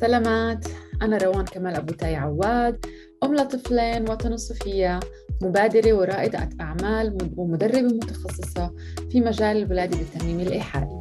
سلامات. 0.00 0.64
أنا 1.02 1.18
روان 1.18 1.44
كمال 1.44 1.74
أبو 1.74 1.92
تاي 1.92 2.16
عواد 2.16 2.86
أم 3.24 3.34
لطفلين 3.34 4.10
وتنصفية 4.10 5.00
مبادرة 5.42 5.92
ورائدة 5.92 6.48
أعمال 6.60 7.18
ومدربة 7.36 7.82
متخصصة 7.82 8.74
في 9.10 9.20
مجال 9.20 9.56
الولادة 9.56 9.98
بالترميم 9.98 10.40
الإيحائي. 10.40 11.00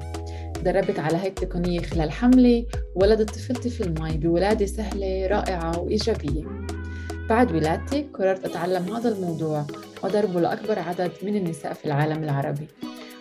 دربت 0.64 1.00
على 1.00 1.18
هيك 1.18 1.40
تقنية 1.40 1.80
خلال 1.80 2.12
حملي 2.12 2.68
ولدت 2.96 3.30
طفلتي 3.30 3.70
في 3.70 3.82
المي 3.82 4.18
بولادة 4.18 4.66
سهلة 4.66 5.28
رائعة 5.28 5.80
وإيجابية. 5.80 6.44
بعد 7.30 7.52
ولادتي 7.52 8.10
قررت 8.14 8.46
أتعلم 8.46 8.96
هذا 8.96 9.10
الموضوع 9.10 9.66
وأدربه 10.04 10.42
لأكبر 10.42 10.80
عدد 10.80 11.12
من 11.24 11.36
النساء 11.36 11.74
في 11.74 11.86
العالم 11.86 12.24
العربي. 12.24 12.68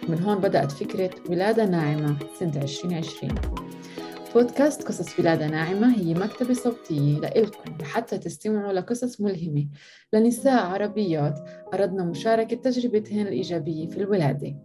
من 0.09 0.23
هون 0.23 0.39
بدأت 0.39 0.73
فكرة 0.73 1.11
ولادة 1.29 1.65
ناعمة 1.65 2.17
سنة 2.41 2.63
2020 2.63 3.66
بودكاست 4.37 4.89
قصص 4.89 5.21
ولادة 5.21 5.47
ناعمة 5.47 5.97
هي 5.97 6.15
مكتبة 6.15 6.55
صوتية 6.55 7.19
لإلكم 7.19 7.77
لحتى 7.81 8.19
تستمعوا 8.19 8.73
لقصص 8.73 9.21
ملهمة. 9.21 9.67
لنساء 10.13 10.67
عربيات 10.67 11.41
أردنا 11.75 12.05
مشاركة 12.05 12.57
تجربتهن 12.57 13.27
الإيجابية 13.27 13.89
في 13.89 13.97
الولادة. 13.97 14.57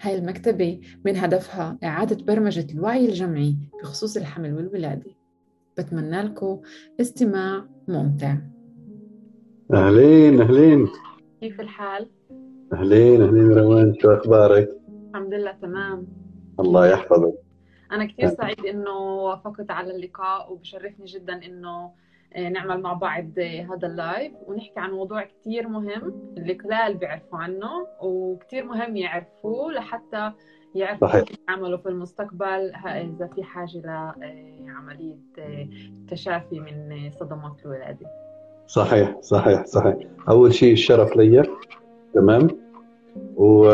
هاي 0.00 0.18
المكتبة 0.18 0.80
من 1.04 1.16
هدفها 1.16 1.78
إعادة 1.84 2.24
برمجة 2.24 2.66
الوعي 2.74 3.06
الجمعي 3.06 3.56
بخصوص 3.82 4.16
الحمل 4.16 4.54
والولادة. 4.54 5.10
بتمنى 5.78 6.22
لكم 6.22 6.60
استماع 7.00 7.64
ممتع. 7.88 8.36
أهلين 9.74 10.40
أهلين. 10.40 10.88
كيف 11.40 11.60
الحال؟ 11.60 12.10
أهلين 12.72 13.22
أهلين 13.22 13.52
روان 13.52 13.94
شو 13.98 14.12
أخبارك؟ 14.12 14.68
الحمد 15.10 15.34
لله 15.34 15.52
تمام. 15.62 16.06
الله 16.60 16.86
يحفظك. 16.86 17.43
أنا 17.94 18.04
كثير 18.04 18.28
سعيد 18.28 18.66
إنه 18.66 18.98
وافقت 18.98 19.70
على 19.70 19.96
اللقاء 19.96 20.52
وبشرفني 20.52 21.06
جدا 21.06 21.46
إنه 21.46 21.90
آه، 22.36 22.48
نعمل 22.48 22.80
مع 22.80 22.92
بعض 22.92 23.38
هذا 23.38 23.86
اللايف. 23.86 24.32
ونحكي 24.46 24.80
عن 24.80 24.90
موضوع 24.90 25.24
كثير 25.24 25.68
مهم 25.68 26.34
اللي 26.38 26.52
قلال 26.52 26.94
بيعرفوا 26.94 27.38
عنه 27.38 27.86
وكثير 28.00 28.64
مهم 28.64 28.96
يعرفوه 28.96 29.72
لحتى 29.72 30.32
يعرفوا 30.74 31.08
صحيح. 31.08 31.24
كيف 31.24 31.38
يعملوا 31.48 31.78
في 31.78 31.88
المستقبل 31.88 32.72
إذا 32.86 33.30
في 33.34 33.42
حاجة 33.42 34.14
لعملية 34.60 35.18
آه، 35.38 35.68
تشافي 36.08 36.60
من 36.60 37.10
صدمات 37.10 37.56
الولادة. 37.64 38.06
صحيح 38.66 39.20
صحيح 39.20 39.64
صحيح. 39.64 39.96
أول 40.28 40.54
شيء 40.54 40.72
الشرف 40.72 41.16
لي 41.16 41.42
تمام. 42.14 42.48
و... 43.36 43.68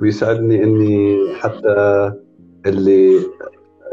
ويسعدني 0.00 0.64
إني 0.64 1.18
حتى 1.34 2.12
اللي 2.68 3.18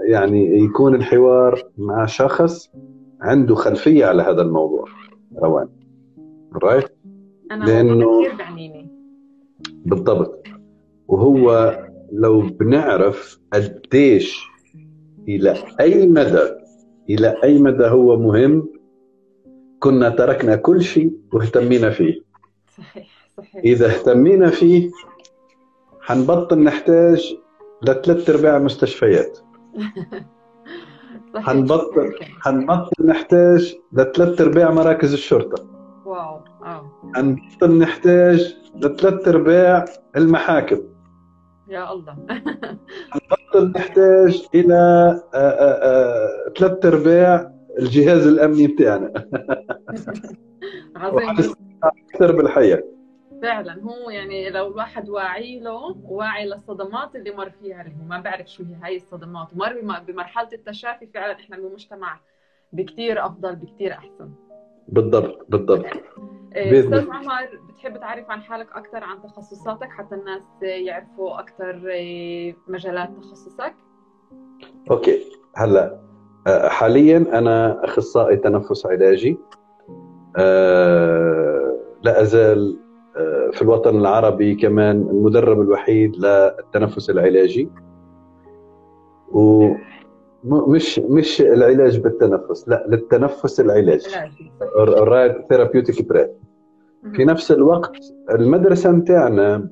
يعني 0.08 0.60
يكون 0.60 0.96
الحوار 0.96 1.64
مع 1.78 2.06
شخص 2.06 2.70
عنده 3.22 3.56
خلفية 3.56 4.06
على 4.06 4.24
هذا 4.24 4.42
الموضوع. 4.42 4.86
روان. 5.44 5.68
رايت 6.64 6.86
أنا 7.52 7.66
لأنه- 7.66 8.26
كثير 8.26 8.38
بعنيني 8.38 8.90
بالضبط. 9.86 10.44
وهو 11.08 11.78
لو 12.12 12.42
بنعرف 12.42 13.40
قديش 13.54 14.44
إلى 15.28 15.56
أي 15.80 16.08
مدى 16.08 16.44
إلى 17.10 17.36
أي 17.44 17.60
مدى 17.60 17.86
هو 17.86 18.18
مهم 18.20 18.70
كنا 19.80 20.10
تركنا 20.10 20.56
كل 20.56 20.82
شيء 20.82 21.14
واهتمينا 21.34 21.90
فيه. 21.90 22.22
صحيح 22.78 23.08
صحيح. 23.38 23.62
إذا 23.66 23.86
اهتمينا 23.88 24.50
فيه 24.50 24.90
حنبطل 26.02 26.60
نحتاج 26.60 27.38
لثلاث 27.84 28.30
أرباع 28.30 28.58
المستشفيات. 28.58 29.40
حنبطل 31.36 32.14
حنبطل 32.42 33.06
نحتاج 33.06 33.76
لثلاث 33.94 34.42
أرباع 34.42 34.72
مراكز 34.72 35.14
الشرطة. 35.14 35.68
واو. 36.06 36.40
آه. 36.66 36.92
حنبطل 37.16 37.78
نحتاج 37.78 38.56
لثلاث 38.76 39.28
أرباع 39.28 39.86
المحاكم. 40.16 40.80
يا 41.68 41.94
الله. 41.94 42.16
نبطل 43.16 43.72
نحتاج 43.76 44.48
إلى 44.56 44.76
آه، 45.34 45.38
آه، 45.38 45.80
آه، 45.84 46.54
ثلاث 46.58 46.86
أرباع 46.86 47.52
الجهاز 47.80 48.28
الأمني 48.28 48.68
بتاعنا. 48.68 49.14
عظيم. 50.96 51.54
أكثر 51.84 52.32
بالحياة. 52.32 52.84
فعلا 53.42 53.82
هو 53.84 54.10
يعني 54.10 54.50
لو 54.50 54.68
الواحد 54.68 55.10
واعي 55.10 55.60
له 55.60 55.96
واعي 56.04 56.46
للصدمات 56.46 57.16
اللي 57.16 57.32
مر 57.32 57.50
فيها 57.50 57.82
اللي 57.82 57.94
هو 58.02 58.06
ما 58.10 58.20
بعرف 58.20 58.48
شو 58.48 58.64
هي 58.64 58.76
هاي 58.84 58.96
الصدمات 58.96 59.48
ومر 59.54 59.82
بم- 59.82 60.06
بمرحلة 60.08 60.50
التشافي 60.54 61.08
فعلا 61.08 61.34
إحنا 61.34 61.58
بمجتمع 61.58 62.20
بكتير 62.74 63.26
أفضل 63.26 63.56
بكتير 63.56 63.94
أحسن. 63.94 64.32
بالضبط 64.88 65.46
بالضبط. 65.50 65.86
إيه، 66.56 66.80
أستاذ. 66.80 67.10
عمر 67.12 67.50
بتحب 67.70 67.98
تعرف 67.98 68.32
عن 68.32 68.42
حالك 68.42 68.68
أكثر 68.72 69.04
عن 69.04 69.22
تخصصاتك 69.24 69.90
حتى 69.90 70.16
الناس 70.16 70.44
يعرفوا 70.62 71.40
أكثر 71.40 71.76
مجالات 72.68 73.10
تخصصك؟ 73.18 73.76
okay. 74.92 75.20
هلأ 75.56 76.00
آه، 76.48 76.68
حاليا 76.70 77.18
أنا 77.18 77.86
أخصائي 77.86 78.38
تنفس 78.38 78.86
علاجي. 78.86 79.38
آه، 80.38 81.78
لا 82.04 82.22
أزال 82.22 82.80
في 83.52 83.62
الوطن 83.62 83.98
العربي 83.98 84.56
كمان 84.56 85.02
المدرب 85.02 85.62
الوحيد 85.62 86.16
للتنفس 86.16 87.10
العلاجي. 87.10 87.70
ومش 89.32 91.00
مش 91.00 91.42
العلاج 91.42 92.00
بالتنفس 92.00 92.70
لا 92.70 92.86
للتنفس 92.90 93.60
ال 94.80 94.91
right 94.91 95.48
therapeutic 95.50 96.10
breath 96.10 96.28
في 97.14 97.26
نفس 97.26 97.52
الوقت 97.52 97.98
المدرسة 98.32 98.92
متاعنا 98.92 99.70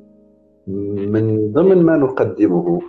من 0.68 1.52
ضمن 1.52 1.84
ما 1.84 1.98
نقدمه 1.98 2.82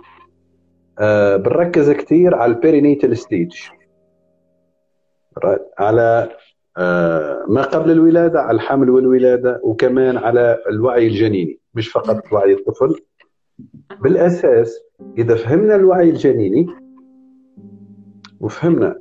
آه، 0.99 1.35
بنركز 1.35 1.91
كثير 1.91 2.35
على 2.35 2.51
ال 2.53 2.59
perinatal 2.59 3.17
stage 3.17 3.53
على 5.79 6.29
ما 7.47 7.61
قبل 7.73 7.91
الولادة 7.91 8.41
على 8.41 8.55
الحمل 8.55 8.89
والولادة 8.89 9.59
وكمان 9.63 10.17
على 10.17 10.57
الوعي 10.69 11.07
الجنيني 11.07 11.59
مش 11.73 11.89
فقط 11.89 12.33
وعي 12.33 12.53
الطفل 12.53 12.95
بالأساس 14.01 14.79
إذا 15.17 15.35
فهمنا 15.35 15.75
الوعي 15.75 16.09
الجنيني 16.09 16.67
وفهمنا 18.39 18.99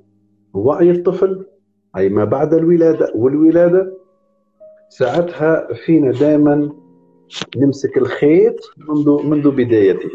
وعي 0.55 0.91
الطفل 0.91 1.47
أي 1.97 2.09
ما 2.09 2.25
بعد 2.25 2.55
الولادة 2.55 3.13
والولادة 3.15 3.93
ساعتها 4.89 5.69
فينا 5.75 6.11
دائما 6.13 6.73
نمسك 7.57 7.99
الخيط 7.99 8.57
منذ 8.89 9.23
منذ 9.27 9.51
بدايته. 9.51 10.11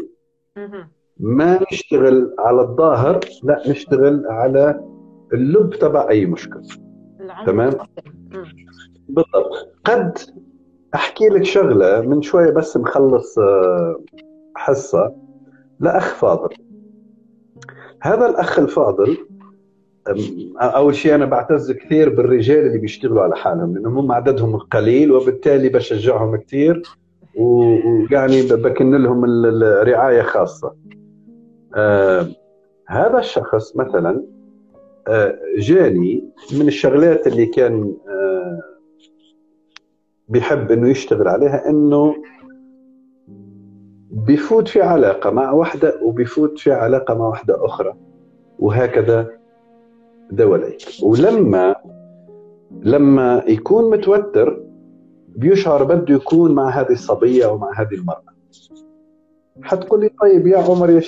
ما 1.20 1.60
نشتغل 1.72 2.34
على 2.38 2.60
الظاهر 2.60 3.20
لا 3.44 3.62
نشتغل 3.70 4.26
على 4.26 4.80
اللب 5.34 5.70
تبع 5.74 6.08
أي 6.10 6.26
مشكله 6.26 6.62
تمام. 7.46 7.70
بالضبط. 9.08 9.74
قد 9.84 10.18
أحكي 10.94 11.28
لك 11.28 11.42
شغلة 11.44 12.00
من 12.00 12.22
شوية 12.22 12.50
بس 12.50 12.76
نخلص 12.76 13.38
آه، 13.38 14.00
حصة. 14.56 15.14
لاخ 15.80 16.14
فاضل. 16.14 16.54
هذا 18.02 18.26
الأخ 18.26 18.58
الفاضل 18.58 19.16
أول 20.60 20.94
شيء 20.94 21.14
أنا 21.14 21.24
بعتز 21.24 21.72
كثير 21.72 22.08
بالرجال 22.08 22.66
اللي 22.66 22.78
بيشتغلوا 22.78 23.22
على 23.22 23.36
حالهم 23.36 23.74
لانهم 23.74 23.98
هم 23.98 24.12
عددهم 24.12 24.56
قليل 24.56 25.12
وبالتالي 25.12 25.68
بشجعهم 25.68 26.36
كثير 26.36 26.82
ويعني 27.36 28.42
بكن 28.42 28.94
لهم 29.02 29.24
ال- 29.24 29.64
الرعايه 29.64 30.22
خاصة. 30.22 30.74
آه 31.76 32.26
هذا 32.88 33.18
الشخص 33.18 33.76
مثلا 33.76 34.24
جاني 35.58 36.24
من 36.58 36.68
الشغلات 36.68 37.26
اللي 37.26 37.46
كان 37.46 37.94
آه 38.08 38.60
بيحب 40.28 40.70
إنه 40.70 40.88
يشتغل 40.88 41.28
عليها 41.28 41.68
إنه 41.68 42.14
بيفوت 44.10 44.68
في 44.68 44.82
علاقة 44.82 45.30
مع 45.30 45.52
واحدة 45.52 46.00
وبيفوت 46.02 46.58
في 46.58 46.72
علاقة 46.72 47.14
مع 47.14 47.28
واحدة 47.28 47.64
أخرى 47.64 47.94
وهكذا 48.58 49.30
دوليك 50.30 50.82
ولما 51.02 51.74
لما 52.82 53.44
يكون 53.48 53.90
متوتر 53.90 54.62
بيشعر 55.28 55.84
بده 55.84 56.14
يكون 56.14 56.52
مع 56.52 56.68
هذه 56.68 56.92
الصبية 56.92 57.44
أو 57.44 57.58
مع 57.58 57.80
هذه 57.80 57.94
المرأة. 57.94 58.22
حتقول 59.62 60.00
لي 60.00 60.10
طيب 60.22 60.46
يا 60.46 60.58
عمر 60.58 60.90
يا 60.90 61.00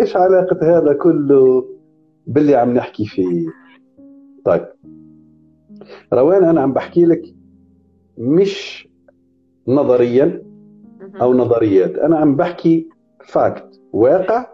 إيش 0.00 0.16
علاقة 0.16 0.78
هذا 0.78 0.92
كله؟ 0.92 1.71
باللي 2.26 2.54
عم 2.54 2.74
نحكي 2.74 3.06
فيه. 3.06 3.46
طيب. 4.44 4.66
روان 6.12 6.44
أنا 6.44 6.60
عم 6.60 6.72
بحكي 6.72 7.04
لك 7.04 7.22
مش 8.18 8.88
نظريا. 9.68 10.42
أو 11.20 11.34
نظريات. 11.34 11.98
أنا 11.98 12.18
عم 12.18 12.36
بحكي 12.36 12.88
فاكت 13.24 13.80
واقع. 13.92 14.46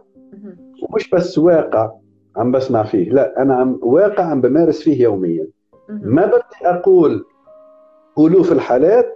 ومش 0.82 1.10
بس 1.10 1.38
واقع 1.38 1.92
عم 2.36 2.52
بسمع 2.52 2.82
فيه. 2.82 3.10
لا 3.10 3.42
أنا 3.42 3.54
عم 3.54 3.78
واقع 3.82 4.24
عم 4.24 4.40
بمارس 4.40 4.82
فيه 4.82 5.02
يوميا. 5.02 5.46
ما 5.88 6.26
بدي 6.26 6.42
أقول 6.62 7.24
ألوف 8.18 8.52
الحالات 8.52 9.14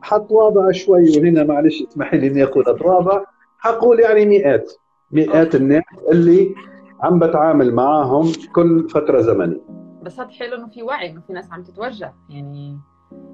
حتواضع 0.00 0.70
شوي 0.70 1.18
وهنا 1.18 1.44
معلش 1.44 1.82
اسمحي 1.82 2.18
لي 2.18 2.26
إني 2.26 2.42
أقول 2.42 2.64
اتواضع 2.68 3.24
حقول 3.58 4.00
يعني 4.00 4.26
مئات 4.26 4.72
مئات 5.10 5.54
الناس 5.54 5.82
اللي 6.10 6.54
عم 7.02 7.18
بتعامل 7.18 7.74
معاهم 7.74 8.32
كل 8.54 8.88
فترة 8.88 9.20
زمنيه 9.20 9.60
بس 10.02 10.20
هذا 10.20 10.28
حلو 10.28 10.56
إنه 10.56 10.68
في 10.68 10.82
وعي 10.82 11.10
إنه 11.10 11.20
في 11.26 11.32
ناس 11.32 11.52
عم 11.52 11.62
تتوجه 11.62 12.12
يعني 12.30 12.78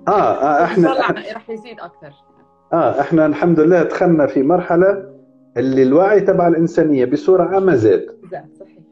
آه, 0.09 0.11
آه 0.11 0.65
إحنا 0.65 0.93
رح 1.37 1.51
يزيد 1.51 1.81
أكثر 1.81 2.13
آه 2.73 3.01
إحنا 3.01 3.27
الحمد 3.27 3.61
لله 3.61 3.83
دخلنا 3.83 4.27
في 4.27 4.43
مرحلة 4.43 5.19
اللي 5.57 5.83
الوعي 5.83 6.21
تبع 6.21 6.49
الإنسانية 6.49 7.05
بصورة 7.05 7.43
عامة 7.43 7.75
زاد. 7.75 8.07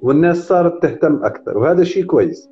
والناس 0.03 0.49
صارت 0.49 0.83
تهتم 0.83 1.25
أكثر 1.25 1.59
وهذا 1.59 1.85
شيء 1.85 2.05
كويس. 2.05 2.51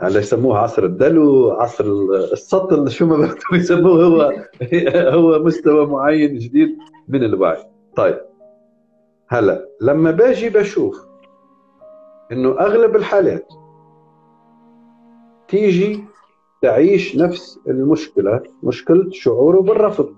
هلا 0.00 0.18
يسموه 0.20 0.58
عصر 0.58 0.84
الدلو 0.84 1.50
عصر 1.50 1.84
السطل 2.32 2.90
شو 2.90 3.06
ما 3.06 3.16
بدهم 3.16 3.54
يسموه 3.54 4.04
هو. 4.04 4.32
هو 5.18 5.38
مستوى 5.44 5.86
معين 5.86 6.38
جديد 6.38 6.78
من 7.08 7.24
الوعي. 7.24 7.64
طيب. 7.96 8.18
هلا 9.28 9.68
لما 9.80 10.10
باجي 10.10 10.50
بشوف 10.50 11.06
إنه 12.32 12.60
أغلب 12.60 12.96
الحالات 12.96 13.52
تيجي 15.48 16.04
تعيش 16.62 17.16
نفس 17.16 17.60
المشكلة 17.68 18.42
مشكلة 18.62 19.10
شعوره 19.10 19.60
بالرفض. 19.60 20.14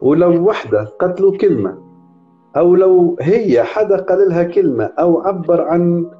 ولو 0.00 0.48
وحدة 0.48 0.84
قتلوا 0.84 1.36
كلمة 1.36 1.78
أو 2.56 2.74
لو 2.74 3.16
هي 3.20 3.62
حدا 3.62 3.96
قال 3.96 4.28
لها 4.28 4.42
كلمة 4.42 4.84
أو 4.84 5.20
عبر 5.20 5.60
عن 5.60 6.10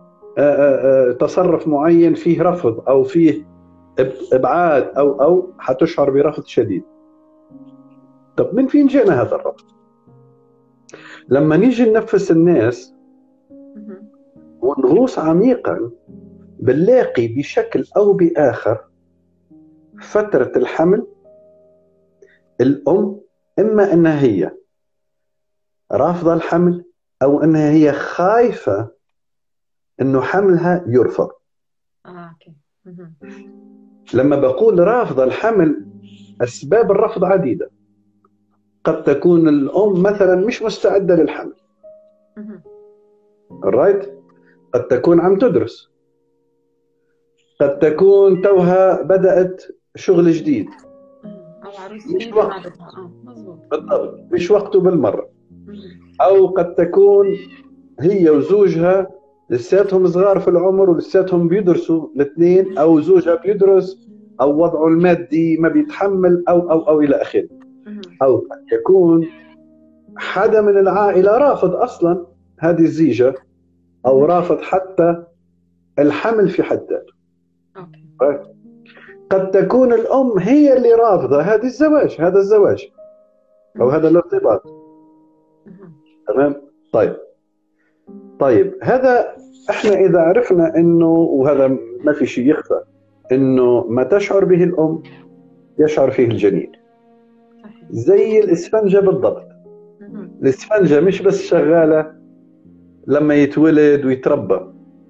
تصرف 1.21 1.69
معين 1.69 2.15
فيه 2.15 2.43
رفض 2.43 2.89
أو 2.89 3.03
فيه 3.05 3.47
إبعاد 4.33 4.83
أو 4.83 5.23
أو 5.23 5.49
حتشعر 5.59 6.11
برفض 6.11 6.45
شديد. 6.45 6.85
طب 8.37 8.55
من 8.55 8.67
فين 8.67 8.87
جانا 8.87 9.23
هذا 9.23 9.35
الرفض؟ 9.35 9.65
لما 11.31 11.57
نيجي 11.57 11.85
ننفس 11.91 12.31
الناس 12.31 12.95
ونغوص 14.61 15.19
عميقا 15.19 15.91
بنلاقي 16.59 17.29
بشكل 17.29 17.85
أو 17.97 18.13
بآخر 18.13 18.85
فترة 20.01 20.53
الحمل 20.57 21.07
الأم 22.61 23.21
إما 23.59 23.93
إنها 23.93 24.21
هي 24.23 24.51
رافضة 25.93 26.35
الحمل 26.35 26.85
أو 27.23 27.43
إنها 27.43 27.71
هي 27.71 27.93
خايفة 27.93 28.89
إنه 30.01 30.21
حملها 30.21 30.85
يرفض. 30.87 31.31
آه 32.07 32.31
أوكي. 32.31 32.55
لما 34.15 34.37
بقول 34.37 34.79
رافضة 34.79 35.25
الحمل 35.25 35.87
أسباب 36.43 36.91
الرفض 36.91 37.25
عديدة. 37.25 37.71
قد 38.85 39.03
تكون 39.03 39.49
الأم 39.49 40.03
مثلا 40.03 40.37
مش 40.37 40.63
مستعدة 40.63 41.15
للحمل. 41.15 41.53
رايت 43.65 44.13
قد 44.75 44.89
تكون 44.89 45.21
عم 45.21 45.39
تدرس. 45.39 45.91
قد 47.61 47.79
تكون 47.79 48.43
توها 48.43 49.03
بدأت 49.03 49.63
شغل 49.97 50.33
جديد. 50.33 50.69
مش 52.17 52.33
وقت. 52.33 52.67
آه، 52.67 53.11
بالضبط. 53.25 54.19
مش 54.33 54.51
وقته 54.51 54.81
بالمرة. 54.81 55.29
أو 56.21 56.47
قد 56.47 56.75
تكون 56.75 57.37
هي 58.01 58.31
وزوجها 58.31 59.09
لساتهم 59.51 60.07
صغار 60.07 60.41
في 60.41 60.49
العمر 60.49 60.91
ولساتهم 60.91 61.49
بيدرسوا 61.49 62.09
الاثنين 62.17 62.79
أو 62.79 63.01
زوجها 63.01 63.35
بيدرس 63.35 64.09
أو 64.41 64.63
وضعه 64.63 64.87
المادي 64.89 65.57
ما 65.57 65.69
بيتحمل 65.69 66.45
أو 66.49 66.71
أو 66.71 66.89
أو 66.89 67.01
إلى 67.01 67.17
آخره. 67.17 67.60
أو 68.23 68.37
قد 68.37 68.73
يكون 68.73 69.29
حدا 70.17 70.61
من 70.61 70.79
العائله 70.79 71.39
رافض 71.39 71.75
أصلا 71.75 72.27
هذه 72.59 72.83
الزيجة 72.83 73.35
أو 74.07 74.25
رافض 74.25 74.61
حتى 74.61 75.25
الحمل 75.99 76.49
في 76.49 76.63
حد 76.63 76.81
ذاته. 76.91 77.13
قد 79.31 79.51
تكون 79.51 79.93
الأم 79.93 80.39
هي 80.39 80.77
اللي 80.77 80.93
رافضة 80.93 81.43
هذا 81.43 81.63
الزواج 81.63 82.17
هذا 82.21 82.39
الزواج 82.39 82.89
أو 83.81 83.89
هذا 83.89 84.09
الارتباط. 84.09 84.63
تمام؟ 86.29 86.55
طيب. 86.93 87.17
طيب 88.41 88.75
هذا 88.83 89.37
إحنا 89.71 89.91
إذا 89.91 90.21
عرفنا 90.21 90.77
إنه 90.77 91.13
وهذا 91.13 91.79
ما 92.05 92.13
في 92.13 92.27
شيء 92.27 92.51
يخفى 92.51 92.81
إنه 93.33 93.87
ما 93.87 94.03
تشعر 94.03 94.45
به 94.45 94.65
الأم 94.65 95.03
يشعر 95.79 96.11
فيه 96.11 96.25
الجنين. 96.25 96.73
زي 97.91 98.41
الإسفنجة 98.41 98.99
بالضبط. 98.99 99.49
الإسفنجة 100.43 101.01
مش 101.01 101.23
بس 101.23 101.43
شغالة 101.43 102.13
لما 103.07 103.35
يتولد 103.35 104.05
ويتربى. 104.05 104.61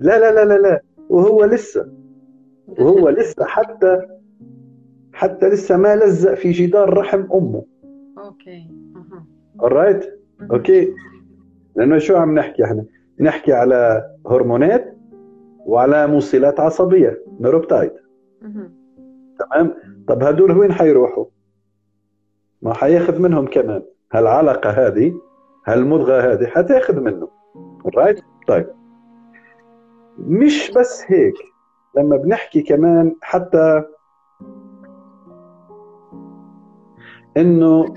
لا 0.01 0.19
لا 0.19 0.33
لا 0.35 0.45
لا 0.45 0.59
لا. 0.59 0.81
وهو 1.09 1.45
لسه. 1.45 1.93
وهو 2.69 3.09
لسه 3.09 3.45
حتى 3.45 4.01
حتى 5.13 5.49
لسه 5.49 5.77
ما 5.77 5.97
لزق 5.97 6.35
في 6.35 6.51
جدار 6.51 6.95
رحم 6.99 7.25
أمه. 7.35 7.65
okay. 8.19 8.71
alright 9.63 10.05
okay. 10.51 10.95
لأنه 11.77 11.99
شو 11.99 12.17
عم 12.17 12.35
نحكي 12.35 12.65
إحنا؟ 12.65 12.85
نحكي 13.21 13.53
على 13.53 14.11
هرمونات 14.27 14.97
وعلى 15.67 16.07
موصلات 16.07 16.61
عصبية 16.61 17.23
neuropeptide 17.41 17.91
تمام؟ 19.39 19.75
طب 20.09 20.23
هدول 20.23 20.59
وين 20.59 20.73
حيروحوا؟ 20.73 21.25
ما 22.63 22.75
حياخذ 22.75 23.19
منهم 23.19 23.47
كمان. 23.47 23.83
هالعلقه 24.13 24.71
هذه؟ 24.71 25.15
هالمضغه 25.67 26.33
هذه؟ 26.33 26.47
حتاخذ 26.47 27.01
منه. 27.01 27.29
right 27.97 28.21
طيب. 28.47 28.67
مش 30.19 30.71
بس 30.77 31.05
هيك. 31.07 31.35
لما 31.97 32.17
بنحكي 32.17 32.63
كمان 32.63 33.15
حتى 33.23 33.83
إنه 37.37 37.95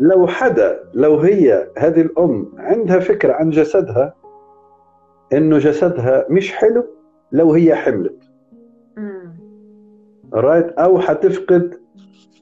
لو 0.00 0.26
حدا 0.26 0.90
لو 0.94 1.16
هي 1.16 1.70
هذه 1.78 2.00
الأم 2.00 2.52
عندها 2.58 2.98
فكرة 2.98 3.32
عن 3.32 3.50
جسدها 3.50 4.14
إنه 5.32 5.58
جسدها 5.58 6.26
مش 6.30 6.52
حلو 6.52 6.86
لو 7.32 7.52
هي 7.52 7.74
حملت. 7.74 8.22
رايت 10.34 10.68
أو 10.72 10.98
حتفقد 11.00 11.74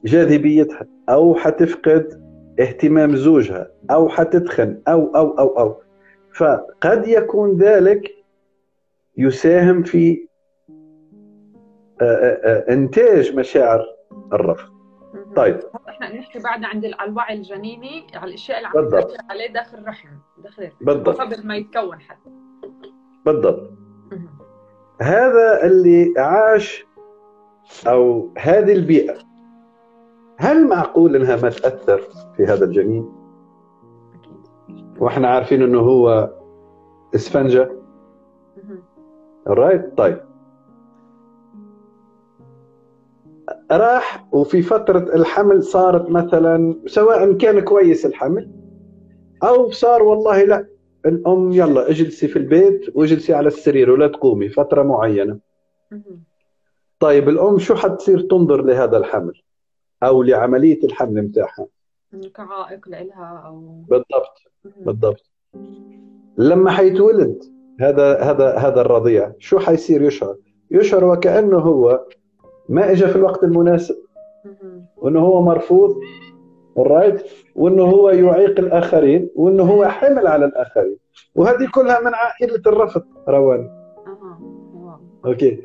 جاذبيتها 0.05 0.87
أو 1.09 1.35
حتفقد 1.35 2.25
اهتمام 2.59 3.15
زوجها 3.15 3.71
أو 3.91 4.09
حتتخن 4.09 4.81
أو 4.87 5.15
أو 5.15 5.39
أو 5.39 5.59
أو. 5.59 5.81
فقد 6.33 7.07
يكون 7.07 7.57
ذلك 7.57 8.11
يساهم 9.17 9.83
في 9.83 10.27
آه، 12.01 12.03
آه، 12.03 12.65
آه، 12.69 12.73
إنتاج 12.73 13.35
مشاعر 13.35 13.85
الرفض. 14.33 14.75
طيب. 15.35 15.59
إحنا 15.89 16.11
بنحكي 16.11 16.39
بعد 16.39 16.63
عند 16.63 16.85
الوعي 16.85 17.33
الجنيني 17.33 18.07
على 18.15 18.29
الأشياء 18.29 18.57
اللي 18.57 18.67
عم 18.67 18.89
تأثر 18.89 19.17
عليه 19.29 19.53
داخل 19.53 19.77
الرحم 19.77 20.09
داخل 20.43 20.69
بالضبط. 20.81 21.21
قبل 21.21 21.47
ما 21.47 21.55
يتكون 21.55 21.99
حتى 22.01 22.29
بالضبط. 23.25 23.71
هذا 25.01 25.65
اللي 25.65 26.13
عاش 26.17 26.85
أو 27.87 28.33
هذه 28.37 28.71
البيئة. 28.71 29.34
هل 30.37 30.67
معقول 30.67 31.15
إنها 31.15 31.35
ما 31.35 31.49
تأثر 31.49 32.01
في 32.37 32.45
هذا 32.45 32.65
الجنين؟ 32.65 33.09
وإحنا 34.99 35.27
عارفين 35.27 35.61
إنه 35.61 35.79
هو 35.79 36.33
إسفنجة. 37.15 37.71
رايت 39.47 39.97
طيب. 39.97 40.21
راح 43.71 44.27
وفي 44.31 44.61
فترة 44.61 45.15
الحمل 45.15 45.63
صارت 45.63 46.09
مثلا 46.09 46.81
سواء 46.85 47.33
كان 47.33 47.59
كويس 47.59 48.05
الحمل 48.05 48.51
أو 49.43 49.71
صار 49.71 50.03
والله 50.03 50.43
لا. 50.43 50.67
الأم 51.05 51.51
يلا 51.51 51.89
اجلسي 51.89 52.27
في 52.27 52.39
البيت 52.39 52.95
واجلسي 52.95 53.33
على 53.33 53.47
السرير 53.47 53.91
ولا 53.91 54.07
تقومي 54.07 54.49
فترة 54.49 54.83
معينة. 54.83 55.39
طيب 56.99 57.29
الأم 57.29 57.59
شو 57.59 57.75
حتصير 57.75 58.19
تنظر 58.19 58.61
لهذا 58.61 58.97
الحمل؟ 58.97 59.41
أو 60.07 60.23
لعملية 60.23 60.83
الحمل 60.83 61.21
متاعها 61.21 61.67
كعائق 62.35 62.89
لها 62.89 63.43
أو 63.45 63.83
بالضبط 63.89 64.41
بالضبط. 64.85 65.31
لما 66.37 66.71
حيتولد 66.71 67.43
هذا 67.79 68.19
هذا 68.19 68.55
هذا 68.55 68.81
الرضيع 68.81 69.31
شو 69.39 69.59
حيصير 69.59 70.01
يشعر؟ 70.01 70.35
يشعر 70.71 71.05
وكأنه 71.05 71.57
هو 71.59 72.05
ما 72.69 72.91
اجى 72.91 73.07
في 73.07 73.15
الوقت 73.15 73.43
المناسب 73.43 73.95
وإنه 74.97 75.19
هو 75.19 75.41
مرفوض 75.41 75.95
right 76.77 77.23
وإنه 77.55 77.83
هو 77.83 78.09
يعيق 78.09 78.59
الآخرين 78.59 79.29
وإنه 79.35 79.63
هو 79.63 79.85
حمل 79.85 80.27
على 80.27 80.45
الآخرين. 80.45 80.97
وهذه 81.35 81.67
كلها 81.73 81.99
من 81.99 82.11
عائلة 82.13 82.61
الرفض 82.67 83.03
روان. 83.29 83.69
okay. 85.25 85.61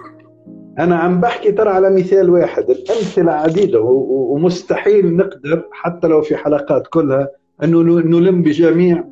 أنا 0.81 0.97
عم 0.97 1.21
بحكي 1.21 1.53
ترى 1.53 1.71
على 1.71 1.91
مثال 1.91 2.31
واحد 2.31 2.71
الأمثلة 2.71 3.33
عديدة 3.33 3.81
ومستحيل 3.81 5.17
نقدر 5.17 5.69
حتى 5.73 6.07
لو 6.09 6.23
في 6.23 6.37
حلقات 6.37 6.87
كلها 6.87 7.29
أنه 7.65 7.83
نلم 7.83 8.43
بجميع 8.43 9.05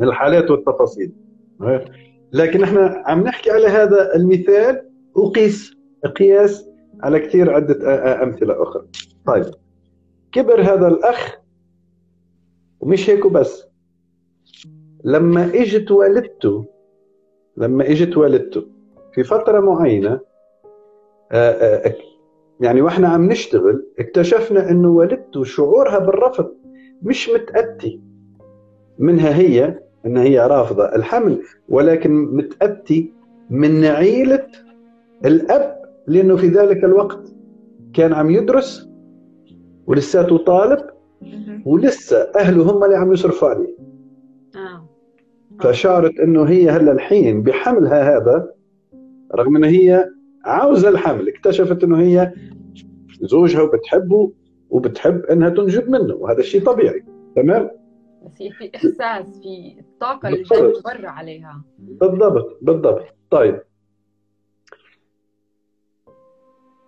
الحالات 0.00 0.50
والتفاصيل. 0.50 1.12
لكن 2.32 2.62
إحنا 2.62 3.02
عم 3.06 3.20
نحكي 3.22 3.50
على 3.50 3.66
هذا 3.66 4.14
المثال 4.14 4.82
وقيس 5.14 5.74
قياس 6.16 6.68
على 7.02 7.18
كثير 7.20 7.50
عدة 7.54 8.22
أمثلة 8.22 8.62
أخرى. 8.62 8.82
طيب 9.26 9.44
كبر 10.32 10.60
هذا 10.62 10.88
الأخ 10.88 11.38
ومش 12.80 13.10
هيك 13.10 13.26
بس 13.26 13.64
لما 15.04 15.44
إجت 15.54 15.90
والدته 15.90 16.64
لما 17.56 17.90
إجت 17.90 18.16
والدته 18.16 18.66
في 19.14 19.24
فترة 19.24 19.60
معينة 19.60 20.20
يعني 22.60 22.82
وإحنا 22.82 23.08
عم 23.08 23.28
نشتغل 23.28 23.86
اكتشفنا 23.98 24.70
انه 24.70 24.88
والدته 24.88 25.44
شعورها 25.44 25.98
بالرفض 25.98 26.52
مش 27.02 27.30
متأتي. 27.30 28.00
منها 28.98 29.36
هي 29.36 29.78
انها 30.06 30.22
هي 30.22 30.38
رافضة 30.46 30.84
الحمل 30.84 31.42
ولكن 31.68 32.12
متأتي 32.36 33.12
من 33.50 33.84
عيلة 33.84 34.46
الأب 35.24 35.82
لأنه 36.06 36.36
في 36.36 36.48
ذلك 36.48 36.84
الوقت 36.84 37.32
كان 37.94 38.12
عم 38.12 38.30
يدرس 38.30 38.88
ولساته 39.86 40.38
طالب 40.38 40.78
ولسه 41.64 42.16
أهله 42.16 42.72
هم 42.72 42.84
اللي 42.84 42.96
عم 42.96 43.12
يصرفوا 43.12 43.48
عليه. 43.48 43.76
آه. 44.56 44.88
فشعرت 45.60 46.20
إنه 46.20 46.42
هي 46.42 46.70
هلا 46.70 46.92
الحين 46.92 47.42
بحملها 47.42 48.16
هذا 48.16 48.52
رغم 49.34 49.56
إنه 49.56 49.66
هي 49.66 50.10
عاوزة 50.44 50.88
الحمل. 50.88 51.28
اكتشفت 51.28 51.84
إنه 51.84 51.98
هي 52.00 52.32
زوجها 53.20 53.62
وبتحبه 53.62 54.32
وبتحب 54.70 55.24
إنها 55.24 55.48
تنجب 55.48 55.90
منه 55.90 56.14
وهذا 56.14 56.38
الشيء 56.38 56.64
طبيعي. 56.64 57.04
تمام؟ 57.36 57.70
بس 58.24 58.36
في 58.36 58.70
إحساس 58.76 59.40
في 59.42 59.76
الطاقه 59.80 60.28
اللي 60.28 60.42
جاية 60.42 60.72
برا 60.84 61.08
عليها. 61.08 61.64
بالضبط 61.78 62.58
بالضبط. 62.62 63.04
طيب. 63.30 63.62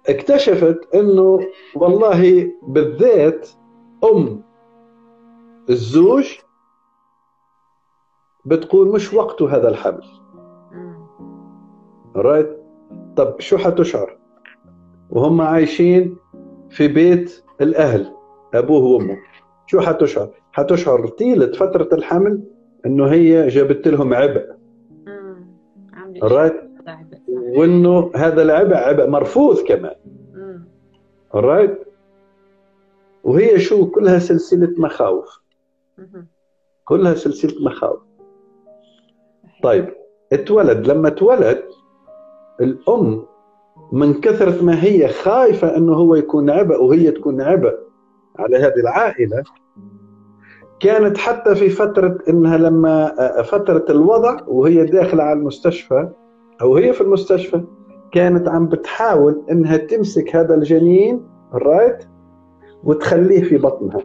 اكتشفت 0.09 0.95
إنه 0.95 1.41
والله 1.77 2.53
بالذات 2.63 3.49
أم 4.13 4.43
الزوج 5.71 6.39
بتقول 8.45 8.89
مش 8.89 9.15
وقته 9.15 9.57
هذا 9.57 9.69
الحمل. 9.69 10.05
right 12.17 12.60
طب 13.17 13.41
شو 13.41 13.59
حتشعر؟ 13.59 14.17
وهم 15.11 15.41
عايشين 15.41 16.17
في 16.71 16.89
بيت 16.89 17.45
الأهل 17.61 18.13
أبوه 18.55 18.83
وأمه. 18.83 19.17
شو 19.67 19.81
حتشعر؟ 19.81 20.31
حتشعر 20.53 21.07
طيلة 21.07 21.53
فترة 21.53 21.89
الحمل 21.93 22.43
إنه 22.87 23.07
هي 23.07 23.49
جابت 23.49 23.89
لهم 23.89 24.15
عبء. 24.15 24.47
right 26.23 26.61
وإنه 27.29 28.11
هذا 28.17 28.43
العبء 28.43 28.75
عبء 28.75 29.09
مرفوض 29.09 29.59
كمان. 29.61 29.95
right 31.35 31.79
وهي 33.25 33.59
شو؟ 33.59 33.91
كلها 33.91 34.19
سلسلة 34.19 34.75
مخاوف. 34.79 35.41
كلها 36.85 37.15
سلسلة 37.15 37.65
مخاوف. 37.65 38.01
طيب 39.63 39.95
اتولد. 40.33 40.87
لما 40.87 41.09
اتولد 41.09 41.63
الأم 42.61 43.25
من 43.93 44.15
كثرة 44.21 44.65
ما 44.65 44.85
هي 44.85 45.09
خايفة 45.09 45.77
أنه 45.77 45.93
هو 45.95 46.15
يكون 46.15 46.51
عبء 46.51 46.83
وهي 46.83 47.11
تكون 47.11 47.41
عبء 47.41 47.79
على 48.39 48.57
هذه 48.57 48.81
العائلة 48.81 49.43
كانت 50.81 51.19
حتى 51.19 51.55
في 51.55 51.69
فترة 51.71 52.19
إنها 52.29 52.59
لما 52.59 53.13
فترة 53.43 53.85
الوضع 53.91 54.37
وهي 54.47 54.85
داخلة 54.85 55.23
على 55.23 55.39
المستشفى 55.39 56.09
أو 56.63 56.77
هي 56.77 56.93
في 56.93 57.01
المستشفى 57.01 57.65
كانت 58.13 58.49
عم 58.49 58.67
بتحاول 58.69 59.43
إنها 59.51 59.77
تمسك 59.77 60.37
هذا 60.37 60.55
الجنين 60.55 61.27
رايت 61.53 62.05
وتخليه 62.85 63.43
في 63.43 63.59
بطنها. 63.59 64.01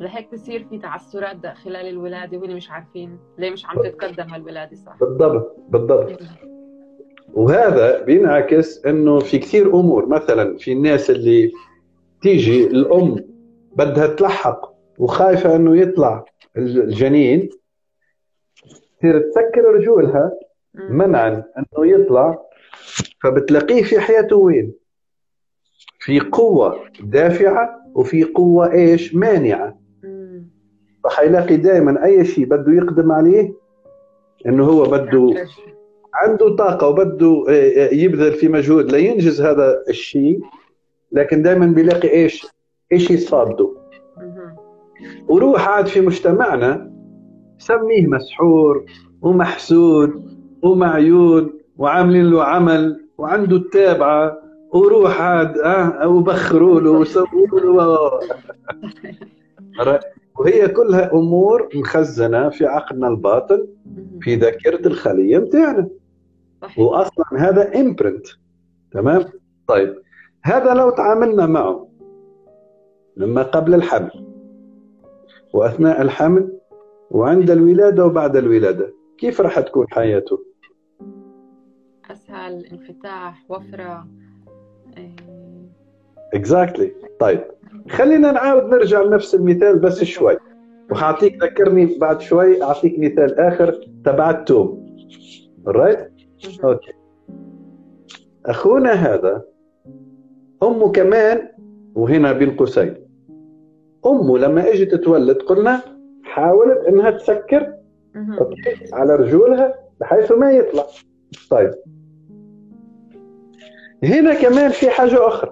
لهيك 0.00 0.32
بصير 0.32 0.66
في 0.70 0.78
تعثرات 0.78 1.46
خلال 1.46 1.88
الولادة 1.88 2.38
وهن 2.38 2.56
مش 2.56 2.70
عارفين 2.70 3.18
ليه 3.38 3.50
مش 3.50 3.66
عم 3.66 3.82
تتقدم 3.82 4.30
هالولادة 4.32 4.76
صح. 4.76 4.96
بالضبط 5.00 5.56
بالضبط. 5.68 6.08
وهذا 7.34 8.02
بينعكس 8.02 8.86
إنه 8.86 9.18
في 9.18 9.38
كثير 9.38 9.66
أمور 9.66 10.06
مثلا 10.06 10.58
في 10.58 10.72
الناس 10.72 11.10
اللي 11.10 11.52
تيجي 12.22 12.66
الأم 12.66 13.24
بدها 13.76 14.06
تلحق 14.06 14.74
وخايفة 14.98 15.56
إنه 15.56 15.76
يطلع 15.76 16.24
الجنين 16.56 17.48
تصير 18.98 19.20
تسكر 19.20 19.64
رجولها 19.64 20.32
منعا 20.74 21.44
إنه 21.58 21.86
يطلع 21.86 22.38
فبتلاقيه 23.22 23.82
في 23.82 24.00
حياته 24.00 24.36
وين؟ 24.36 24.72
في 26.00 26.20
قوة 26.20 26.84
دافعة 27.00 27.78
وفي 27.94 28.24
قوة 28.24 28.72
إيش؟ 28.72 29.14
مانعة 29.14 29.78
فحيلاقي 31.04 31.56
دائما 31.56 32.04
أي 32.04 32.24
شيء 32.24 32.44
بده 32.46 32.72
يقدم 32.72 33.12
عليه 33.12 33.52
إنه 34.46 34.64
هو 34.64 34.82
بده 34.82 35.34
عنده 36.22 36.56
طاقة 36.56 36.88
وبده 36.88 37.44
آه، 37.48 37.52
آه، 37.52 37.94
يبذل 37.94 38.32
في 38.32 38.48
مجهود 38.48 38.92
لينجز 38.92 39.42
هذا 39.42 39.82
الشيء 39.88 40.40
لكن 41.12 41.42
دائما 41.42 41.66
بيلاقي 41.66 42.10
إيش؟ 42.10 42.46
إيش 42.92 43.10
يصاده 43.10 43.70
وروح 45.28 45.68
عاد 45.68 45.86
في 45.86 46.00
مجتمعنا 46.00 46.92
سميه 47.58 48.06
مسحور 48.06 48.84
ومحسود 49.22 50.38
ومعيون 50.62 51.52
وعاملين 51.76 52.30
له 52.30 52.44
عمل 52.44 53.04
وعنده 53.18 53.56
التابعة 53.56 54.38
وروح 54.72 55.20
عاد 55.20 55.58
آه 55.58 56.08
وبخروا 56.08 56.80
له 56.80 56.90
وسووا 56.90 57.60
له. 57.60 58.20
وهي 60.38 60.68
كلها 60.68 61.12
أمور 61.12 61.68
مخزنة 61.74 62.48
في 62.48 62.66
عقلنا 62.66 63.08
الباطن 63.08 63.66
في 64.20 64.34
ذاكرة 64.34 64.86
الخلية 64.86 65.38
بتاعنا 66.58 66.88
واصلا 66.88 67.24
هذا 67.36 67.80
امبرنت 67.80 68.26
تمام؟ 68.92 69.24
طيب. 69.66 70.02
هذا 70.42 70.74
لو 70.74 70.90
تعاملنا 70.90 71.46
معه 71.46 71.88
لما 73.16 73.42
قبل 73.42 73.74
الحمل 73.74 74.26
وأثناء 75.52 76.02
الحمل 76.02 76.58
وعند 77.10 77.50
الولادة 77.50 78.06
وبعد 78.06 78.36
الولادة 78.36 78.94
كيف 79.18 79.40
راح 79.40 79.60
تكون 79.60 79.86
حياته؟ 79.90 80.38
أسهل 82.10 82.66
انفتاح 82.66 83.44
وفرة 83.48 84.06
exactly 86.34 86.88
exactly. 86.88 87.06
طيب. 87.20 87.44
خلينا 87.90 88.32
نعاود 88.32 88.64
نرجع 88.64 89.02
لنفس 89.02 89.34
المثال 89.34 89.78
بس 89.78 90.04
شوي. 90.04 90.36
وحاعطيك 90.90 91.42
ذكرني 91.42 91.98
بعد 91.98 92.20
شوي 92.20 92.62
أعطيك 92.62 92.98
مثال 92.98 93.38
آخر 93.40 93.72
تبع 94.04 94.30
التوم. 94.30 94.88
right 95.66 96.07
okay. 96.64 96.92
أخونا 98.46 98.92
هذا 98.92 99.44
أمه 100.62 100.92
كمان 100.92 101.48
وهنا 101.94 102.32
بين 102.32 102.56
قوسين 102.56 102.94
أمه 104.06 104.38
لما 104.38 104.68
إجت 104.72 104.94
تولد 104.94 105.36
قلنا 105.36 105.80
حاولت 106.22 106.86
إنها 106.86 107.10
تسكر 107.10 107.74
أوكي 108.16 108.88
على 108.92 109.16
رجولها 109.16 109.74
بحيث 110.00 110.32
ما 110.32 110.52
يطلع. 110.52 110.86
طيب. 111.50 111.74
هنا 114.04 114.34
كمان 114.34 114.70
في 114.70 114.90
حاجة 114.90 115.28
أخرى. 115.28 115.50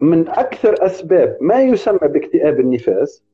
من 0.00 0.28
أكثر 0.28 0.86
أسباب 0.86 1.36
ما 1.40 1.62
يسمى 1.62 1.98
باكتئاب 2.02 2.60
النفاس 2.60 3.24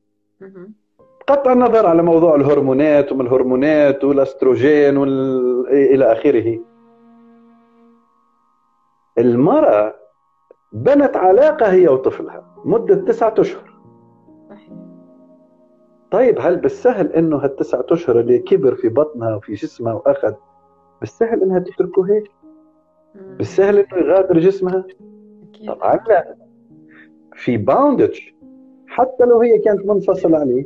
قطع 1.27 1.53
النظر 1.53 1.85
على 1.85 2.03
موضوع 2.03 2.35
الهرمونات 2.35 3.11
وما 3.11 3.23
الهرمونات 3.23 4.03
والأستروجين 4.03 4.97
وال... 4.97 5.67
إلى 5.69 6.11
آخره. 6.11 6.59
المرأة 9.17 9.95
بنت 10.71 11.17
علاقة 11.17 11.71
هي 11.71 11.87
وطفلها 11.87 12.55
مدة 12.65 12.95
تسعة 12.95 13.33
أشهر. 13.39 13.73
طيب 16.11 16.37
هل 16.39 16.57
بالسهل 16.57 17.13
إنه 17.13 17.37
هالتسعة 17.37 17.85
أشهر 17.91 18.19
اللي 18.19 18.39
كبر 18.39 18.75
في 18.75 18.89
بطنها 18.89 19.35
وفي 19.35 19.53
جسمها 19.53 19.93
وأخذ 19.93 20.33
بالسهل 20.99 21.43
إنها 21.43 21.59
تتركه 21.59 22.05
هيك؟ 22.13 22.31
بالسهل 23.15 23.79
إنه 23.79 23.97
يغادر 24.01 24.39
جسمها؟ 24.39 24.83
طبعا 25.67 25.95
لا. 25.95 26.35
في 27.33 27.57
باوندج 27.57 28.19
حتى 28.87 29.25
لو 29.25 29.41
هي 29.41 29.59
كانت 29.59 29.85
منفصلة 29.85 30.37
عليه 30.37 30.65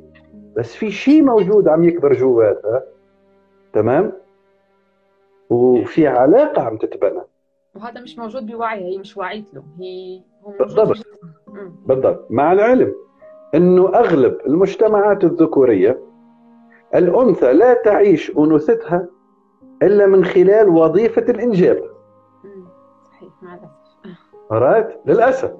بس 0.58 0.76
في 0.76 0.92
شيء 0.92 1.24
موجود 1.24 1.68
عم 1.68 1.84
يكبر 1.84 2.14
جواتها 2.14 2.84
تمام؟ 3.74 4.14
وفي 5.50 6.08
علاقة 6.08 6.62
عم 6.62 6.78
تتبنى. 6.78 7.22
وهذا 7.76 8.02
مش 8.02 8.18
موجود 8.18 8.46
بوعيها 8.46 8.86
هي 8.86 8.98
مش 8.98 9.18
واعية 9.18 9.44
له 9.54 9.64
هي 9.80 10.22
بالضبط. 10.60 10.98
بالضبط. 11.86 12.28
مع 12.30 12.54
العلم 12.54 12.96
إنه 13.56 13.88
أغلب 13.88 14.38
المجتمعات 14.46 15.24
الذكورية 15.24 16.00
الأنثى 16.96 17.54
لا 17.54 17.74
تعيش 17.74 18.32
أنوثتها 18.38 19.08
إلا 19.84 20.06
من 20.08 20.26
خلال 20.26 20.70
وظيفة 20.70 21.22
الإنجاب. 21.22 21.84
صحيح 23.04 23.32
مع 23.42 23.60
الأسف. 24.52 25.00
للأسف. 25.06 25.54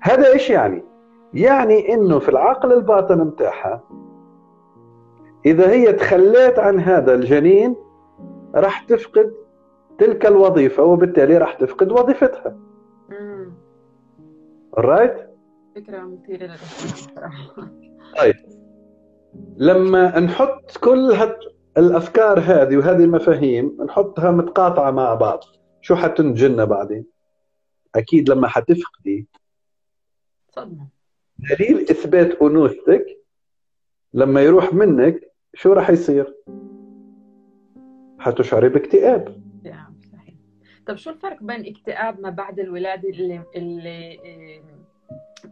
هذا 0.00 0.32
إيش 0.32 0.50
يعني؟ 0.50 0.84
يعني 1.34 1.94
إنه 1.94 2.18
في 2.18 2.28
العقل 2.28 2.72
الباطن 2.72 3.18
متاعها 3.18 3.82
إذا 5.46 5.70
هي 5.70 5.92
تخليت 5.92 6.58
عن 6.58 6.80
هذا 6.80 7.14
الجنين 7.14 7.76
راح 8.54 8.80
تفقد 8.80 9.34
تلك 9.98 10.26
الوظيفة 10.26 10.82
وبالتالي 10.82 11.38
راح 11.38 11.54
تفقد 11.54 11.92
وظيفتها. 11.92 12.56
رايت 14.74 15.30
مثيرة 15.76 16.44
للاهتمام 16.44 16.56
صراحة 17.14 17.70
لما 19.56 20.20
نحط 20.20 20.78
كل 20.78 21.12
هت 21.12 21.38
الأفكار 21.76 22.40
هذه 22.40 22.76
وهذه 22.76 23.04
المفاهيم 23.04 23.76
نحطها 23.84 24.30
متقاطعة 24.30 24.90
مع 24.90 25.14
بعض. 25.14 25.40
شو 25.80 25.94
حتنتج 25.94 26.44
لنا 26.44 26.64
بعدين؟ 26.64 27.06
أكيد 27.94 28.30
لما 28.30 28.48
حتفقدي. 28.48 29.28
صدمة 30.50 30.93
دليل 31.50 31.80
إثبات 31.80 32.42
أنوثتك 32.42 33.06
لما 34.14 34.40
يروح 34.42 34.74
منك 34.74 35.20
شو 35.54 35.72
راح 35.72 35.90
يصير؟ 35.90 36.34
حتشعري 38.18 38.68
باكتئاب. 38.68 39.42
نعم 39.64 39.94
صحيح. 40.12 40.34
طب 40.86 40.96
شو 40.96 41.10
الفرق 41.10 41.42
بين 41.42 41.66
اكتئاب 41.66 42.20
ما 42.20 42.30
بعد 42.30 42.60
الولادة 42.60 43.08
اللي 43.08 43.42
اللي 43.56 44.18
آه، 44.24 44.62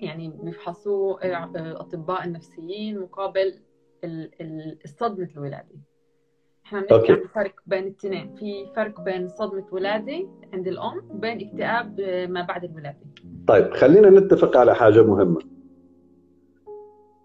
يعني 0.01 0.33
بيفحصوه 0.43 1.23
آه، 1.23 1.51
آه، 1.57 2.25
النفسيين 2.25 3.01
مقابل 3.01 3.55
ال- 4.05 4.31
ال- 4.41 4.79
صدمة 4.85 5.29
الولادة؟ 5.37 5.77
إحنا 6.67 6.81
بنحكي. 6.81 7.13
عن 7.13 7.27
فرق 7.35 7.55
بين 7.67 7.83
الاثنين. 7.83 8.35
في 8.35 8.67
فرق 8.77 9.01
بين 9.01 9.29
صدمة 9.29 9.67
ولادة 9.73 10.29
عند 10.53 10.69
الأم 10.69 11.03
وبين 11.11 11.49
اكتئاب 11.49 12.01
آه، 12.01 12.27
ما 12.27 12.43
بعد 12.43 12.65
الولادة. 12.65 13.01
طيب 13.49 13.71
خلينا 13.75 14.11
نتفق 14.11 14.57
على 14.57 14.75
حاجة 14.75 15.03
مهمة. 15.03 15.52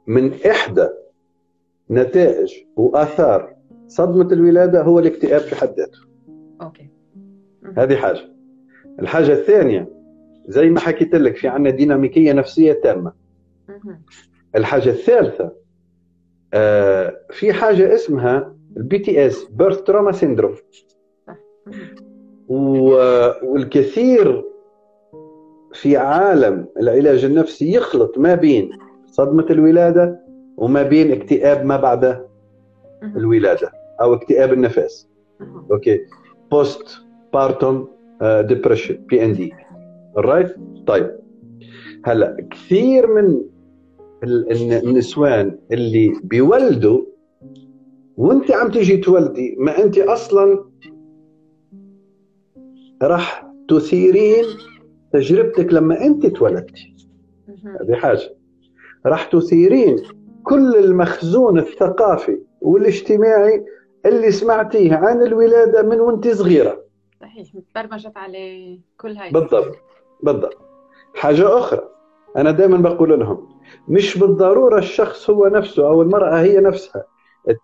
من 0.07 0.33
إحدى 0.33 0.87
نتائج 1.91 2.53
وآثار 2.75 3.55
صدمة 3.87 4.33
الولادة 4.33 4.81
هو 4.81 4.99
الاكتئاب 4.99 5.41
في 5.41 5.55
حد 5.55 5.73
ذاته. 5.77 5.99
okay. 6.61 6.89
هذه 7.77 7.95
حاجة. 7.95 8.21
الحاجة 8.99 9.33
الثانية 9.33 9.89
زي 10.47 10.69
ما 10.69 10.79
حكيت 10.79 11.15
لك 11.15 11.37
في 11.37 11.47
عندنا 11.47 11.69
ديناميكية 11.75 12.33
نفسية 12.33 12.73
تامة. 12.73 13.13
مهم. 13.69 14.01
الحاجة 14.55 14.89
الثالثة 14.89 15.51
آه 16.53 17.17
في 17.31 17.53
حاجة 17.53 17.95
اسمها 17.95 18.55
ال 18.77 18.99
PTS 18.99 19.43
birth 19.43 19.81
trauma 19.81 20.11
syndrome. 20.11 20.55
والكثير 23.43 24.43
في 25.73 25.97
عالم 25.97 26.67
العلاج 26.79 27.25
النفسي 27.25 27.73
يخلط 27.73 28.17
ما 28.17 28.35
بين 28.35 28.69
صدمة 29.07 29.45
الولادة 29.49 30.19
وما 30.57 30.83
بين 30.83 31.11
اكتئاب 31.11 31.65
ما 31.65 31.77
بعد 31.77 32.05
مهم. 33.01 33.17
الولادة 33.17 33.71
أو 34.01 34.13
اكتئاب 34.13 34.53
النفس. 34.53 35.07
okay. 35.71 35.99
postpartum 36.51 37.87
depression 38.21 38.95
PND 38.95 39.53
right 40.17 40.55
طيب. 40.87 41.11
هلا 42.05 42.47
كثير 42.51 43.07
من 43.13 43.41
ال- 44.23 44.51
الن- 44.51 44.87
النسوان 44.89 45.57
اللي 45.71 46.13
بيولدوا 46.23 47.01
وانت 48.17 48.51
عم 48.51 48.71
تيجي 48.71 48.97
تولدي 48.97 49.55
ما 49.59 49.83
انت 49.83 49.97
أصلا 49.97 50.63
راح 53.03 53.51
تثيرين 53.69 54.45
تجربتك 55.13 55.73
لما 55.73 56.05
انت 56.05 56.25
تولدتي. 56.25 56.93
هذه 57.81 57.93
حاجة. 57.95 58.36
راح 59.07 59.25
تثيرين 59.25 59.97
كل 60.43 60.75
المخزون 60.75 61.59
الثقافي 61.59 62.39
والاجتماعي 62.61 63.65
اللي 64.05 64.31
سمعتيه 64.31 64.95
عن 64.95 65.21
الولادة 65.21 65.81
من 65.81 65.99
وانت 65.99 66.27
صغيرة. 66.27 66.83
صحيح 67.21 67.47
برمجت 67.75 68.17
عليه 68.17 68.79
كل 68.97 69.17
هاي. 69.17 69.31
بالضبط 69.31 69.75
بالضبط. 70.23 70.57
حاجة 71.15 71.57
أخرى 71.57 71.81
أنا 72.37 72.51
دائما 72.51 72.77
بقول 72.77 73.19
لهم 73.19 73.47
مش 73.87 74.17
بالضرورة 74.17 74.77
الشخص 74.77 75.29
هو 75.29 75.47
نفسه 75.47 75.87
أو 75.87 76.01
المرأة 76.01 76.41
هي 76.41 76.59
نفسها 76.59 77.03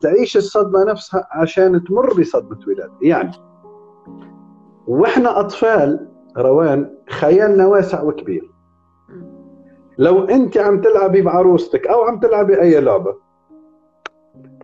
تعيش 0.02 0.38
الصدمة 0.38 0.84
نفسها 0.84 1.28
عشان 1.32 1.84
تمر 1.84 2.14
بصدمة 2.14 2.60
ولادة 2.68 2.94
يعني 3.02 3.32
وإحنا 4.88 5.40
أطفال 5.40 6.08
روان 6.38 6.98
خيالنا 7.10 7.68
واسع 7.68 8.04
وكبير. 8.04 8.53
لو 9.98 10.24
أنت 10.26 10.58
عم 10.58 10.82
تلعبي 10.82 11.22
بعروستك 11.22 11.88
أو 11.88 12.02
عم 12.04 12.20
تلعبي 12.20 12.62
أي 12.62 12.80
لعبة 12.82 13.16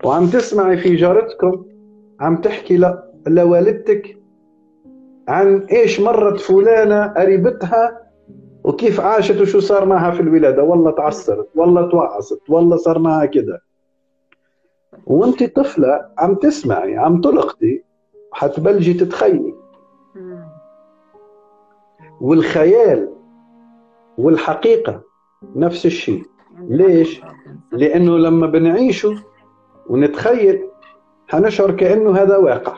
وعم 0.04 0.28
تسمعي 0.28 0.78
في 0.78 0.96
جارتكم 0.96 1.66
عم 2.20 2.38
تحكي 2.42 2.78
ل- 2.78 3.00
لوالدتك 3.28 4.18
عن 5.28 5.58
إيش 5.72 6.00
مرت 6.00 6.40
فلانة 6.40 7.08
قريبتها 7.08 8.02
وكيف 8.64 9.00
عاشت 9.00 9.42
وشو 9.42 9.60
صار 9.60 9.86
معها 9.86 10.12
في 10.12 10.20
الولادة. 10.22 10.64
والله 10.64 10.92
تعصرت 10.92 11.48
والله 11.56 11.90
توعصت 11.92 12.42
والله 12.50 12.78
صار 12.78 13.00
معها 13.00 13.26
كده. 13.26 13.62
وانت 15.06 15.44
طفلة 15.56 16.10
عم 16.18 16.36
تسمعي 16.36 16.98
عم 16.98 17.22
تلقطي 17.22 17.84
حتبلجي 18.32 18.94
تتخيلي. 18.94 19.54
والخيال 22.22 23.10
والحقيقة 24.18 25.02
نفس 25.56 25.86
الشيء. 25.86 26.24
ليش؟ 26.60 27.22
لأنه 27.72 28.18
لما 28.18 28.48
بنعيشه 28.48 29.16
ونتخيل 29.90 30.70
حنشعر 31.28 31.72
كأنه 31.72 32.18
هذا 32.18 32.38
واقع. 32.38 32.78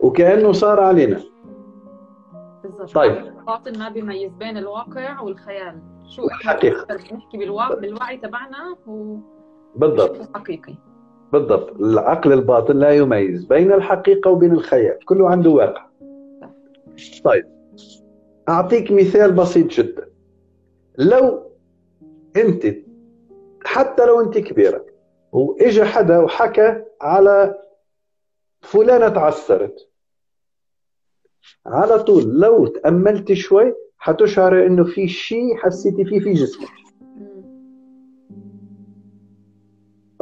وكأنه 0.00 0.52
صار 0.52 0.80
علينا. 0.80 1.20
طيب. 2.94 3.12
الباطن 3.12 3.78
ما 3.78 3.88
بيميز 3.88 4.32
بين 4.32 4.56
الواقع 4.56 5.20
والخيال. 5.20 5.78
شو. 6.08 6.22
أكثر 6.46 6.96
بنحكي 6.96 7.38
بالواقع 7.38 7.74
بالوعي 7.74 8.16
تبعنا 8.16 8.76
هو 8.88 9.16
بالضبط. 9.76 10.16
شيء 10.16 10.26
حقيقي. 10.34 10.74
بالضبط. 11.32 11.80
العقل 11.80 12.32
الباطن 12.32 12.76
لا 12.76 12.90
يميز 12.90 13.44
بين 13.44 13.72
الحقيقة 13.72 14.30
وبين 14.30 14.52
الخيال. 14.52 14.98
كله 15.04 15.28
عنده 15.30 15.50
واقع. 15.50 15.86
طيب. 17.24 17.44
أعطيك 18.48 18.92
مثال 18.92 19.32
بسيط 19.32 19.66
جدا. 19.66 20.11
لو 20.98 21.52
أنت 22.36 22.66
حتى 23.64 24.06
لو 24.06 24.20
أنت 24.20 24.38
كبيرة 24.38 24.86
وإجا 25.32 25.84
حدا 25.84 26.18
وحكى 26.18 26.84
على 27.00 27.58
فلانة 28.60 29.08
تعثرت 29.08 29.88
على 31.66 31.98
طول 32.02 32.40
لو 32.40 32.66
تأملت 32.66 33.32
شوي 33.32 33.74
حتشعر 33.98 34.66
إنه 34.66 34.84
في 34.84 35.08
شيء 35.08 35.56
حسيتي 35.56 36.04
فيه 36.04 36.20
في 36.20 36.32
جسمك 36.32 36.68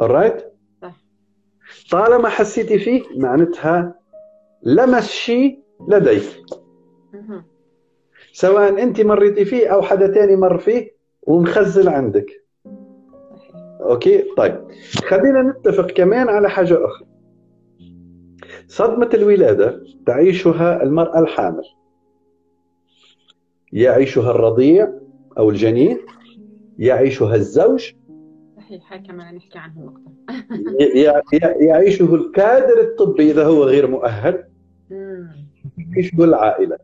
alright. 0.01 0.41
طالما 1.91 2.29
حسيتي 2.29 2.79
فيه 2.79 3.03
معناتها 3.15 3.95
لمس 4.63 5.07
شيء 5.07 5.59
لديك. 5.87 6.45
سواء 8.33 8.83
أنت 8.83 9.01
مريتي 9.01 9.45
فيه 9.45 9.67
أو 9.67 9.81
حدا 9.81 10.07
تاني 10.07 10.35
مر 10.35 10.57
فيه 10.57 10.91
ومخزن 11.23 11.87
عندك. 11.87 12.25
أوكي؟ 13.81 14.23
طيب. 14.37 14.61
خلينا 15.07 15.41
نتفق 15.41 15.91
كمان 15.91 16.29
على 16.29 16.49
حاجة 16.49 16.73
أخرى. 16.85 17.07
صدمة 18.67 19.09
الولادة 19.13 19.83
تعيشها 20.05 20.83
المرأة 20.83 21.19
الحامل. 21.19 21.63
يعيشها 23.73 24.31
الرضيع 24.31 24.93
أو 25.37 25.49
الجنين 25.49 25.99
يعيشها 26.77 27.35
الزوج. 27.35 27.91
صحيح 28.57 28.93
هاي 28.93 28.99
كمان 28.99 29.35
نحكي 29.35 29.59
ي- 30.79 31.07
ي- 31.37 31.65
يعيشه 31.65 32.15
الكادر 32.15 32.79
الطبي 32.81 33.31
إذا 33.31 33.45
هو 33.45 33.63
غير 33.63 33.87
مؤهل. 33.87 34.43
يعيشه 35.77 36.23
العائلة. 36.23 36.77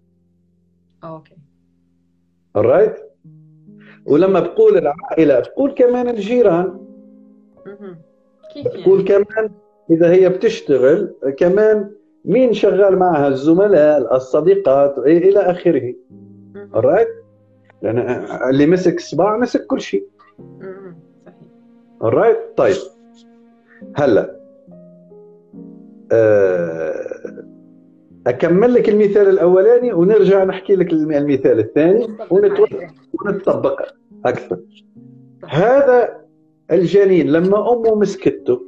أوكي. 1.08 1.36
Alright? 2.58 3.00
ولما 4.06 4.40
بقول 4.40 4.78
العائلة 4.78 5.40
بقول 5.40 5.72
كمان 5.72 6.10
الجيران. 6.10 6.80
كيف 8.54 8.66
يعني؟ 8.66 8.84
بقول 8.84 9.04
كمان 9.04 9.50
إذا 9.92 10.12
هي 10.12 10.30
بتشتغل 10.30 11.16
كمان 11.38 11.92
مين 12.26 12.54
شغال 12.54 13.00
معها؟ 13.00 13.28
الزملاء 13.28 14.16
الصديقات 14.16 14.98
إلى 14.98 15.40
آخره. 15.40 15.94
alright? 16.74 17.08
لأن 17.82 17.98
اللي 18.50 18.66
مسك 18.66 19.00
صباع 19.00 19.38
مسك 19.38 19.66
كل 19.66 19.82
شيء. 19.82 20.08
صحيح. 20.62 20.94
Alright 22.04 22.56
طيب. 22.58 22.76
هلأ 23.96 24.38
أه 26.12 27.47
أكمل 28.28 28.74
لك 28.74 28.90
المثال 28.90 29.30
الأولاني 29.30 29.94
ونرجع 29.94 30.44
نحكي 30.44 30.76
لك 30.76 30.94
المثال 30.94 31.60
الثاني 31.60 32.08
ونطبق 33.14 33.82
أكثر. 34.26 34.60
هذا 35.46 36.22
الجنين 36.72 37.32
لما 37.32 37.74
أمه 37.74 37.96
مسكته 37.96 38.62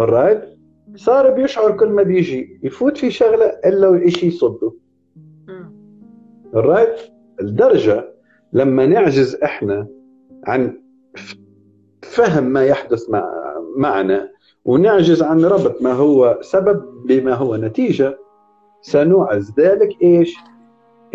alright 0.00 0.38
صار 0.96 1.30
بيشعر 1.30 1.76
كل 1.76 1.88
ما 1.88 2.02
بيجي 2.02 2.60
يفوت 2.62 2.96
في 2.96 3.10
شغلة 3.10 3.46
إلا 3.46 3.88
والشيء 3.88 4.28
يصده. 4.28 4.72
الرايت 6.54 7.00
الدرجة 7.40 8.14
لما 8.52 8.86
نعجز 8.86 9.34
إحنا 9.42 9.88
عن 10.46 10.80
فهم 12.02 12.44
ما 12.44 12.64
يحدث 12.64 13.10
مع 13.10 13.34
معنا 13.76 14.30
ونعجز 14.64 15.22
عن 15.22 15.44
ربط 15.44 15.82
ما 15.82 15.92
هو 15.92 16.38
سبب 16.42 16.84
بما 17.06 17.34
هو 17.34 17.56
نتيجة 17.56 18.18
سنعز 18.84 19.52
ذلك 19.60 20.02
إيش؟ 20.02 20.36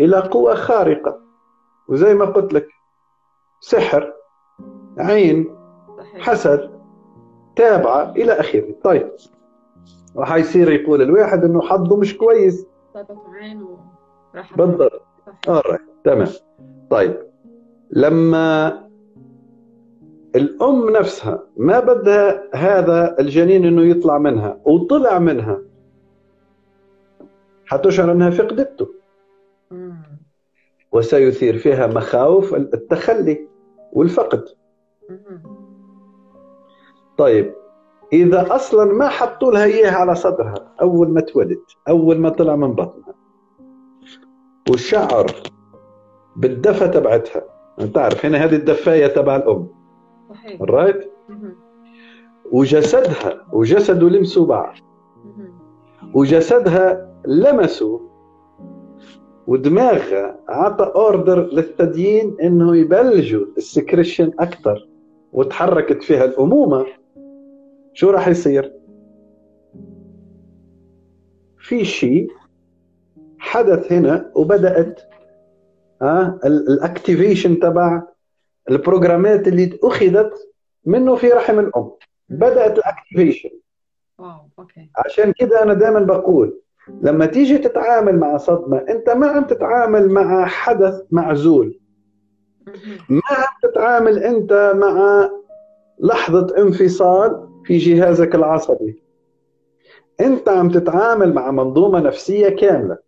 إلى 0.00 0.20
قوه 0.20 0.54
خارقة. 0.54 1.20
وزي 1.88 2.14
ما 2.14 2.24
قلت 2.24 2.52
لك 2.52 2.68
سحر 3.60 4.12
عين 4.98 5.56
حسد 6.18 6.70
تابعة 7.56 8.10
إلى 8.10 8.32
آخره. 8.32 8.74
طيب 8.84 9.10
وحيصير 10.14 10.72
يقول 10.72 11.02
الواحد 11.02 11.44
إنه 11.44 11.60
حظه 11.60 11.96
مش 11.96 12.16
كويس. 12.16 12.66
بالضبط. 14.56 15.02
آه 15.48 15.78
تمام. 16.04 16.28
طيب 16.90 17.16
لما 17.90 18.68
الأم 20.36 20.90
نفسها 20.90 21.42
ما 21.56 21.80
بدها 21.80 22.42
هذا 22.54 23.16
الجنين 23.20 23.64
إنه 23.64 23.82
يطلع 23.82 24.18
منها 24.18 24.60
وطلع 24.64 25.18
منها 25.18 25.60
حتشعر 27.70 28.12
أنها 28.12 28.30
فقدته 28.30 28.88
وسيثير 30.92 31.58
فيها 31.58 31.86
مخاوف 31.86 32.54
التخلي 32.54 33.48
والفقد. 33.92 34.44
طيب 37.18 37.54
إذا 38.12 38.54
أصلا 38.54 38.92
ما 38.92 39.08
حطوا 39.08 39.52
لها 39.52 39.64
اياها 39.64 39.94
على 39.94 40.14
صدرها 40.14 40.74
أول 40.80 41.08
ما 41.08 41.20
تولد 41.20 41.62
أول 41.88 42.18
ما 42.18 42.28
طلع 42.28 42.56
من 42.56 42.72
بطنها؟ 42.72 43.14
وشعر 44.70 45.26
بالدفى 46.36 46.88
تبعتها. 46.88 47.42
أنت 47.80 47.94
تعرف 47.94 48.26
هنا 48.26 48.38
هذه 48.38 48.56
الدفاية 48.56 49.06
تبع 49.06 49.36
الأم. 49.36 49.68
صحيح. 50.30 50.62
right 50.62 51.12
وجسدها 52.52 53.46
وجسده 53.52 54.08
لمسوا 54.08 54.46
بعض 54.46 54.74
وجسدها 56.14 57.09
لمسوا 57.26 57.98
ودماغها 59.46 60.40
عطى 60.48 60.84
order 60.94 61.46
للثديين 61.46 62.36
إنه 62.42 62.76
يبلجوا 62.76 63.46
ال 63.56 63.64
secretion 63.64 64.32
أكثر 64.38 64.88
وتحركت 65.32 66.02
فيها 66.02 66.24
الأمومة. 66.24 66.86
شو 67.92 68.10
راح 68.10 68.28
يصير؟ 68.28 68.72
في 71.58 71.84
شيء 71.84 72.28
حدث 73.38 73.92
هنا 73.92 74.32
وبدأت 74.34 75.00
ها 76.02 76.40
ال 76.44 76.54
activation 76.54 77.58
تبع 77.60 78.02
البروجرامات 78.70 79.48
اللي 79.48 79.78
أخذت 79.84 80.32
منه 80.84 81.16
في 81.16 81.28
رحم 81.28 81.58
الأم. 81.58 81.90
بدأت 82.28 82.78
ال 82.78 82.84
activation. 82.84 83.50
okay. 84.58 84.90
عشان 84.96 85.32
كده 85.32 85.62
أنا 85.62 85.74
دائما 85.74 86.00
بقول 86.00 86.60
لما 87.02 87.26
تيجي 87.26 87.58
تتعامل 87.58 88.18
مع 88.18 88.36
صدمة 88.36 88.78
أنت 88.78 89.10
ما 89.10 89.26
عم 89.26 89.44
تتعامل 89.44 90.08
مع 90.08 90.46
حدث 90.46 91.02
معزول. 91.10 91.80
ما 93.08 93.22
عم 93.30 93.70
تتعامل 93.70 94.18
أنت 94.18 94.72
مع 94.76 95.28
لحظة 95.98 96.58
انفصال 96.58 97.48
في 97.64 97.78
جهازك 97.78 98.34
العصبي. 98.34 99.02
أنت 100.20 100.48
عم 100.48 100.70
تتعامل 100.70 101.34
مع 101.34 101.50
منظومة 101.50 102.00
نفسية 102.00 102.48
كاملة. 102.48 102.98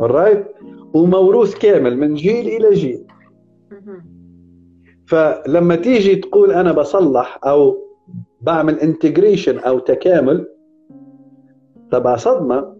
Alright 0.00 0.64
وموروث 0.94 1.58
كامل 1.58 1.98
من 1.98 2.14
جيل 2.14 2.48
إلى 2.48 2.74
جيل. 2.74 3.06
فلما 5.06 5.76
تيجي 5.76 6.16
تقول 6.16 6.52
أنا 6.52 6.72
بصلح 6.72 7.40
أو 7.44 7.78
بعمل 8.40 8.80
انتجريشن 8.80 9.58
أو 9.58 9.78
تكامل 9.78 10.48
تبع 11.90 12.16
صدمة. 12.16 12.76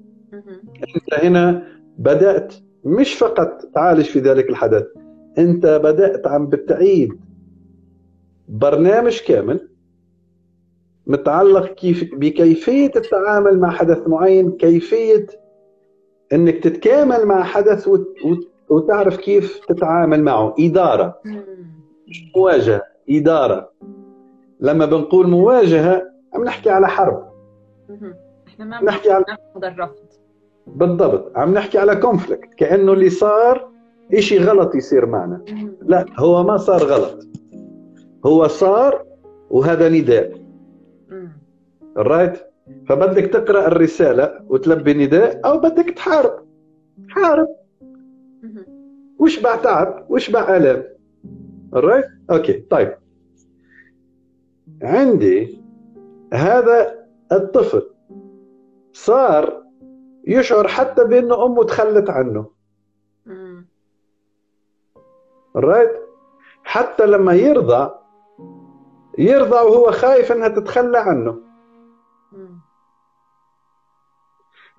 أنت 0.96 1.24
هنا 1.24 1.66
بدأت 1.98 2.54
مش 2.84 3.14
فقط 3.14 3.62
تعالج 3.74 4.04
في 4.04 4.18
ذلك 4.18 4.50
الحدث 4.50 4.86
أنت 5.38 5.66
بدأت 5.66 6.26
عم 6.26 6.46
بتعيد 6.46 7.20
برنامج 8.48 9.20
كامل 9.20 9.68
متعلق 11.06 11.66
كيف 11.66 12.14
بكيفية 12.14 12.90
التعامل 12.96 13.58
مع 13.58 13.70
حدث 13.70 14.08
معين 14.08 14.50
كيفية 14.50 15.26
إنك 16.32 16.58
تتكامل 16.64 17.26
مع 17.26 17.42
حدث 17.42 17.88
وت... 17.88 18.06
وت... 18.24 18.48
وتعرف 18.68 19.16
كيف 19.16 19.60
تتعامل 19.68 20.22
معه. 20.22 20.54
إدارة. 20.58 21.20
مش 22.08 22.32
مواجهة. 22.36 22.82
إدارة. 23.10 23.70
لما 24.60 24.86
بنقول 24.86 25.28
مواجهة 25.28 26.02
عم 26.34 26.44
نحكي 26.44 26.70
على 26.70 26.88
حرب. 26.88 27.28
إحنا 28.60 28.80
ما 28.80 28.84
نحكي 28.84 29.10
على 29.10 29.24
الرفض. 29.56 30.06
بالضبط. 30.66 31.36
عم 31.36 31.54
نحكي 31.54 31.78
على 31.78 31.96
conflict 31.96 32.54
كأنه 32.54 32.92
اللي 32.92 33.10
صار 33.10 33.70
إشي 34.14 34.38
غلط 34.38 34.74
يصير 34.74 35.06
معنا. 35.06 35.44
لا 35.82 36.06
هو 36.18 36.42
ما 36.42 36.56
صار 36.56 36.82
غلط. 36.82 37.26
هو 38.26 38.48
صار 38.48 39.04
وهذا 39.50 39.88
نداء. 39.88 40.32
right 41.96 42.38
فبدك 42.88 43.24
تقرأ 43.24 43.66
الرسالة 43.66 44.40
وتلبي 44.48 44.94
نداء 44.94 45.40
أو 45.44 45.58
بدك 45.58 45.90
تحارب. 45.90 46.44
حارب. 47.08 47.48
واشبع 49.18 49.56
تعب؟ 49.56 50.06
واشبع 50.08 50.56
آلام؟ 50.56 50.84
right 51.74 52.04
okay 52.30 52.52
طيب. 52.52 52.94
عندي 54.82 55.62
هذا 56.32 57.04
الطفل. 57.32 57.82
صار 59.04 59.62
يشعر 60.26 60.68
حتى 60.68 61.04
بأنه 61.04 61.44
أمه 61.44 61.64
تخلت 61.64 62.10
عنه. 62.10 62.50
right 65.56 65.90
حتى 66.64 67.06
لما 67.06 67.32
يرضى 67.32 67.94
يرضى 69.18 69.56
وهو 69.56 69.90
خايف 69.90 70.32
إنها 70.32 70.48
تتخلى 70.48 70.98
عنه. 70.98 71.38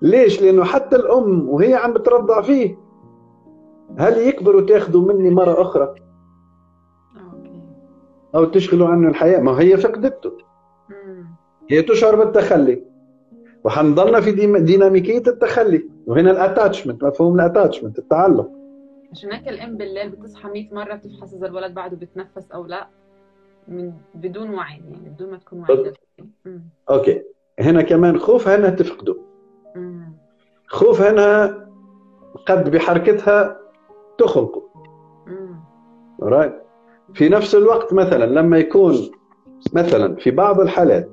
ليش؟ 0.02 0.42
لأنه 0.42 0.64
حتى 0.64 0.96
الأم 0.96 1.48
وهي 1.48 1.74
عم 1.74 1.92
بترضع 1.92 2.42
فيه. 2.42 2.78
هل 3.98 4.18
يكبر 4.18 4.56
وتاخذوا 4.56 5.12
مني 5.12 5.30
مرة 5.30 5.62
أخرى؟ 5.62 5.94
أو 8.34 8.44
تشغلوا 8.44 8.88
عنه 8.88 9.08
الحياة؟ 9.08 9.40
ما 9.40 9.60
هي 9.60 9.76
فقدته. 9.76 10.32
هي 11.70 11.82
تشعر 11.82 12.16
بالتخلي. 12.16 12.89
وحنضلنا 13.64 14.20
في 14.20 14.32
ديناميكية 14.60 15.22
التخلي 15.26 15.88
وهنا 16.06 16.30
ال 16.30 16.37
attachment 16.37 17.04
مفهوم 17.04 17.40
ال 17.40 17.45
attachment 17.45 17.98
التعلق. 17.98 18.50
عشان 19.12 19.32
هيك 19.32 19.48
الام 19.48 19.76
بالليل 19.76 20.08
بتصحى 20.08 20.48
100 20.48 20.74
مرة 20.74 20.94
بتفحص 20.94 21.34
إذا 21.34 21.46
الولد 21.46 21.74
بعده 21.74 21.96
بتنفس 21.96 22.50
أو 22.50 22.66
لأ 22.66 22.88
من 23.68 23.92
بدون 24.14 24.54
وعي 24.54 24.82
يعني 24.90 25.08
بدون 25.08 25.30
ما 25.30 25.36
تكون 25.36 25.60
واعي 25.60 25.92
okay. 26.90 27.22
هنا 27.60 27.82
كمان 27.82 28.18
خوف 28.18 28.48
انها 28.48 28.70
تفقده. 28.70 29.16
خوف 30.66 31.02
انها 31.02 31.68
قد 32.46 32.70
بحركتها 32.70 33.60
تخنقه. 34.18 34.62
رايت 36.22 36.54
في 37.14 37.28
نفس 37.28 37.54
الوقت 37.54 37.92
مثلا 37.92 38.26
لما 38.26 38.58
يكون 38.58 39.10
مثلا 39.72 40.16
في 40.16 40.30
بعض 40.30 40.60
الحالات 40.60 41.10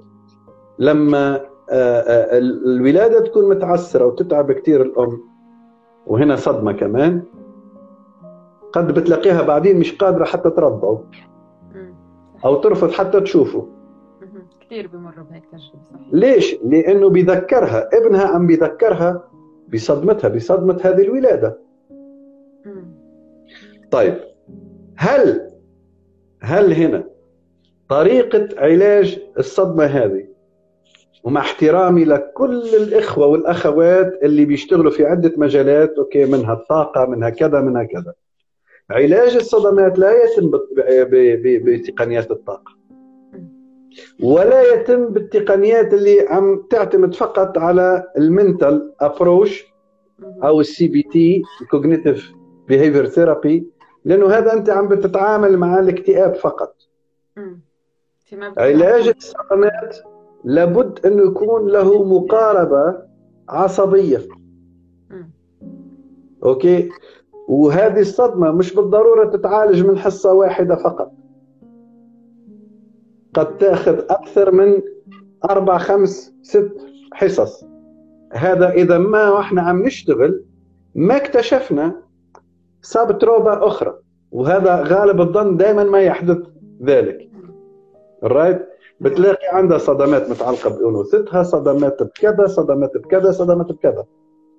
لما 0.79 1.45
الولادة 1.71 3.19
تكون 3.19 3.49
متعسرة 3.49 4.06
وتتعب 4.06 4.51
كثير 4.51 4.82
الأم. 4.82 5.21
وهنا 6.08 6.36
صدمة 6.36 6.71
كمان. 6.71 7.23
قد 8.73 8.93
بتلاقيها 8.99 9.41
بعدين 9.41 9.80
مش 9.80 9.97
قادرة 9.97 10.25
حتى 10.25 10.49
ترضعه 10.49 11.03
أو 12.45 12.56
ترفض 12.56 12.91
حتى 12.91 13.21
تشوفه. 13.21 13.67
كثير 14.60 14.88
بمروا 14.88 15.25
بهيك 15.30 15.43
تجربة 15.45 15.80
صحيح. 15.93 16.08
ليش؟ 16.12 16.56
لأنه 16.63 17.10
بيذكرها 17.10 17.89
ابنها 17.97 18.27
عم 18.27 18.47
بيذكرها 18.47 19.23
بصدمتها 19.73 20.27
بصدمة 20.27 20.80
هذه 20.84 21.01
الولادة. 21.01 21.60
طيب. 23.91 24.15
هل 24.97 25.51
هل 26.41 26.73
هنا 26.73 27.03
طريقة 27.89 28.47
علاج 28.58 29.19
الصدمة 29.38 29.86
هذه 29.86 30.27
ومع 31.28 31.42
احترامي 31.42 32.06
لكل 32.06 32.76
الإخوة 32.76 33.28
والأخوات 33.28 34.20
اللي 34.24 34.46
بيشتغلوا 34.46 34.92
في 34.92 35.06
عدة 35.06 35.34
مجالات 35.38 35.94
أوكي 35.98 36.26
منها 36.26 36.54
الطاقة 36.54 37.06
منها 37.06 37.30
كذا 37.30 37.62
منها 37.62 37.84
كذا. 37.84 38.13
علاج 38.90 39.36
الصدمات 39.36 40.00
لا 40.00 40.24
يتم 40.24 40.52
بتقنيات 41.63 42.32
الطاقة. 42.32 42.78
ولا 44.24 44.74
يتم 44.74 45.08
بالتقنيات 45.08 45.94
اللي 45.94 46.26
عم 46.30 46.63
تعتمد 46.70 47.16
فقط 47.16 47.58
على 47.58 48.04
ال 48.17 48.28
mental 48.28 48.93
approach 49.00 49.65
أو 50.44 50.62
ال 50.62 50.88
CBT 50.88 51.41
cognitive 51.71 52.32
behavior 52.67 53.06
therapy 53.08 53.67
لأنه 54.06 54.28
هذا 54.30 54.54
أنت 54.54 54.70
عم 54.70 54.88
بتتعامل 54.88 55.58
مع 55.58 55.80
الاكتئاب 55.80 56.36
فقط. 56.36 56.76
علاج 58.58 59.08
الصدمات 59.08 59.98
لابد 60.47 61.05
انه 61.05 61.23
يكون 61.23 61.67
له 61.67 62.03
مقاربة 62.03 62.97
عصبية. 63.49 64.21
okay؟ 66.43 66.89
وهذه 67.47 67.99
الصدمة 67.99 68.51
مش 68.51 68.75
بالضرورة 68.75 69.29
تتعالج 69.29 69.86
من 69.86 69.97
حصة 69.97 70.33
واحدة 70.33 70.75
فقط. 70.75 71.12
قد 73.33 73.57
تأخذ 73.57 73.99
أكثر 74.10 74.51
من 74.51 74.81
أربع 75.49 75.77
خمس 75.77 76.33
ست 76.41 76.71
حصص. 77.13 77.65
هذا 78.33 78.69
إذا 78.69 78.97
ما 78.97 79.39
إحنا 79.39 79.62
عم 79.62 79.83
نشتغل 79.86 80.43
ما 80.95 81.17
اكتشفنا 81.17 82.01
ساب 82.81 83.17
تروبة 83.17 83.67
أخرى. 83.67 83.95
وهذا 84.31 84.83
غالب 84.83 85.21
الظن 85.21 85.57
دائما 85.57 85.83
ما 85.83 86.01
يحدث 86.01 86.38
ذلك. 86.83 87.29
رايت 88.23 88.67
بتلاقي 88.99 89.47
عندها 89.51 89.77
صدمات 89.77 90.29
متعلقة 90.29 90.69
بأنوثتها 90.69 91.43
صدمات 91.43 92.03
بكذا 92.03 92.47
صدمات 92.47 92.97
بكذا 92.97 93.31
صدمات 93.31 93.71
بكذا. 93.71 94.05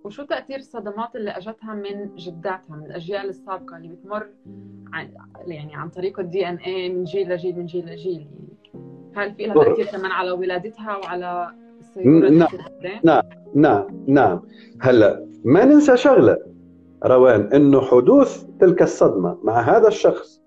وشو 0.04 0.24
تأثير 0.24 0.56
الصدمات 0.58 1.16
اللي 1.16 1.30
أجتها 1.30 1.74
من 1.74 2.16
جداتها 2.16 2.76
من 2.76 2.86
الأجيال 2.86 3.28
السابقة 3.28 3.76
اللي 3.76 3.88
بتمر 3.88 4.26
عن 4.92 5.10
يعني 5.46 5.76
عن 5.76 5.88
طريق 5.88 6.20
الدي 6.20 6.48
ان 6.48 6.56
اي 6.56 6.88
من 6.88 7.04
جيل 7.04 7.28
لجيل 7.28 7.58
من 7.58 7.66
جيل 7.66 7.86
لجيل؟ 7.86 8.26
هل 9.14 9.34
في 9.34 9.46
لها 9.46 9.64
تأثير 9.64 9.86
كمان 9.86 10.10
على 10.10 10.30
ولادتها 10.30 10.96
وعلى 10.96 11.50
نعم. 11.96 12.48
نعم. 13.04 13.22
نعم. 13.54 13.86
نعم. 14.06 14.42
هلا 14.80 15.26
ما 15.44 15.64
ننسى 15.64 15.96
شغلة 15.96 16.38
روان 17.04 17.40
إنه 17.40 17.80
حدوث 17.80 18.44
تلك 18.60 18.82
الصدمة 18.82 19.38
مع 19.42 19.60
هذا 19.60 19.88
الشخص 19.88 20.42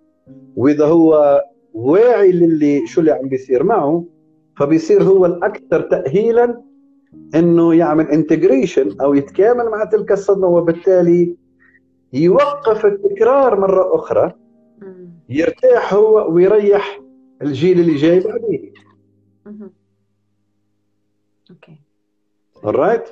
وإذا 0.55 0.85
هو 0.85 1.41
واعي 1.73 2.31
للي 2.31 2.87
شو 2.87 3.01
اللي 3.01 3.11
عم 3.11 3.29
بيصير 3.29 3.63
معه 3.63 4.05
فبيصير 4.57 5.03
هو 5.03 5.25
الأكثر 5.25 5.81
تاهيلا 5.81 6.61
إنه 7.35 7.73
يعمل 7.75 8.07
integration 8.07 9.01
أو 9.01 9.13
يتكامل 9.13 9.69
مع 9.69 9.83
تلك 9.85 10.11
الصدمة 10.11 10.47
وبالتالي 10.47 11.35
يوقف 12.13 12.85
التكرار 12.85 13.59
مرة 13.59 13.95
أخرى 13.95 14.33
يرتاح 15.29 15.93
هو 15.93 16.33
ويريح 16.33 17.01
الجيل 17.41 17.79
اللي 17.79 17.95
جاي 17.95 18.19
بعدين 18.19 18.73
okay. 21.51 21.81
Alright 22.65 23.09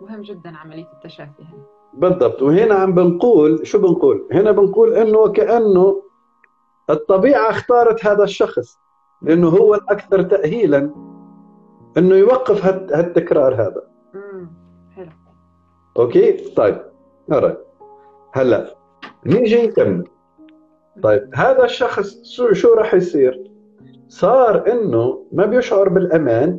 مهم 0.00 0.22
جدا 0.22 0.56
عملية 0.56 0.86
التشافي 0.92 1.42
بالضبط. 1.94 2.42
وهنا 2.42 2.74
عم 2.74 2.94
بنقول 2.94 3.66
شو 3.66 3.78
بنقول؟ 3.78 4.28
هنا 4.32 4.52
بنقول 4.52 4.94
إنه 4.94 5.28
كأنه 5.28 6.02
الطبيعة 6.90 7.50
اختارت 7.50 8.06
هذا 8.06 8.24
الشخص 8.24 8.78
لأنه 9.22 9.48
هو 9.48 9.74
الأكثر 9.74 10.22
تاهيلا 10.22 10.90
أنه 11.98 12.14
يوقف 12.14 12.64
هالتكرار 12.66 13.54
هذا. 13.54 13.82
حلو. 14.96 15.10
أوكي؟ 15.96 16.32
طيب. 16.32 16.82
هلا 18.32 18.74
نيجي 19.26 19.66
نكمل. 19.66 20.04
طيب 21.02 21.30
هذا 21.34 21.64
الشخص 21.64 22.22
شو 22.52 22.74
راح 22.74 22.94
يصير؟ 22.94 23.50
صار 24.08 24.72
إنه 24.72 25.26
ما 25.32 25.46
بيشعر 25.46 25.88
بالأمان 25.88 26.58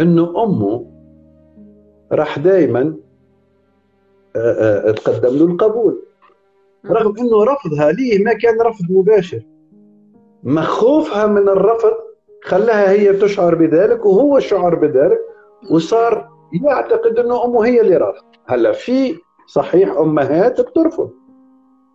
إنه 0.00 0.42
أمه 0.42 0.92
راح 2.12 2.38
دائما 2.38 2.96
تقدم 4.96 5.36
له 5.36 5.44
القبول. 5.44 6.02
رغم 6.90 7.18
أنه 7.18 7.44
رفضها 7.44 7.92
ليه 7.92 8.24
ما 8.24 8.32
كان 8.32 8.60
رفض 8.60 8.84
مباشر. 8.90 9.42
مخوفها 10.42 11.26
من 11.26 11.48
الرفض 11.48 11.92
خلاها 12.42 12.90
هي 12.90 13.12
تشعر 13.12 13.54
بذلك 13.54 14.06
وهو 14.06 14.40
شعر 14.40 14.74
بذلك 14.74 15.20
وصار 15.70 16.28
يعتقد 16.64 17.18
أنه 17.18 17.44
أمه 17.44 17.66
هي 17.66 17.80
اللي 17.80 17.96
رافض. 17.96 18.24
هلا 18.46 18.72
في 18.72 19.18
صحيح 19.46 19.96
امهات 19.98 20.60
بترفض 20.60 21.10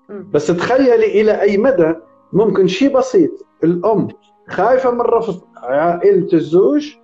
بس 0.09 0.47
تخيلي 0.47 1.21
إلى 1.21 1.41
أي 1.41 1.57
مدى 1.57 1.93
ممكن 2.33 2.67
شيء 2.67 2.97
بسيط. 2.97 3.31
الأم 3.63 4.07
خايفة 4.49 4.91
من 4.91 5.01
رفض 5.01 5.41
عائلة 5.57 6.27
الزوج 6.33 6.95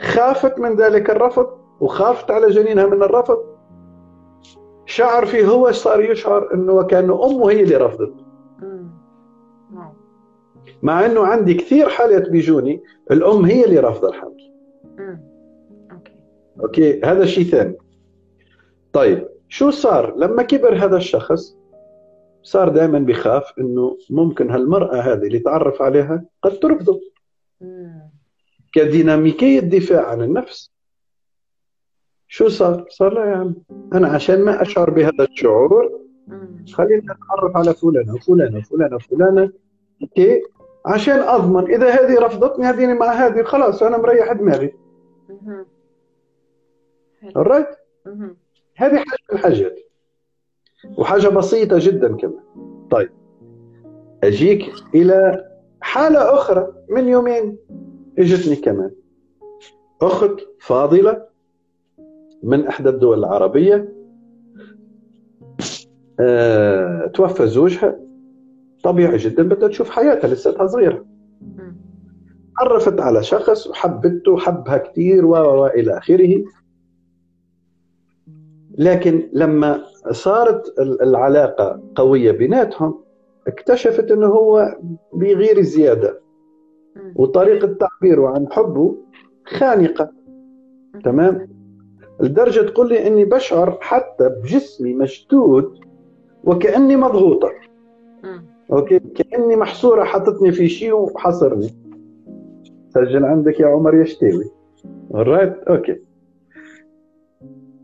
خافت 0.00 0.58
من 0.58 0.76
ذلك 0.76 1.10
الرفض 1.10 1.46
وخافت 1.80 2.30
على 2.30 2.50
جنينها 2.50 2.86
من 2.86 3.02
الرفض. 3.02 3.38
شعر 4.88 5.26
فيه 5.26 5.46
هو 5.46 5.72
صار 5.72 6.00
يشعر 6.00 6.54
إنه 6.54 6.72
وكانه 6.72 7.24
أمه 7.24 7.50
هي 7.50 7.62
اللي 7.62 7.76
رفضت. 7.76 8.14
نعم. 9.72 9.94
مع 10.82 11.06
إنه 11.06 11.26
عندي 11.26 11.54
كثير 11.54 11.88
حالات 11.88 12.28
بيجوني 12.28 12.82
الأم 13.10 13.44
هي 13.44 13.64
اللي 13.64 13.78
رافضة 13.78 14.08
الحمل. 14.08 14.52
okay 15.92 16.12
okay 16.60 17.00
هذا 17.04 17.26
شيء 17.26 17.44
ثاني. 17.44 17.76
طيب 18.92 19.28
شو 19.48 19.70
صار؟ 19.70 20.16
لما 20.16 20.42
كبر 20.42 20.74
هذا 20.74 20.96
الشخص 20.96 21.56
صار 22.42 22.68
دائما 22.68 22.98
بخاف 22.98 23.52
إنه 23.58 23.96
ممكن 24.10 24.50
هالمرأة 24.50 24.96
هذه 24.96 25.26
اللي 25.26 25.38
تعرف 25.38 25.82
عليها 25.82 26.24
قد 26.42 26.58
ترفضه. 26.58 27.00
كديناميكية 28.72 29.60
دفاع 29.60 30.06
عن 30.06 30.22
النفس. 30.22 30.77
شو 32.28 32.48
صار؟ 32.48 32.84
صار 32.88 33.14
لا 33.14 33.24
يا 33.24 33.36
عم. 33.36 33.54
أنا 33.92 34.08
عشان 34.08 34.44
ما 34.44 34.62
أشعر 34.62 34.90
بهذا 34.90 35.24
الشعور 35.24 36.00
خليني 36.72 37.02
اتعرف 37.10 37.56
على 37.56 37.74
فلانة 37.74 38.14
وفلانه 38.14 38.58
وفلانه 38.58 38.96
وفلانه 38.96 39.52
أوكي؟ 40.02 40.42
عشان 40.86 41.18
أضمن 41.18 41.74
إذا 41.74 41.90
هذه 41.90 42.18
رفضتني 42.18 42.64
هذه 42.64 42.94
مع 42.94 43.06
هذه 43.06 43.42
خلاص 43.42 43.82
أنا 43.82 43.98
مريح 43.98 44.32
دماغي. 44.32 44.74
alright 47.38 47.76
هذه 48.74 48.96
حاجة 48.96 49.18
من 49.32 49.38
الحاجات. 49.38 49.78
وحاجة 50.98 51.28
بسيطة 51.28 51.78
جدا 51.78 52.16
كمان. 52.16 52.42
طيب. 52.90 53.10
أجيك 54.24 54.72
إلى 54.94 55.44
حالة 55.80 56.34
أخرى 56.34 56.72
من 56.88 57.08
يومين. 57.08 57.58
إجتني 58.18 58.56
كمان. 58.56 58.90
اخت 60.02 60.36
فاضلة؟ 60.60 61.28
من 62.42 62.66
إحدى 62.66 62.88
الدول 62.88 63.18
العربية 63.18 63.92
أه 66.20 67.06
توفى 67.06 67.46
زوجها. 67.46 67.98
طبيعي 68.82 69.16
جدا 69.16 69.42
بدها 69.42 69.68
تشوف 69.68 69.90
حياتها 69.90 70.28
لساتها 70.28 70.66
صغيرة. 70.66 71.04
عرفت 72.58 73.00
على 73.00 73.22
شخص 73.22 73.66
وحبته 73.66 74.32
وحبها 74.32 74.78
كثير 74.78 75.26
و 75.26 75.66
إلى 75.66 75.98
آخره. 75.98 76.44
لكن 78.78 79.28
لما 79.32 79.82
صارت 80.10 80.74
العلاقة 80.78 81.82
قوية 81.94 82.30
بيناتهم 82.30 83.00
اكتشفت 83.46 84.10
إنه 84.10 84.26
هو 84.26 84.78
بيغير 85.14 85.62
زيادة. 85.62 86.20
وطريقة 87.14 87.66
تعبيره 87.66 88.28
عن 88.28 88.46
حبه 88.50 88.96
خانقة. 89.46 90.10
تمام؟ 91.04 91.57
لدرجة 92.20 92.60
تقول 92.60 92.88
لي 92.88 93.06
إني 93.06 93.24
بشعر 93.24 93.78
حتى 93.80 94.28
بجسمي 94.28 94.94
مشدود 94.94 95.78
وكأني 96.44 96.96
مضغوطة. 96.96 97.50
أوكي؟ 98.72 98.98
كأني 98.98 99.56
محصورة 99.56 100.04
حطتني 100.04 100.52
في 100.52 100.68
شيء 100.68 100.92
وحصرني. 100.92 101.74
سجل 102.94 103.24
عندك 103.24 103.60
يا 103.60 103.66
عمر 103.66 103.94
يشتوي. 103.94 104.44
right 105.14 105.58
okay. 105.68 105.96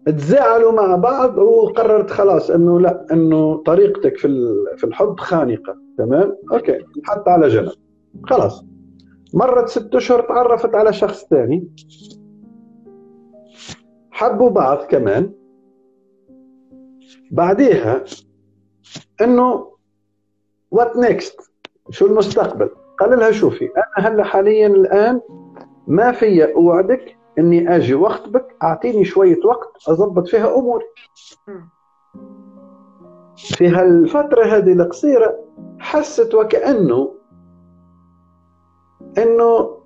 تزاعلوا 0.06 0.72
مع 0.72 0.96
بعض 0.96 1.38
وقررت 1.38 2.10
خلاص 2.10 2.50
إنه 2.50 2.80
لا 2.80 3.06
إنه 3.12 3.56
طريقتك 3.56 4.16
في 4.16 4.54
في 4.76 4.84
الحب 4.84 5.20
خانقة. 5.20 5.76
تمام؟ 5.98 6.36
okay. 6.52 6.78
حتى 7.04 7.30
على 7.30 7.48
جنب. 7.48 7.72
خلاص. 8.22 8.64
مرت 9.34 9.68
ست 9.68 9.94
أشهر 9.94 10.20
تعرفت 10.20 10.74
على 10.74 10.92
شخص 10.92 11.24
ثاني. 11.24 11.68
حبوا 14.14 14.50
بعض 14.50 14.78
كمان. 14.78 15.32
بعديها 17.30 18.04
إنه 19.20 19.72
what 20.70 20.96
next 20.96 21.52
شو 21.90 22.06
المستقبل؟ 22.06 22.70
قال 23.00 23.18
لها 23.18 23.30
شوفي 23.30 23.64
أنا 23.64 24.08
هلأ 24.08 24.24
حاليا 24.24 24.66
الآن 24.66 25.20
ما 25.86 26.12
في 26.12 26.54
أوعدك 26.54 27.16
إني 27.38 27.76
آجي 27.76 27.94
واخطبك 27.94 28.56
أعطيني 28.62 29.04
شوية 29.04 29.38
وقت 29.44 29.88
اضبط 29.88 30.28
فيها 30.28 30.54
أموري. 30.58 30.84
في 33.36 33.68
هالفترة 33.68 34.44
هذه 34.44 34.72
القصيرة 34.72 35.38
حست 35.78 36.34
وكأنه 36.34 37.14
إنه 39.18 39.78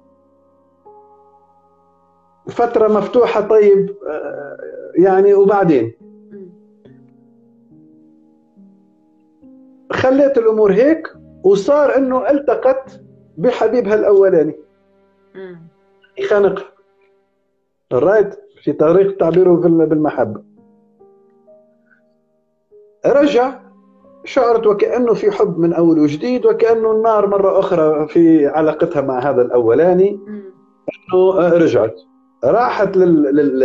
فترة 2.49 2.89
مفتوحة 2.89 3.41
طيب 3.41 3.95
آه، 4.09 4.57
يعني 4.95 5.35
وبعدين؟ 5.35 5.93
خليت 9.93 10.39
الأمور 10.39 10.73
هيك 10.73 11.09
وصار 11.45 11.97
إنه 11.97 12.31
التقت 12.31 13.01
بحبيبها 13.37 13.95
الأولاني. 13.95 14.57
خانقها 16.29 16.65
الرايت 17.93 18.35
في 18.63 18.73
طريقة 18.73 19.17
تعبيره 19.19 19.55
بالمحبة. 19.55 20.43
رجع 23.07 23.61
شعرت 24.25 24.67
وكأنه 24.67 25.15
في 25.15 25.31
حب 25.31 25.59
من 25.59 25.73
أول 25.73 25.99
وجديد 25.99 26.47
وكأنه 26.47 26.93
النار 26.93 27.27
مرة 27.27 27.59
أخرى 27.59 28.09
في 28.09 28.47
علاقتها 28.47 29.03
مع 29.03 29.19
هذا 29.19 29.43
الأولاني. 29.43 30.21
إنه 31.15 31.49
رجعت. 31.49 32.01
راحت 32.45 32.97
لل... 32.97 33.23
لل... 33.23 33.61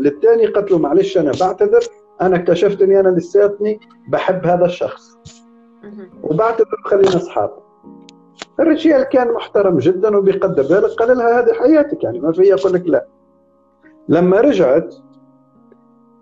للثاني 0.00 0.46
قالت 0.46 0.70
له 0.70 0.78
معلش 0.78 1.18
أنا 1.18 1.32
بعتذر 1.40 1.80
أنا 2.20 2.36
اكتشفت 2.36 2.82
إني 2.82 3.00
أنا 3.00 3.08
لساتني 3.08 3.80
بحب 4.08 4.46
هذا 4.46 4.64
الشخص. 4.64 5.16
وبعتذر 6.22 6.76
خلينا 6.84 7.16
أصحاب. 7.16 7.50
الرجال 8.60 9.02
كان 9.02 9.32
محترم 9.32 9.78
جدا 9.78 10.16
وبيقدر 10.16 10.62
ذلك 10.62 10.90
قال 10.90 11.18
لها 11.18 11.40
هذه 11.40 11.52
حياتك 11.52 12.04
يعني 12.04 12.20
ما 12.20 12.32
في 12.32 12.42
يقول 12.42 12.72
لك 12.72 12.82
لا. 12.86 13.06
لما 14.08 14.40
رجعت 14.40 14.94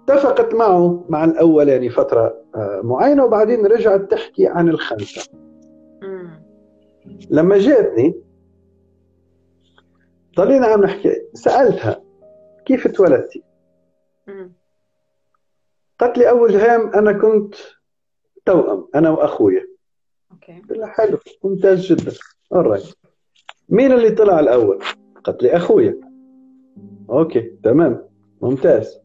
اتفقت 0.09 0.55
معه 0.55 1.05
مع 1.09 1.25
الأولاني 1.25 1.89
فترة 1.89 2.35
آه، 2.55 2.81
معينة 2.85 3.25
وبعدين 3.25 3.67
رجعت 3.67 4.01
تحكي 4.01 4.47
عن 4.47 4.69
الخنسه 4.69 5.23
لما 7.31 7.59
جاتني 7.59 8.21
ضلينا 10.37 10.67
عم 10.67 10.85
نحكي. 10.85 11.23
سألتها 11.35 12.03
كيف 12.67 12.87
تولدتي؟ 12.89 13.43
قالت 15.99 16.19
لي 16.19 16.31
أول 16.31 16.57
هام 16.57 16.89
أنا 16.89 17.13
كنت 17.13 17.55
توأم 18.47 18.89
أنا 18.95 19.11
وأخويا. 19.11 19.67
okay. 20.33 20.53
قلت 20.53 20.73
لها 20.73 20.87
حلو 20.87 21.19
ممتاز 21.45 21.93
جدا. 21.93 22.13
Alright 22.55 22.95
مين 23.69 23.93
اللي 23.93 24.11
طلع 24.11 24.41
الأول؟ 24.41 24.83
قالت 25.25 25.43
لي 25.43 25.57
أخويا. 25.57 26.01
okay 27.11 27.41
تمام 27.65 28.09
ممتاز. 28.43 29.01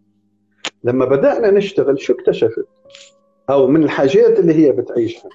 لما 0.84 1.06
بدأنا 1.06 1.52
نشتغل 1.52 2.00
شو 2.00 2.14
اكتشفت؟ 2.14 2.68
أو 3.50 3.68
من 3.68 3.84
الحاجات 3.84 4.40
اللي 4.40 4.54
هي 4.54 4.72
بتعيشها 4.72 5.30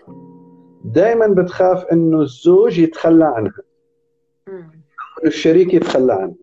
دائما 0.85 1.27
بتخاف 1.27 1.85
إنه 1.85 2.21
الزوج 2.21 2.79
يتخلى 2.79 3.25
عنها. 3.25 3.63
الشريك 5.25 5.75
يتخلى 5.75 6.13
عنها 6.13 6.35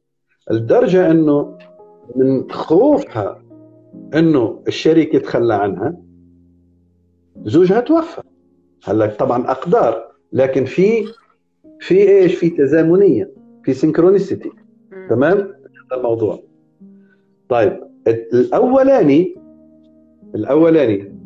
لدرجة 0.51 1.11
إنه 1.11 1.57
من 2.15 2.51
خوفها 2.51 3.43
إنه 4.13 4.63
الشريك 4.67 5.13
يتخلى 5.13 5.53
عنها 5.53 5.97
زوجها 7.43 7.79
توفى. 7.79 8.21
هلا 8.83 9.05
طبعا 9.05 9.51
أقدار 9.51 10.11
لكن 10.33 10.65
في 10.65 11.05
في 11.79 12.09
إيش؟ 12.09 12.35
في 12.35 12.49
تزامنية 12.49 13.33
في 13.63 13.73
سينكرونيسيتي 13.73 14.51
تمام؟ 15.09 15.37
هذا 15.37 15.97
الموضوع. 15.97 16.39
طيب 17.49 17.83
الأولاني 18.33 19.35
الأولاني 20.35 21.17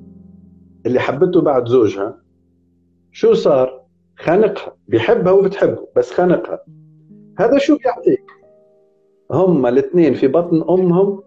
اللي 0.86 1.00
حبته 1.00 1.42
بعد 1.42 1.68
زوجها 1.68 2.22
شو 3.12 3.34
صار؟ 3.34 3.82
خانقها 4.18 4.76
بيحبها 4.88 5.32
وبتحبه 5.32 5.88
بس 5.96 6.12
خانقها. 6.12 6.60
هذا 7.40 7.58
شو 7.58 7.78
بيعطيك؟ 7.78 8.24
هم 9.32 9.66
الاثنين 9.66 10.14
في 10.14 10.28
بطن 10.28 10.64
أمهم 10.70 11.24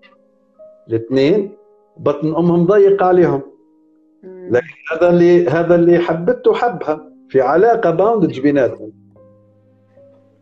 الاثنين 0.88 1.56
بطن 1.96 2.34
أمهم 2.34 2.66
ضيق 2.66 3.02
عليهم. 3.02 3.42
لكن 4.24 4.66
هذا 4.92 5.10
اللي 5.10 5.48
هذا 5.48 5.74
اللي 5.74 5.98
حبته 5.98 6.54
حبها 6.54 7.10
في 7.28 7.40
علاقة 7.40 7.90
bondage 7.90 8.40
بيناتهم. 8.40 8.92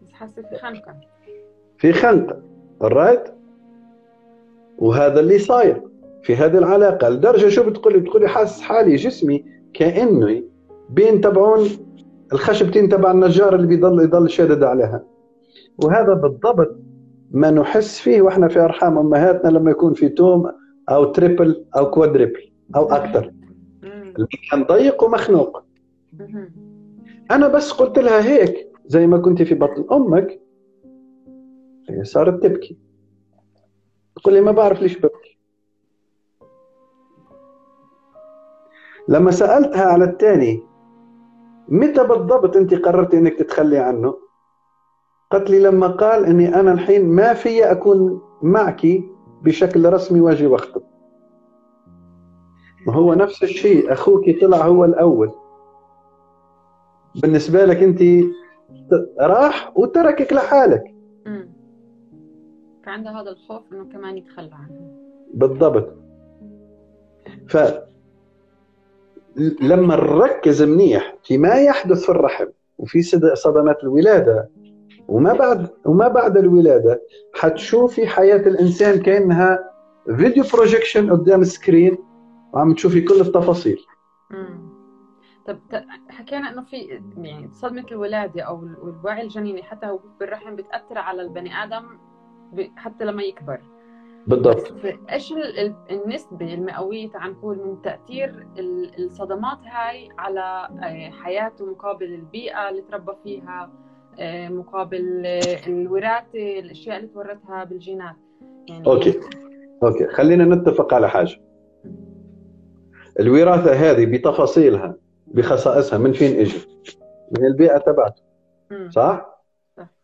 بس 0.02 0.12
حاسة 0.12 0.42
في 0.42 0.56
خنقة. 0.56 0.94
في 1.78 1.92
خنقة 1.92 2.42
right 2.82 3.24
وهذا 4.78 5.20
اللي 5.20 5.38
صاير 5.38 5.82
في 6.22 6.36
هذه 6.36 6.58
العلاقة. 6.58 7.08
لدرجه 7.08 7.48
شو 7.48 7.70
بتقولي؟ 7.70 7.98
بتقولي 7.98 8.28
حاسس 8.28 8.60
حالي 8.60 8.96
جسمي 8.96 9.44
كأنه 9.74 10.42
بين 10.90 11.20
تبعون 11.20 11.68
الخشبتين 12.32 12.88
تبع 12.88 13.10
النجار 13.10 13.54
اللي 13.54 13.66
بيضل 13.66 14.02
يضل 14.04 14.30
شادد 14.30 14.62
عليها. 14.62 15.11
وهذا 15.84 16.14
بالضبط 16.14 16.76
ما 17.30 17.50
نحس 17.50 18.00
فيه 18.00 18.22
وإحنا 18.22 18.48
في 18.48 18.60
أرحام 18.60 18.98
أمهاتنا 18.98 19.50
لما 19.50 19.70
يكون 19.70 19.94
في 19.94 20.08
twin 20.08 20.52
أو 20.88 21.04
triple 21.04 21.64
أو 21.76 21.90
quadruple 21.90 22.52
أو 22.76 22.84
أكثر. 22.84 23.32
المكان 23.84 24.64
ضيق 24.76 25.04
ومخنوق. 25.04 25.62
أنا 27.30 27.48
بس 27.48 27.72
قلت 27.72 27.98
لها 27.98 28.24
هيك 28.24 28.72
زي 28.86 29.06
ما 29.06 29.18
كنت 29.18 29.42
في 29.42 29.54
بطن 29.54 29.84
أمك 29.92 30.40
هي 31.88 32.04
صارت 32.04 32.42
تبكي. 32.42 32.78
تقول 34.16 34.34
لي 34.34 34.40
ما 34.40 34.52
بعرف 34.52 34.82
ليش 34.82 34.98
ببكي. 34.98 35.38
لما 39.08 39.30
سألتها 39.30 39.84
على 39.84 40.04
الثاني 40.04 40.62
متى 41.68 42.04
بالضبط 42.04 42.56
انت 42.56 42.74
قررتي 42.74 43.18
إنك 43.18 43.34
تتخلي 43.34 43.78
عنه؟ 43.78 44.21
قالت 45.32 45.50
لي 45.50 45.58
لما 45.58 45.86
قال 45.86 46.24
إني 46.24 46.60
أنا 46.60 46.72
الحين 46.72 47.08
ما 47.08 47.34
في 47.34 47.70
أكون 47.70 48.20
معك 48.42 48.86
بشكل 49.42 49.92
رسمي 49.92 50.20
واجي 50.20 50.46
وأخطب. 50.46 50.82
ما 52.86 52.94
هو 52.94 53.14
نفس 53.14 53.42
الشيء 53.42 53.92
أخوك 53.92 54.24
طلع 54.40 54.66
هو 54.66 54.84
الأول. 54.84 55.30
بالنسبة 57.22 57.64
لك 57.64 57.76
أنت 57.76 58.02
راح 59.20 59.72
وتركك 59.76 60.32
لحالك. 60.32 60.94
فعنده 62.84 63.10
هذا 63.10 63.30
الخوف 63.30 63.62
إنه 63.72 63.84
كمان 63.84 64.18
يتخلى 64.18 64.50
عنه. 64.54 64.98
بالضبط. 65.34 65.94
ف 67.48 67.56
لما 69.62 69.96
نركز 69.96 70.62
منيح 70.62 71.16
في 71.22 71.38
ما 71.38 71.54
يحدث 71.54 72.02
في 72.02 72.08
الرحم 72.08 72.46
وفي 72.78 73.02
صدمات 73.34 73.84
الولادة 73.84 74.48
وما 75.08 75.32
بعد 75.32 75.68
وما 75.84 76.08
بعد 76.08 76.36
الولادة 76.36 77.02
حتشوفي 77.34 78.06
حياة 78.06 78.36
الإنسان 78.48 79.02
كأنها 79.02 79.72
فيديو 80.16 80.44
projection 80.54 81.10
قدام 81.10 81.44
screen 81.44 81.98
وعم 82.52 82.74
تشوفي 82.74 83.00
كل 83.00 83.20
التفاصيل. 83.20 83.78
طب 85.46 85.58
حكينا 86.08 86.50
إنه 86.50 86.62
في 86.62 87.00
يعني 87.16 87.48
صدمة 87.52 87.84
الولادة 87.92 88.42
أو 88.42 88.62
الوعي 88.62 89.22
الجنيني 89.22 89.62
حتى 89.62 89.86
هو 89.86 90.00
بالرحم 90.20 90.56
بتأثر 90.56 90.98
على 90.98 91.22
البني 91.22 91.64
آدم 91.64 91.84
حتى 92.76 93.04
لما 93.04 93.22
يكبر. 93.22 93.60
بالضبط. 94.26 94.72
إيش 95.10 95.34
النسبة 95.90 96.54
المئوية 96.54 97.10
تعال 97.10 97.30
نقول 97.30 97.58
من 97.58 97.82
تأثير 97.82 98.46
الصدمات 98.98 99.58
هاي 99.64 100.08
على 100.18 100.68
آه، 100.82 101.10
حياته 101.10 101.66
مقابل 101.66 102.14
البيئة 102.14 102.68
اللي 102.68 102.82
تربى 102.82 103.12
فيها؟ 103.24 103.70
مقابل 104.50 105.26
الوراثة 105.66 106.58
الأشياء 106.58 106.96
اللي 106.96 107.08
تورثها 107.08 107.64
بالجينات. 107.64 108.16
يعني 108.68 108.86
okay. 108.86 109.20
okay. 109.82 110.06
خلينا 110.06 110.44
نتفق 110.44 110.94
على 110.94 111.08
حاجة. 111.08 111.36
الوراثة 113.20 113.72
هذه 113.72 114.06
بتفاصيلها 114.06 114.94
بخصائصها 115.26 115.98
من 115.98 116.12
فين 116.12 116.40
إجت؟ 116.40 116.68
من 117.38 117.46
البيئة 117.46 117.78
تبعته. 117.78 118.22
صح؟ 118.90 119.32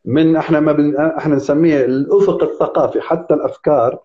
من 0.04 0.36
إحنا 0.36 0.60
ما 0.60 0.72
بن... 0.72 0.96
إحنا 0.96 1.34
نسميه 1.34 1.84
الأفق 1.84 2.42
الثقافي 2.42 3.00
حتى 3.00 3.34
الأفكار 3.34 3.98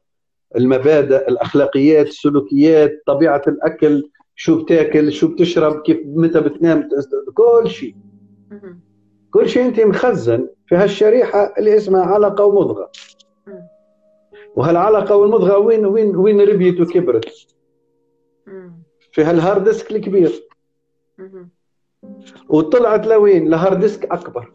المبادئ 0.56 1.28
الأخلاقيات 1.30 2.08
السلوكيات 2.08 3.04
طبيعة 3.08 3.42
الأكل 3.48 4.10
شو 4.36 4.64
بتاكل 4.64 5.12
شو 5.12 5.28
بتشرب 5.28 5.82
كيف 5.82 5.98
متى 6.06 6.42
بتنام 6.42 6.90
كل 7.34 7.70
شيء. 7.70 7.96
كل 9.34 9.50
شيء 9.50 9.66
أنت 9.66 9.80
مخزن 9.80 10.50
في 10.68 10.76
هالشريحة 10.76 11.54
اللي 11.58 11.76
اسمها 11.76 12.04
علقة 12.04 12.46
ومضغة. 12.46 12.92
وهالعلقة 14.56 15.16
والمضغة 15.16 15.58
وين 15.58 15.86
وين 15.86 16.16
وين 16.16 16.42
ربيت 16.42 16.82
وكبرت 16.82 17.26
في 19.12 19.24
هال 19.24 19.37
hard 19.37 19.64
disk 19.64 19.92
الكبير. 19.92 20.48
وطلعت 22.50 23.08
لوين؟ 23.08 23.50
ل 23.50 23.56
hard 23.56 23.80
disk 23.80 24.06
أكبر. 24.06 24.54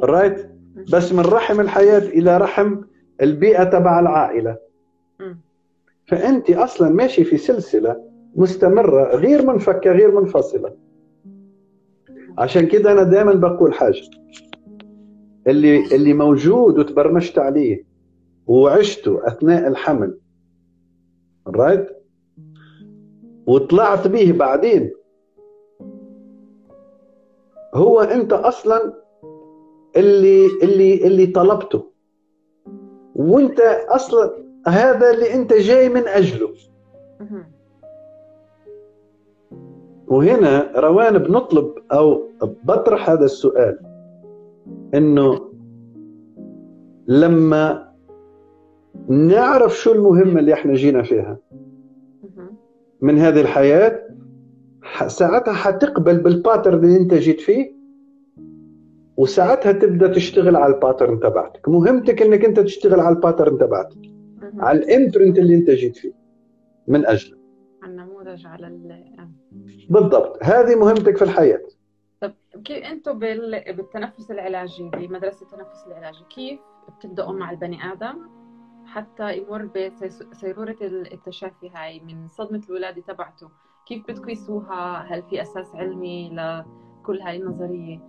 right 0.00 0.50
بس 0.92 1.12
من 1.12 1.24
رحم 1.24 1.60
الحياة 1.60 1.98
إلى 1.98 2.38
رحم 2.38 2.80
البيئة 3.22 3.64
تبع 3.64 4.00
العائلة. 4.00 4.56
فأنت 6.06 6.50
أصلا 6.50 6.88
ماشي 6.88 7.24
في 7.24 7.36
سلسلة 7.36 8.10
مستمرة 8.36 9.16
غير 9.16 9.46
منفكة 9.46 9.92
غير 9.92 10.20
منفصلة. 10.20 10.84
عشان 12.38 12.66
كده 12.66 12.92
أنا 12.92 13.02
دائما 13.02 13.32
بقول 13.34 13.74
حاجة. 13.74 14.00
اللي 15.46 15.94
اللي 15.96 16.12
موجود 16.14 16.78
وتبرمجت 16.78 17.38
عليه 17.38 17.84
وعشته 18.46 19.26
أثناء 19.26 19.68
الحمل 19.68 20.18
رايت 21.46 21.86
وطلعت 23.46 24.06
به 24.06 24.32
بعدين 24.32 24.92
هو 27.74 28.00
أنت 28.00 28.32
أصلا 28.32 28.94
اللي 29.96 30.46
اللي 30.62 31.06
اللي 31.06 31.26
طلبته. 31.26 31.90
وأنت 33.14 33.60
أصلا 33.88 34.30
هذا 34.66 35.10
اللي 35.10 35.34
أنت 35.34 35.52
جاي 35.52 35.88
من 35.88 36.08
أجله. 36.08 36.48
وهنا 40.08 40.72
روان 40.76 41.18
بنطلب 41.18 41.74
أو 41.92 42.22
بطرح 42.64 43.10
هذا 43.10 43.24
السؤال 43.24 43.78
إنه 44.94 45.40
لما 47.08 47.92
نعرف 49.08 49.76
شو 49.76 49.92
المهمه 49.92 50.40
اللي 50.40 50.52
إحنا 50.52 50.74
جينا 50.74 51.02
فيها 51.02 51.38
من 53.00 53.18
هذه 53.18 53.40
الحياة 53.40 54.08
ساعتها 55.06 55.52
حتقبل 55.52 56.18
بال 56.18 56.33
pattern 56.33 56.84
اللي 56.84 56.96
أنت 56.96 57.14
جيت 57.14 57.40
فيه 57.40 57.74
وساعتها 59.16 59.72
تبدأ 59.72 60.12
تشتغل 60.12 60.56
على 60.56 60.74
ال 60.74 60.80
pattern 60.80 61.20
تبعتك. 61.20 61.68
مهمتك 61.68 62.22
إنك 62.22 62.44
أنت 62.44 62.60
تشتغل 62.60 63.00
على 63.00 63.16
ال 63.16 63.21
pattern 63.21 63.58
تبعتك 63.58 63.98
على 64.58 64.78
ال 64.78 64.86
imprint 64.86 65.38
اللي 65.38 65.54
أنت 65.54 65.70
جيت 65.70 65.96
فيه 65.96 66.12
من 66.88 67.06
اجله 67.06 67.38
النموذج 67.84 68.46
على 68.46 68.66
بالضبط. 69.90 70.38
هذه 70.42 70.74
مهمتك 70.74 71.16
في 71.16 71.24
الحياة. 71.24 71.60
طب 72.20 72.32
كيف 72.64 72.84
أنتم 72.84 73.18
بال... 73.18 73.72
بالتنفس 73.76 74.30
العلاجي 74.30 74.90
بمدرسة 74.92 75.46
التنفس 75.46 75.86
العلاجي 75.86 76.24
كيف 76.34 76.60
بتبداوا 76.98 77.32
مع 77.32 77.50
البني 77.50 77.92
آدم 77.92 78.18
حتى 78.86 79.38
يمر 79.38 79.68
بسيرورة 80.32 80.76
التشافي 80.82 81.70
هاي 81.74 82.00
من 82.00 82.28
صدمة 82.28 82.62
الولادة 82.68 83.02
تبعته؟ 83.02 83.48
كيف 83.86 84.02
بتقيسوها؟ 84.08 85.06
هل 85.08 85.22
في 85.30 85.42
أساس 85.42 85.74
علمي 85.74 86.30
لكل 86.30 87.20
هاي 87.20 87.36
النظرية؟ 87.36 88.00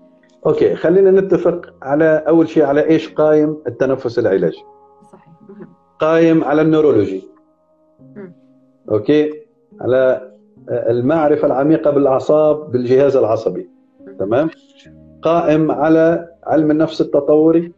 okay 0.45 0.76
خلينا 0.76 1.11
نتفق 1.11 1.73
على 1.82 2.23
أول 2.28 2.49
شيء 2.49 2.65
على 2.65 2.86
إيش 2.89 3.13
قايم 3.13 3.63
التنفس 3.67 4.19
العلاجي. 4.19 4.63
صحيح 5.11 5.34
مهم. 5.49 5.73
قايم 5.99 6.43
على 6.43 6.61
ال 6.61 6.67
neurology. 6.67 7.23
okay 8.91 9.45
على 9.82 10.32
المعرفة 10.70 11.47
العميقة 11.47 11.91
بالأعصاب 11.91 12.72
بالجهاز 12.72 13.16
العصبي. 13.16 13.70
تمام؟ 14.20 14.49
قائم 15.22 15.72
على 15.72 16.30
علم 16.43 16.72
النفس 16.72 17.01
التطوري 17.01 17.72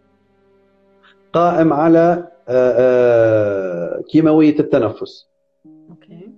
قائم 1.34 1.74
على 1.74 2.28
آه، 2.50 2.74
آه، 2.78 4.02
كيماوية 4.02 4.60
التنفس. 4.60 5.28
أوكي. 5.90 6.30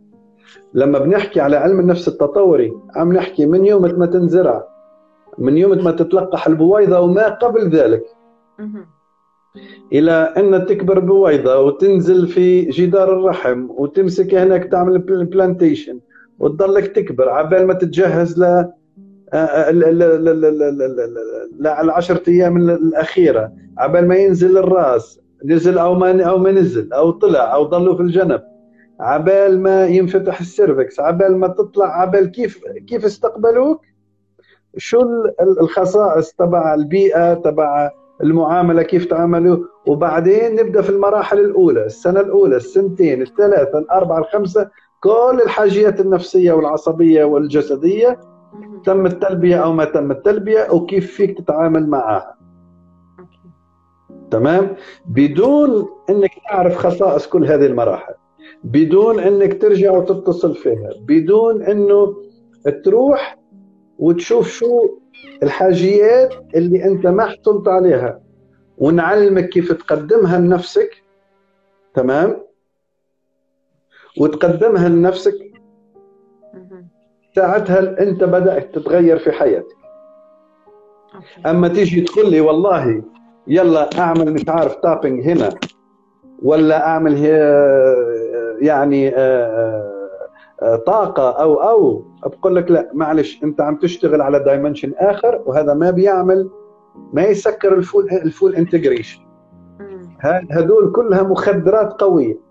لما 0.73 0.99
بنحكي 0.99 1.41
على 1.41 1.57
علم 1.57 1.79
النفس 1.79 2.07
التطوري 2.07 2.73
عم 2.95 3.13
نحكي 3.13 3.45
من 3.45 3.65
يوم 3.65 3.81
ما 3.81 4.05
تنزرع 4.05 4.67
من 5.37 5.57
يوم 5.57 5.83
ما 5.83 5.91
تتلقح 5.91 6.47
البويضة 6.47 6.99
وما 6.99 7.29
قبل 7.29 7.69
ذلك. 7.69 8.03
إلى 9.93 10.11
أن 10.11 10.65
تكبر 10.65 10.99
بويضة 10.99 11.59
وتنزل 11.59 12.27
في 12.27 12.61
جدار 12.61 13.13
الرحم 13.13 13.67
وتمسك 13.69 14.35
هناك 14.35 14.63
تعمل 14.63 14.97
implantation 15.25 15.99
وتضلك 16.39 16.95
تكبر 16.95 17.29
عبال 17.29 17.67
ما 17.67 17.73
تتجهز 17.73 18.39
ل 18.39 18.65
العشرة 21.63 22.21
أيام 22.27 22.57
الأخيرة. 22.57 23.51
عبال 23.77 24.07
ما 24.07 24.15
ينزل 24.15 24.57
الرأس 24.57 25.19
نزل 25.45 25.77
أو 25.77 25.95
ما 25.95 26.23
أو 26.23 26.37
ما 26.37 26.51
نزل 26.51 26.93
أو 26.93 27.11
طلع 27.11 27.53
أو 27.55 27.63
ضلوا 27.63 27.95
في 27.95 28.01
الجنب. 28.01 28.41
عبال 28.99 29.61
ما 29.61 29.85
ينفتح 29.85 30.39
ال 30.39 30.48
cervix 30.48 30.99
عبال 30.99 31.37
ما 31.37 31.47
تطلع 31.47 32.01
عبال 32.01 32.31
كيف 32.31 32.59
كيف 32.87 33.05
استقبلوك؟ 33.05 33.81
شو 34.77 35.01
الخصائص 35.61 36.33
تبع 36.33 36.73
البيئة 36.73 37.33
تبع 37.33 37.91
المعاملة 38.23 38.83
كيف 38.83 39.05
تعاملوا؟ 39.05 39.65
وبعدين 39.87 40.55
نبدأ 40.55 40.81
في 40.81 40.89
المراحل 40.89 41.39
الأولى 41.39 41.85
السنة 41.85 42.19
الأولى 42.19 42.55
السنتين 42.55 43.21
الثلاثة 43.21 43.79
الأربعة 43.79 44.19
الخمسة. 44.19 44.69
كل 44.99 45.39
الحاجيات 45.43 45.99
النفسية 45.99 46.53
والعصبية 46.53 47.23
والجسدية 47.23 48.19
تم 48.85 49.05
التلبية 49.05 49.55
أو 49.55 49.73
ما 49.73 49.85
تم 49.85 50.11
التلبية 50.11 50.71
وكيف 50.71 51.11
فيك 51.11 51.37
تتعامل 51.37 51.89
معها. 51.89 52.35
تمام؟ 54.31 54.75
بدون 55.05 55.89
إنك 56.09 56.31
تعرف 56.49 56.77
خصائص 56.77 57.27
كل 57.27 57.45
هذه 57.45 57.65
المراحل 57.65 58.13
بدون 58.63 59.19
إنك 59.19 59.61
ترجع 59.61 59.91
وتتصل 59.91 60.55
فيها 60.55 60.89
بدون 61.07 61.61
إنه 61.63 62.15
تروح 62.83 63.37
وتشوف 63.99 64.49
شو 64.49 64.89
الحاجيات 65.43 66.33
اللي 66.55 66.85
أنت 66.85 67.07
ما 67.07 67.25
حصلت 67.25 67.67
عليها 67.67 68.19
ونعلمك 68.77 69.49
كيف 69.49 69.71
تقدمها 69.71 70.39
لنفسك. 70.39 71.03
تمام؟ 71.93 72.48
وتقدمها 74.17 74.89
لنفسك 74.89 75.33
ساعتها 77.35 78.01
أنت 78.03 78.23
بدأت 78.23 78.75
تتغير 78.75 79.17
في 79.19 79.31
حياتك. 79.31 79.75
أما 81.45 81.67
تيجي 81.67 82.01
تقول 82.01 82.31
لي 82.31 82.41
والله 82.41 83.03
يلا 83.47 83.99
أعمل 83.99 84.33
مش 84.33 84.49
عارف 84.49 84.75
تابنج 84.75 85.27
هنا 85.27 85.49
ولا 86.41 86.87
أعمل 86.87 87.17
يعني 88.61 89.15
آه، 89.15 89.93
آه، 90.61 90.75
طاقة 90.75 91.29
أو 91.29 91.53
أو 91.53 92.05
بقول 92.25 92.55
لك 92.55 92.71
لا 92.71 92.89
معلش 92.93 93.43
أنت 93.43 93.61
عم 93.61 93.75
تشتغل 93.75 94.21
على 94.21 94.39
دايمنشن 94.39 94.93
آخر 94.97 95.43
وهذا 95.45 95.73
ما 95.73 95.91
بيعمل 95.91 96.49
ما 97.13 97.23
يسكر 97.23 97.73
ال 97.73 97.81
full 97.81 98.09
ال 98.09 98.18
full 98.18 98.55
integration 98.55 99.21
هذول 100.51 100.91
كلها 100.91 101.23
مخدرات 101.23 102.01
قوية. 102.01 102.48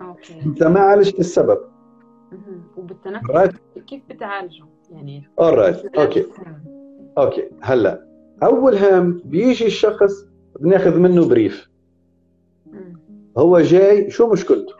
okay. 0.00 0.42
أنت 0.46 0.62
ما 0.62 0.80
عالجت 0.80 1.20
السبب. 1.20 1.58
وبالتنفس 2.76 3.30
right. 3.30 3.78
كيف 3.78 4.02
بتعالجه؟ 4.08 4.64
يعني 4.90 5.28
alright 5.40 5.98
okay 5.98 6.26
okay 7.18 7.50
هلا 7.60 8.08
أول 8.42 8.74
هام 8.74 9.22
بيجي 9.24 9.66
الشخص 9.66 10.26
بناخذ 10.60 10.98
منه 10.98 11.28
brief. 11.28 11.70
هو 13.38 13.60
جاي 13.60 14.10
شو 14.10 14.32
مشكلته؟ 14.32 14.74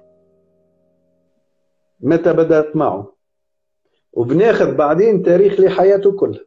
متى 2.00 2.32
بدأت 2.32 2.76
معه؟ 2.76 3.14
وبناخذ 4.12 4.74
بعدين 4.74 5.22
تاريخ 5.22 5.60
لحياته 5.60 6.12
كلها. 6.12 6.44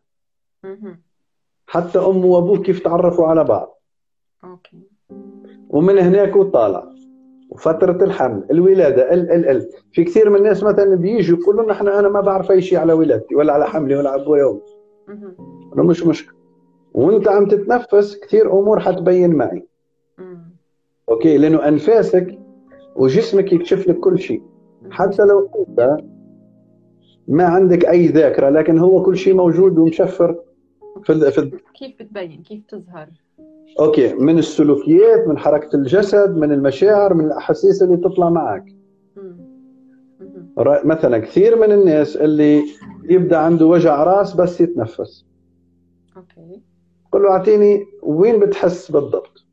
حتى 1.68 1.99
أمه 1.99 2.26
وأبوه 2.26 2.61
كيف 2.61 2.80
تعرفوا 2.84 3.28
على 3.28 3.43
بعض. 3.43 3.82
okay. 4.43 4.82
ومن 5.70 5.97
هناك 5.97 6.36
وطالع 6.36 6.97
وفترة 7.58 8.03
الحمل 8.03 8.43
الولادة 8.51 9.14
ال 9.14 9.32
ال 9.32 9.45
ال. 9.45 9.70
في 9.91 10.03
كثير 10.03 10.30
من 10.30 10.36
الناس 10.36 10.64
مثلا 10.64 10.95
بيجوا 10.95 11.38
يقولوا 11.38 11.70
نحن 11.70 11.88
أنا 11.88 12.10
ما 12.10 12.22
بعرف 12.22 12.51
أي 12.51 12.62
شيء 12.62 12.78
على 12.78 12.93
ولادتي 12.93 13.36
ولا 13.36 13.53
على 13.53 13.66
حملي 13.66 13.95
ولا 13.95 14.10
على 14.10 14.22
أبوي 14.22 14.43
وأمي. 14.43 14.62
مش 15.76 16.05
مشكلة. 16.05 16.38
وأنت 16.93 17.28
عم 17.28 17.47
تتنفس 17.47 18.20
كثير 18.20 18.51
أمور 18.60 18.80
حتبين 18.80 19.36
معي. 19.36 19.68
okay 21.09 21.38
لأنه 21.38 21.68
أنفاسك 21.68 22.39
وجسمك 22.95 23.53
يكشف 23.53 23.88
لك 23.88 23.99
كل 23.99 24.20
شيء. 24.20 24.41
حتى 24.89 25.24
لو 25.24 25.49
أنت 25.70 25.97
ما 27.28 27.43
عندك 27.43 27.86
أي 27.86 28.08
ذاكرة 28.08 28.49
لكن 28.49 28.78
هو 28.78 29.03
كل 29.03 29.18
شيء 29.18 29.34
موجود 29.34 29.78
ومشفر 29.78 30.39
في 31.03 31.14
ال... 31.14 31.32
في 31.32 31.51
كيف 31.80 31.95
بتبين؟ 31.99 32.43
كيف 32.43 32.64
تظهر؟ 32.68 33.08
okay. 33.80 34.13
من 34.13 34.38
السلوكيات 34.38 35.28
من 35.28 35.38
حركة 35.38 35.76
الجسد 35.76 36.38
من 36.38 36.51
المشاعر 36.51 37.13
من 37.13 37.26
الأحاسيس 37.26 37.84
اللي 37.84 37.97
تطلع 37.97 38.30
معك. 38.30 38.65
مثلا 40.86 41.18
كثير 41.18 41.59
من 41.59 41.72
الناس 41.72 42.18
اللي 42.18 42.63
يبدأ 43.09 43.38
عنده 43.38 43.65
وجع 43.65 44.03
راس 44.03 44.34
بس 44.34 44.61
يتنفس. 44.61 45.26
okay. 46.18 46.61
قل 47.11 47.24
له 47.24 47.30
أعطيني 47.32 47.86
وين 48.03 48.39
بتحس 48.39 48.91
بالضبط؟ 48.91 49.45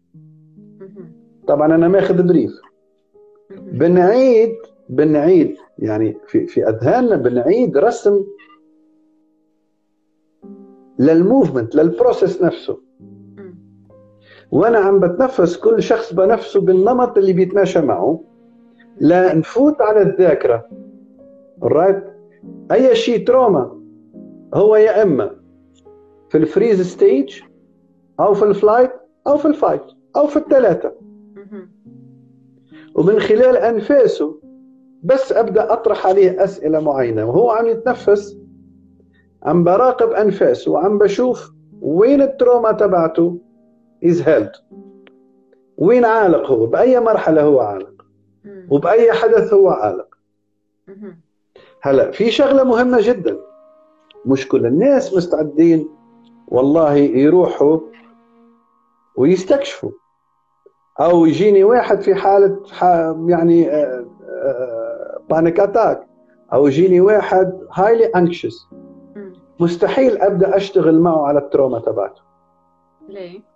طبعا 1.49 1.75
أنا 1.75 1.89
ماخذ 1.89 2.23
brief. 2.23 2.53
بنعيد 3.51 4.55
بنعيد 4.89 5.57
يعني 5.79 6.17
في 6.27 6.47
في 6.47 6.69
أذهاننا 6.69 7.17
بنعيد 7.17 7.77
رسم 7.77 8.25
لل 10.99 11.14
movement 11.14 11.75
لل 11.75 11.90
process 11.90 12.43
نفسه. 12.43 12.84
وأنا 14.51 14.79
عم 14.79 15.01
بتنفس 15.01 15.57
كل 15.57 15.83
شخص 15.83 16.13
بنفسه 16.13 16.61
بالنمط 16.61 17.19
اللي 17.19 17.33
بيتماشى 17.33 17.81
معه. 17.81 18.21
لا 19.01 19.35
نفوت 19.35 19.81
على 19.81 20.03
الذاكرة. 20.03 20.69
right 21.62 22.05
أي 22.73 22.95
شيء 22.95 23.27
trauma 23.27 23.81
هو 24.55 24.77
يا 24.77 25.03
إما 25.03 25.31
في 26.29 26.39
ال 26.39 26.45
freeze 26.45 26.81
stage 26.81 27.41
أو 28.21 28.35
في 28.35 28.45
ال 28.45 28.51
flight 28.51 28.91
أو 29.27 29.37
في 29.37 29.47
ال 29.49 29.54
fight 29.54 29.83
أو 30.17 30.27
في 30.27 30.37
الثلاثه 30.37 30.93
ومن 32.95 33.19
خلال 33.21 33.57
أنفاسه 33.57 34.41
بس 35.03 35.33
أبدأ 35.33 35.73
أطرح 35.73 36.07
عليه 36.07 36.45
أسئلة 36.45 36.81
معينة. 36.81 37.25
وهو 37.25 37.51
عم 37.51 37.67
يتنفس 37.67 38.39
عم 39.43 39.65
براقب 39.65 40.11
أنفاسه 40.11 40.73
وعم 40.73 40.99
بشوف 40.99 41.53
وين 41.81 42.23
ال 42.23 42.30
trauma 42.30 42.73
تبعته. 42.73 43.39
is 44.05 44.23
held 44.23 44.53
وين 45.79 46.05
عالق 46.05 46.51
هو 46.51 46.67
بأي 46.67 47.01
مرحلة 47.01 47.43
هو 47.43 47.61
عالق؟ 47.61 48.05
وبأي 48.71 49.13
حدث 49.13 49.53
هو 49.53 49.69
عالق؟ 49.69 50.15
هلا 51.81 52.11
في 52.11 52.31
شغلة 52.31 52.65
مهمة 52.65 52.99
جدا. 53.01 53.37
مش 54.27 54.49
كل 54.49 54.67
الناس 54.67 55.15
مستعدين 55.15 55.89
والله 56.49 56.95
يروحوا 56.95 57.81
ويستكشفوا. 59.17 59.91
أو 61.01 61.27
يجيني 61.27 61.65
واحد 61.65 62.01
في 62.01 62.15
حالة 62.15 62.63
يعني 63.29 63.65
panic 65.31 65.61
آه، 65.61 65.65
attack 65.65 65.99
آه، 65.99 66.55
أو 66.55 66.67
يجيني 66.67 67.01
واحد 67.01 67.61
highly 67.73 68.05
anxious 68.05 68.69
مستحيل 69.61 70.19
أبدأ 70.19 70.57
أشتغل 70.57 71.01
معه 71.01 71.27
على 71.27 71.39
ال 71.39 71.44
trauma 71.44 71.79
تبعته. 71.79 72.23
ليه؟ 73.09 73.54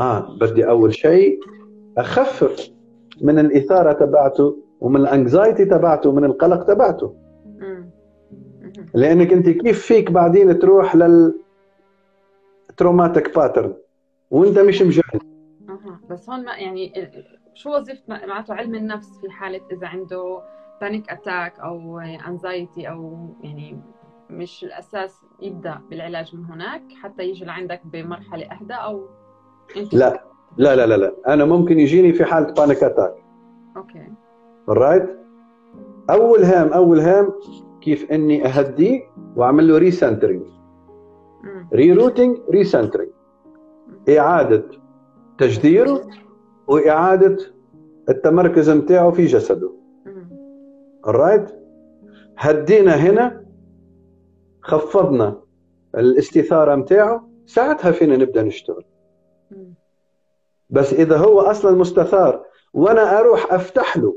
آه 0.00 0.36
بدي 0.40 0.68
أول 0.68 0.94
شيء 0.94 1.40
أخفف 1.98 2.70
من 3.20 3.38
الإثارة 3.38 3.92
تبعته 3.92 4.56
ومن 4.80 5.00
ال 5.00 5.08
anxiety 5.08 5.64
تبعته 5.64 6.10
ومن 6.10 6.24
القلق 6.24 6.62
تبعته. 6.64 7.14
لأنك 8.94 9.32
أنت 9.32 9.48
كيف 9.48 9.86
فيك 9.86 10.10
بعدين 10.10 10.58
تروح 10.58 10.96
لل 10.96 11.34
traumatic 12.76 13.36
pattern 13.36 13.74
وأنت 14.30 14.58
مش 14.58 14.82
مجهز 14.82 15.20
أها 15.68 16.00
بس 16.10 16.30
هون 16.30 16.44
ما 16.44 16.56
يعني 16.56 17.10
شو 17.54 17.76
وظيفة 17.76 18.02
معناته 18.08 18.54
علم 18.54 18.74
النفس 18.74 19.18
في 19.20 19.30
حالة 19.30 19.60
إذا 19.72 19.86
عنده 19.86 20.42
panic 20.80 21.10
attack 21.10 21.60
أو 21.60 21.98
anxiety 21.98 22.88
أو 22.88 23.28
يعني 23.42 23.80
مش 24.30 24.64
الأساس 24.64 25.20
يبدأ 25.42 25.80
بالعلاج 25.90 26.36
من 26.36 26.44
هناك 26.44 26.82
حتى 27.02 27.22
يجي 27.22 27.44
لعندك 27.44 27.80
بمرحلة 27.84 28.46
أهدى 28.46 28.74
أو 28.74 29.08
لا. 29.92 30.24
لا 30.56 30.76
لا 30.76 30.86
لا 30.86 30.96
لا. 30.96 31.12
أنا 31.28 31.44
ممكن 31.44 31.80
يجيني 31.80 32.12
في 32.12 32.24
حالة 32.24 32.52
panic 32.52 32.82
attack 32.82 33.14
okay. 33.76 34.12
right 34.68 35.18
أول 36.10 36.44
هام 36.44 36.68
أول 36.72 37.00
هام 37.00 37.32
كيف 37.80 38.12
إني 38.12 38.46
اهديه 38.46 39.00
وأعمل 39.36 39.68
له 39.68 39.78
recentering 39.78 40.42
rerooting 41.74 42.38
recentering 42.50 43.10
إعادة 44.08 44.64
تجديره 45.38 46.00
وإعادة 46.66 47.36
التمركز 48.08 48.70
نتاعه 48.70 49.10
في 49.10 49.26
جسده. 49.26 49.70
right 51.06 51.50
هدينا 52.36 52.94
هنا 52.94 53.44
خفضنا 54.62 55.40
الاستثارة 55.94 56.74
نتاعه 56.74 57.28
ساعتها 57.46 57.90
فينا 57.90 58.16
نبدأ 58.16 58.42
نشتغل. 58.42 58.84
بس 60.70 60.92
إذا 60.92 61.16
هو 61.16 61.40
أصلا 61.40 61.70
مستثار 61.76 62.44
وأنا 62.72 63.18
أروح 63.18 63.52
أفتح 63.52 63.96
له 63.96 64.16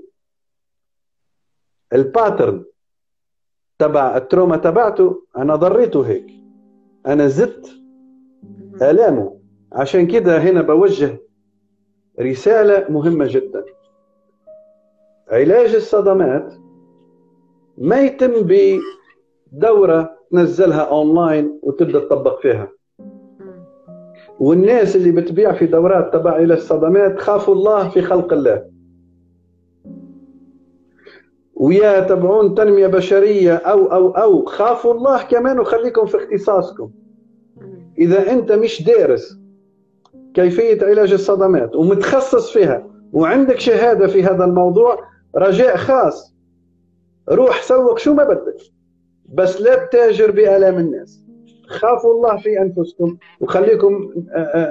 ال 1.94 2.03
pattern 2.03 2.66
تبع 3.80 4.18
ال 4.18 4.24
trauma 4.24 4.58
تبعته 4.58 5.24
أنا 5.38 5.56
ضريته 5.56 6.08
هيك. 6.08 6.32
أنا 7.06 7.28
زدت 7.28 7.68
آلامه. 8.82 9.40
عشان 9.72 10.08
كده 10.08 10.38
هنا 10.38 10.62
بوجه 10.62 11.18
رسالة 12.20 12.86
مهمة 12.90 13.26
جدا. 13.30 13.66
علاج 15.28 15.76
الصدمات 15.76 16.54
ما 17.78 18.02
يتم 18.02 18.34
بدورة 19.52 20.18
تنزلها 20.32 20.82
أونلاين 20.82 21.60
وتبدأ 21.64 22.00
تطبق 22.00 22.42
فيها. 22.42 22.72
والناس 24.40 24.96
اللي 24.96 25.12
بتبيع 25.12 25.54
في 25.54 25.66
دورات 25.66 26.14
تبع 26.14 26.32
علاج 26.32 26.58
الصدمات 26.58 27.20
خافوا 27.20 27.56
الله 27.56 27.90
في 27.90 28.02
خلق 28.02 28.34
الله. 28.34 28.66
ويا 31.56 32.00
تبعون 32.00 32.56
تنمية 32.56 32.88
بشرية 32.88 33.56
أو 33.56 33.86
أو 33.86 34.10
أو 34.12 34.46
خافوا 34.46 34.94
الله 34.94 35.24
كمان 35.24 35.60
وخليكم 35.60 36.06
في 36.06 36.18
اختصاصكم. 36.18 36.92
إذا 37.98 38.32
أنت 38.32 38.52
مش 38.52 38.84
دارس 38.84 39.40
كيفية 40.34 40.86
علاج 40.86 41.14
الصدمات 41.14 41.76
ومتخصص 41.76 42.52
فيها 42.52 42.88
وعندك 43.14 43.60
شهادة 43.60 44.08
في 44.08 44.24
هذا 44.24 44.46
الموضوع 44.46 45.00
رجاء 45.36 45.78
خاص. 45.78 46.36
روح 47.30 47.62
سوق 47.64 47.98
شو 47.98 48.14
ما 48.14 48.24
بدك 48.24 48.58
بس 49.34 49.62
لا 49.62 49.86
تتاجر 49.86 50.32
بآلام 50.32 50.78
الناس. 50.80 51.25
خافوا 51.68 52.14
الله 52.14 52.38
في 52.38 52.62
أنفسكم 52.62 53.18
وخليكم 53.42 54.10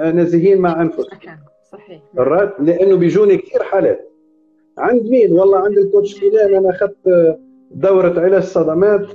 نزيهين 0.05 0.61
مع 0.61 0.81
أنفسكم. 0.81 1.17
صحيح. 1.71 2.01
لأنه 2.59 2.95
بيجوني 2.95 3.37
كثير 3.37 3.63
حالات. 3.63 4.11
عند 4.77 5.03
مين؟ 5.03 5.33
والله 5.33 5.57
عند 5.57 5.77
ال 5.77 5.84
coach 5.84 6.19
فلان 6.19 6.55
أنا 6.55 6.69
أخذت 6.69 7.37
دورة 7.71 8.19
علاج 8.19 8.43
صدمات 8.43 9.07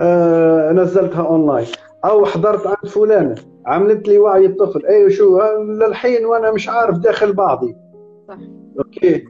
آه 0.00 0.72
نزلتها 0.72 1.26
أونلاين. 1.26 1.66
أو 2.04 2.24
حضرت 2.26 2.66
عند 2.66 2.86
فلانة 2.86 3.34
عملت 3.66 4.08
لي 4.08 4.18
وعي 4.18 4.46
الطفل. 4.46 4.86
اي 4.86 5.10
شو؟ 5.10 5.40
للحين 5.62 6.26
وأنا 6.26 6.52
مش 6.52 6.68
عارف 6.68 6.98
داخل 6.98 7.32
بعضي. 7.32 7.76
صح. 8.28 8.38
okay. 8.78 9.24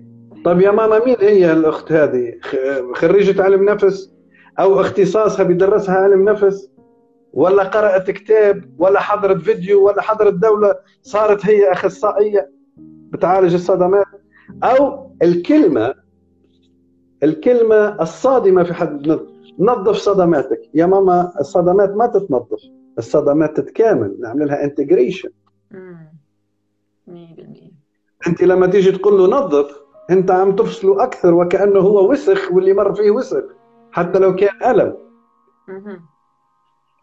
طيب 0.45 0.61
يا 0.61 0.71
ماما 0.71 1.05
مين 1.05 1.17
هي 1.21 1.53
الأخت 1.53 1.93
هذه؟ 1.93 2.33
خريجة 2.95 3.43
علم 3.43 3.65
نفس؟ 3.65 4.13
أو 4.59 4.81
اختصاصها 4.81 5.43
بيدرسها 5.43 5.95
علم 5.95 6.29
نفس؟ 6.29 6.71
ولا 7.33 7.63
قرأت 7.63 8.11
كتاب 8.11 8.65
ولا 8.79 9.01
حضرت 9.01 9.43
فيديو 9.43 9.87
ولا 9.87 10.03
حضرت 10.03 10.35
دولة 10.35 10.75
صارت 11.03 11.47
هي 11.47 11.73
أخصائية 11.73 12.51
بتعالج 13.13 13.55
الصدمات. 13.55 14.07
أو 14.65 15.11
الكلمة 15.23 15.95
الكلمة 17.23 18.03
الصادمة 18.03 18.63
في 18.63 18.75
حد 18.75 19.21
نظف 19.59 19.97
صدماتك. 19.97 20.61
يا 20.75 20.87
ماما 20.87 21.33
الصدمات 21.41 21.91
ما 21.91 22.07
تتنظف 22.07 22.61
الصدمات 22.99 23.57
تتكامل. 23.57 24.17
نعمل 24.21 24.47
لها 24.47 24.65
انتجريشن 24.65 25.31
100% 27.07 27.73
أنت 28.27 28.43
لما 28.43 28.67
تيجي 28.67 28.93
تقول 28.93 29.19
له 29.19 29.27
نظف 29.27 29.81
أنت 30.11 30.31
عم 30.31 30.57
تفصله 30.57 31.03
أكثر 31.03 31.35
وكأنه 31.35 31.81
هو 31.81 32.11
وسخ 32.11 32.53
واللي 32.53 32.73
مر 32.73 32.95
فيه 32.95 33.11
وسخ 33.11 33.45
حتى 33.93 34.19
لو 34.19 34.35
كان 34.35 34.71
ألم. 34.71 34.97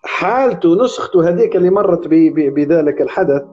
حالته 0.04 0.84
نسخته 0.84 1.30
هذيك 1.30 1.56
اللي 1.56 1.70
مرت 1.70 2.08
بذلك 2.08 3.02
الحدث 3.02 3.44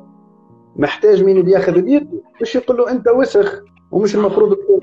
محتاج 0.76 1.24
مين 1.24 1.42
بياخذ 1.42 1.80
بيده؟ 1.80 2.22
مش 2.42 2.54
يقول 2.54 2.76
له 2.76 2.90
أنت 2.90 3.08
وسخ 3.08 3.62
ومش 3.90 4.14
المفروض 4.14 4.54
تكون 4.56 4.80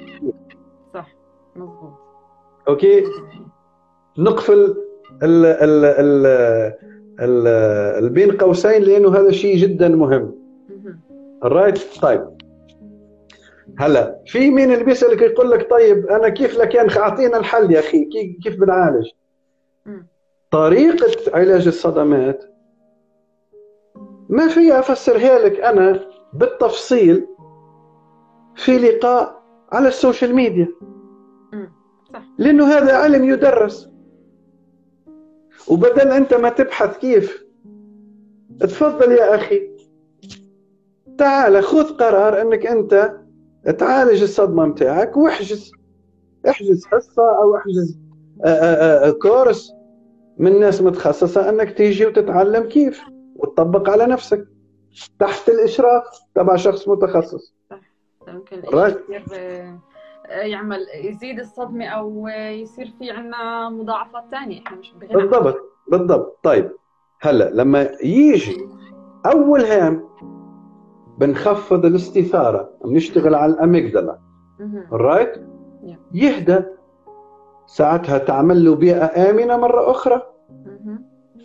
صح 0.93 1.07
مضبوط 1.55 1.93
أوكي؟ 2.67 3.03
نقفل 4.17 4.75
ال 5.23 5.45
ال 5.45 5.85
ال 5.85 6.25
ال 7.19 7.47
ال 8.03 8.09
بين 8.09 8.31
قوسين 8.31 8.81
لأنه 8.81 9.15
هذا 9.15 9.31
شيء 9.31 9.57
جدا 9.57 9.87
مهم. 9.89 10.35
الـ 11.43 11.49
right 11.49 11.79
طيب. 12.01 12.27
هلا 13.79 14.19
في 14.25 14.51
مين 14.51 14.71
اللي 14.73 14.83
بيسألك 14.83 15.21
يقول 15.21 15.51
لك 15.51 15.69
طيب 15.69 16.05
أنا 16.07 16.29
كيف 16.29 16.57
لك 16.57 16.75
أعطينا 16.97 17.37
الحل 17.37 17.71
يا 17.71 17.79
أخي 17.79 18.05
كيف 18.43 18.59
بنعالج؟ 18.59 19.05
طريقة 20.51 21.37
علاج 21.37 21.67
الصدمات 21.67 22.43
ما 24.29 24.47
في 24.47 24.79
افسرها 24.79 25.39
لك 25.39 25.59
أنا 25.59 25.99
بالتفصيل 26.33 27.27
في 28.55 28.77
لقاء 28.77 29.43
على 29.71 29.87
ال 29.87 29.94
social 29.94 30.35
media 30.35 30.67
صح. 32.13 32.23
لأنه 32.37 32.67
هذا 32.67 32.95
علم 32.97 33.23
يدرس 33.23 33.89
وبدل 35.67 36.07
أنت 36.07 36.33
ما 36.33 36.49
تبحث 36.49 36.97
كيف 36.97 37.45
تفضل 38.59 39.11
يا 39.11 39.35
أخي 39.35 39.71
تعال 41.17 41.63
خذ 41.63 41.97
قرار 41.97 42.41
أنك 42.41 42.65
أنت 42.65 43.21
تعالج 43.77 44.21
الصدمة 44.21 44.65
متاعك 44.65 45.17
واحجز 45.17 45.71
احجز 46.49 46.85
حصة 46.85 47.37
أو 47.37 47.55
احجز 47.55 47.99
آه، 48.45 48.47
آه، 48.47 49.07
آه، 49.07 49.11
كورس 49.11 49.80
من 50.41 50.59
ناس 50.59 50.81
متخصصة 50.81 51.49
أنك 51.49 51.77
تيجي 51.77 52.05
وتتعلم 52.05 52.63
كيف 52.63 53.01
وتطبق 53.35 53.89
على 53.89 54.05
نفسك. 54.05 54.47
تحت 55.19 55.49
الإشراف 55.49 56.03
تبع 56.35 56.55
شخص 56.55 56.87
متخصص. 56.87 57.53
ممكن 58.27 58.61
يصير 59.09 59.75
يعمل 60.29 60.79
يزيد 61.03 61.39
الصدمة 61.39 61.85
أو 61.85 62.27
يصير 62.27 62.93
في 62.99 63.11
عندنا 63.11 63.69
مضاعفات 63.69 64.23
ثانية 64.31 64.61
إحنا 64.67 64.77
مش 64.77 64.93
بالضبط 64.93 65.57
بالضبط. 65.87 66.39
طيب 66.43 66.71
هلأ 67.21 67.49
لما 67.49 67.89
يجي 68.03 68.57
أول 69.25 69.61
هام 69.61 70.09
بنخفض 71.17 71.85
الاستثارة 71.85 72.69
بنشتغل 72.85 73.35
على 73.35 73.53
ال 73.53 73.61
amygdala 73.61 74.19
right 74.91 75.33
يهدى. 76.13 76.63
ساعتها 77.65 78.17
تعمل 78.17 78.65
له 78.65 78.75
بيئة 78.75 79.29
آمنة 79.29 79.57
مرة 79.57 79.91
أخرى. 79.91 80.21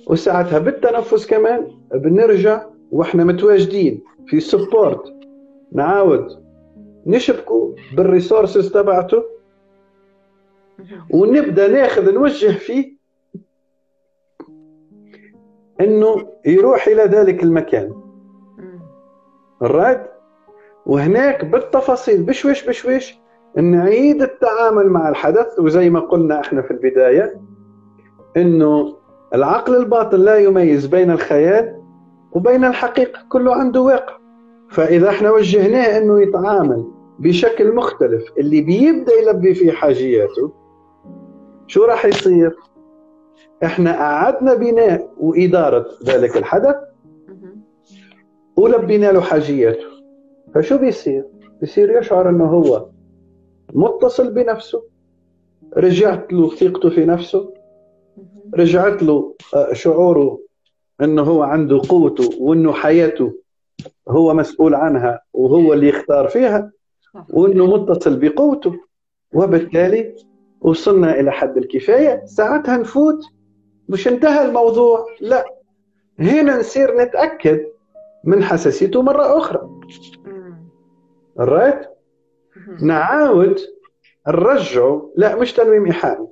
وساعتها 0.07 0.59
بالتنفس 0.59 1.27
كمان 1.27 1.69
بنرجع 1.95 2.67
وإحنا 2.91 3.25
متواجدين 3.25 4.05
في 4.27 4.41
support 4.41 5.03
نعاود 5.73 6.47
نشبكوا 7.07 7.75
بال 7.97 8.11
resources 8.11 8.73
تبعته 8.73 9.23
ونبدأ 11.11 11.69
ناخذ 11.69 12.15
نوجه 12.15 12.53
فيه 12.53 12.97
إنه 15.81 16.29
يروح 16.47 16.87
إلى 16.87 17.03
ذلك 17.03 17.43
المكان. 17.43 17.95
الرايت 19.63 20.03
وهناك 20.87 21.45
بالتفاصيل 21.45 22.23
بشويش 22.23 22.69
بشويش 22.69 23.19
نعيد 23.57 24.23
التعامل 24.23 24.87
مع 24.89 25.09
الحدث. 25.09 25.59
وزي 25.59 25.91
ما 25.91 26.01
قلنا 26.01 26.41
إحنا 26.41 26.63
في 26.63 26.71
البداية 26.71 27.41
إنه 28.37 28.97
العقل 29.35 29.77
الباطن 29.77 30.21
لا 30.21 30.37
يميز 30.39 30.87
بين 30.87 31.11
الخيال 31.11 31.83
وبين 32.33 32.65
الحقيقة 32.65 33.21
كله 33.29 33.55
عنده 33.55 33.81
واقع. 33.81 34.17
فإذا 34.71 35.09
إحنا 35.09 35.31
وجهناه 35.31 35.99
إنه 35.99 36.23
يتعامل 36.23 36.85
بشكل 37.19 37.75
مختلف 37.75 38.25
اللي 38.39 38.61
بيبدأ 38.61 39.13
يلبي 39.13 39.55
فيه 39.55 39.73
حاجياته 39.73 40.53
شو 41.67 41.85
راح 41.85 42.07
يصير؟ 42.07 42.57
إحنا 43.65 44.01
أعدنا 44.01 44.55
بناء 44.55 45.11
وإدارة 45.19 45.87
ذلك 46.05 46.37
الحدث 46.37 46.77
ولبينا 48.57 49.13
له 49.13 49.21
حاجياته. 49.21 49.87
فشو 50.55 50.79
بيصير؟ 50.79 51.25
بيصير 51.61 51.99
يشعر 51.99 52.29
إنه 52.29 52.45
هو 52.45 52.87
متصل 53.75 54.35
بنفسه 54.35 54.83
رجعت 55.77 56.33
له 56.33 56.51
ثقته 56.51 56.91
في 56.91 57.05
نفسه 57.05 57.55
رجعت 58.55 59.03
له 59.03 59.35
آه، 59.55 59.73
شعوره 59.73 60.39
إنه 61.03 61.23
هو 61.23 61.43
عنده 61.43 61.83
قوته 61.89 62.31
وإنه 62.43 62.73
حياته 62.73 63.35
هو 64.09 64.35
مسؤول 64.35 64.75
عنها 64.75 65.21
وهو 65.33 65.73
اللي 65.73 65.89
يختار 65.89 66.29
فيها 66.29 66.73
وإنه 67.31 67.67
متصل 67.67 68.17
بقوته. 68.17 68.75
وبالتالي 69.35 70.15
وصلنا 70.61 71.21
إلى 71.21 71.33
حد 71.33 71.57
الكفاية. 71.57 72.25
ساعتها 72.27 72.77
نفوت. 72.77 73.25
مش 73.89 74.09
انتهى 74.09 74.45
الموضوع. 74.49 75.07
لا. 75.21 75.45
هنا 76.19 76.59
نصير 76.59 76.97
نتأكد 76.97 77.67
من 78.25 78.45
حساسيته 78.45 79.03
مرة 79.03 79.39
أخرى. 79.39 79.69
رايت 81.39 81.81
نعاود 82.83 83.61
نرجعه 84.29 85.11
لا 85.17 85.37
مش 85.37 85.53
تنويم 85.53 85.87
ايحائي 85.87 86.27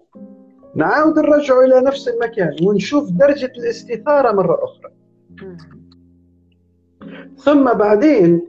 نعاود 0.76 1.18
نرجعه 1.18 1.64
إلى 1.64 1.80
نفس 1.80 2.08
المكان 2.08 2.56
ونشوف 2.62 3.10
درجة 3.10 3.52
الاستثارة 3.56 4.32
مرة 4.32 4.58
أخرى. 4.64 4.90
ثم 7.36 7.72
بعدين 7.72 8.46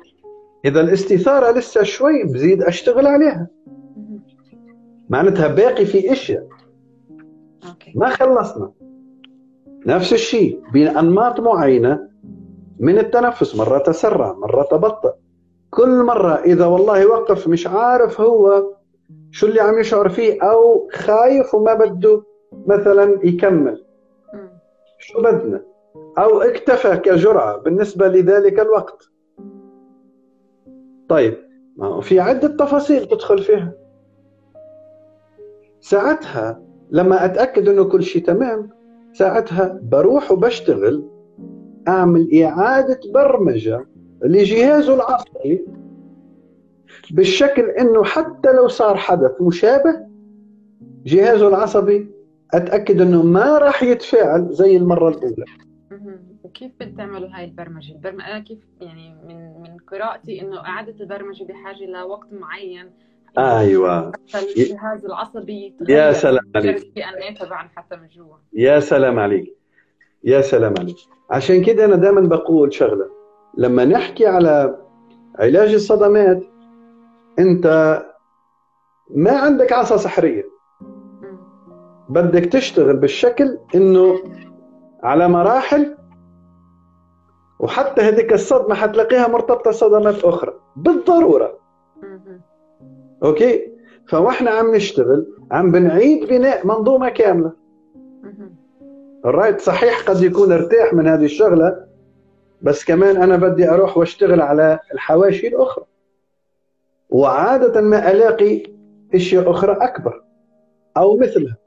إذا 0.66 0.82
الاستثارة 0.82 1.52
لسه 1.52 1.84
شوي 1.84 2.24
بزيد 2.24 2.64
أشتغل 2.64 3.08
عليها. 3.08 3.48
معناتها 5.10 5.48
باقي 5.48 5.86
في 5.86 6.12
إشياء. 6.12 6.48
ما 7.96 8.10
خلصنا. 8.10 8.72
نفس 9.86 10.14
الشيء 10.14 10.62
بانماط 10.74 11.40
معينة 11.40 12.10
من 12.80 12.98
التنفس 12.98 13.56
مرة 13.56 13.78
تسرع 13.78 14.34
مرة 14.34 14.64
تبطأ. 14.64 15.14
كل 15.70 16.04
مرة 16.04 16.34
إذا 16.34 16.66
والله 16.66 17.06
وقف 17.06 17.48
مش 17.48 17.68
عارف 17.68 18.22
هو 18.22 18.64
شو 19.36 19.48
اللي 19.48 19.62
عم 19.62 19.80
يشعر 19.80 20.10
فيه؟ 20.10 20.42
أو 20.42 20.90
خايف 20.94 21.56
وما 21.56 21.74
بده 21.74 22.24
مثلا 22.68 23.20
يكمل. 23.24 23.86
شو 25.00 25.22
بدنا؟ 25.22 25.62
أو 26.18 26.42
اكتفى 26.42 26.98
كجرعة 26.98 27.58
بالنسبة 27.58 28.08
لذلك 28.08 28.60
الوقت. 28.60 29.10
طيب 31.10 31.38
ما 31.78 32.02
في 32.02 32.20
عدة 32.20 32.48
تفاصيل 32.48 33.06
تدخل 33.06 33.40
فيها. 33.40 33.74
ساعتها 35.80 36.62
لما 36.92 37.26
أتأكد 37.26 37.70
أنه 37.70 37.84
كل 37.84 38.04
شيء 38.04 38.26
تمام 38.26 38.70
ساعتها 39.14 39.80
بروح 39.84 40.32
وبشتغل 40.32 41.10
أعمل 41.88 42.44
إعادة 42.44 43.00
برمجة 43.14 43.86
لجهازه 44.22 44.94
العصبي 44.94 45.66
بالشكل 47.12 47.70
أنه 47.70 48.04
حتى 48.04 48.54
لو 48.54 48.68
صار 48.68 48.98
حدث 48.98 49.42
مشابه 49.42 50.08
جهازه 51.06 51.48
العصبي 51.48 52.12
أتأكد 52.54 53.02
أنه 53.02 53.24
ما 53.24 53.58
راح 53.58 53.84
يتفاعل 53.84 54.48
زي 54.52 54.78
المرة 54.78 55.10
الأولى. 55.10 55.46
كيف 56.54 56.72
بتعملوا 56.80 57.30
هاي 57.34 57.46
البرمجة؟ 57.46 57.92
البرمجه 57.92 58.26
أنا 58.26 58.40
كيف 58.40 58.60
يعني 58.82 59.16
من 59.28 59.62
من 59.62 59.78
قراءتي 59.92 60.42
إنه 60.42 60.60
إعادة 60.60 60.96
البرمجة 61.00 61.44
بحاجة 61.44 61.86
لوقت 61.86 62.28
معين. 62.32 62.92
أيوه. 63.38 64.12
الجهاز 64.36 65.06
العصبي 65.06 65.76
يا 65.90 66.14
سلام 66.14 66.52
عليك. 66.56 66.78
الدي 66.78 67.06
ان 67.06 67.36
تبعنا 67.36 67.70
حتى 67.76 67.96
من 67.96 68.08
جوا. 68.08 68.36
يا 68.54 68.80
سلام 68.80 69.20
عليك. 69.20 69.58
يا 70.24 70.42
سلام 70.42 70.74
عليك. 70.80 70.98
عشان 71.32 71.64
كده 71.64 71.86
أنا 71.86 71.96
دائما 71.96 72.22
بقول 72.22 72.74
شغلة 72.74 73.10
لما 73.58 73.86
نحكي 73.86 74.26
على 74.26 74.80
علاج 75.40 75.74
الصدمات 75.74 76.44
انت 77.40 78.02
ما 79.10 79.32
عندك 79.32 79.74
عصا 79.74 79.98
سحرية. 79.98 80.44
بدك 82.10 82.46
تشتغل 82.46 82.98
بالشكل 82.98 83.58
انه 83.76 84.20
على 85.04 85.28
مراحل 85.28 85.98
وحتى 87.60 88.02
هذيك 88.02 88.34
الصدمة 88.34 88.76
حتلاقيها 88.76 89.28
مرتبطة 89.28 89.72
صدمات 89.72 90.24
أخرى 90.24 90.54
بالضرورة. 90.76 91.60
okay؟ 93.24 93.72
فوإحنا 94.08 94.52
عم 94.52 94.76
نشتغل 94.76 95.28
عم 95.52 95.72
بنعيد 95.72 96.28
بناء 96.30 96.68
منظومة 96.68 97.10
كاملة. 97.10 97.52
الـ 99.26 99.32
right 99.32 99.62
صحيح 99.62 100.10
قد 100.10 100.22
يكون 100.22 100.52
ارتاح 100.52 100.94
من 100.94 101.08
هذه 101.08 101.26
الشغلة 101.26 101.86
بس 102.62 102.86
كمان 102.86 103.18
أنا 103.18 103.36
بدي 103.36 103.70
أروح 103.70 103.98
وأشتغل 103.98 104.42
على 104.42 104.80
الحواشي 104.94 105.48
الأخرى. 105.48 105.86
وعادة 107.16 107.82
ما 107.82 108.12
ألاقي 108.12 108.64
أشياء 109.14 109.52
أخرى 109.52 109.72
أكبر 109.72 110.24
أو 110.98 111.18
مثلها 111.18 111.58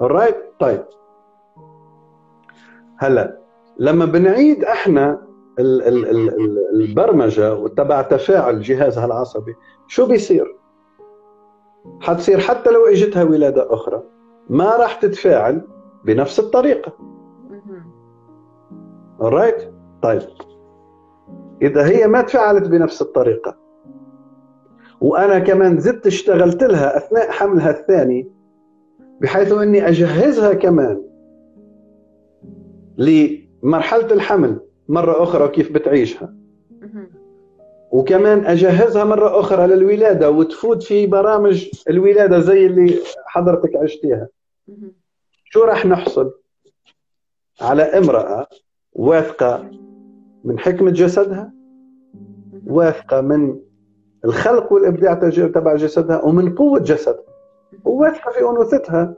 الرايت 0.00 0.36
طيب 0.60 0.84
هلا 2.96 3.38
لما 3.78 4.04
بنعيد 4.04 4.64
إحنا 4.64 5.26
البرمجة 6.74 7.54
وتبع 7.54 8.02
تفاعل 8.02 8.60
جهازها 8.60 9.04
العصبي 9.06 9.54
شو 9.86 10.06
بيصير؟ 10.06 10.56
حتصير 12.00 12.38
حتى 12.40 12.70
لو 12.70 12.86
إجتها 12.86 13.24
ولادة 13.24 13.74
أخرى 13.74 14.02
ما 14.48 14.76
راح 14.76 14.94
تتفاعل 14.94 15.68
بنفس 16.04 16.40
الطريقة. 16.40 16.92
رايت؟ 19.20 19.72
طيب 20.02 20.22
إذا 21.62 21.86
هي 21.86 22.06
ما 22.06 22.22
تفاعلت 22.22 22.68
بنفس 22.68 23.02
الطريقة. 23.02 23.56
وأنا 25.00 25.38
كمان 25.38 25.78
زدت 25.78 26.06
اشتغلت 26.06 26.62
لها 26.62 26.96
أثناء 26.96 27.30
حملها 27.30 27.70
الثاني 27.70 28.28
بحيث 29.20 29.52
إني 29.52 29.88
أجهزها 29.88 30.54
كمان 30.54 31.02
مرحلة 33.62 34.12
الحمل 34.12 34.60
مرة 34.88 35.22
أخرى 35.22 35.48
كيف 35.48 35.72
بتعيشها. 35.72 36.34
وكمان 37.90 38.46
أجهزها 38.46 39.04
مرة 39.04 39.40
أخرى 39.40 39.66
للولادة 39.66 40.30
وتفوت 40.30 40.82
في 40.82 41.06
برامج 41.06 41.68
الولادة 41.90 42.40
زي 42.40 42.66
اللي 42.66 42.98
حضرتك 43.26 43.76
عشتيها. 43.76 44.28
شو 45.44 45.64
راح 45.64 45.86
نحصل؟ 45.86 46.32
على 47.60 47.82
امرأة 47.82 48.46
واثقة 48.92 49.70
من 50.44 50.58
حكمة 50.58 50.90
جسدها 50.90 51.52
واثقة 52.66 53.20
من 53.20 53.58
الخلق 54.24 54.72
والإبداع 54.72 55.14
تبع 55.14 55.76
جسدها 55.76 56.22
ومن 56.24 56.54
قوة 56.54 56.78
جسدها 56.78 57.24
وواثقة 57.84 58.30
في 58.30 58.40
أنوثتها 58.40 59.14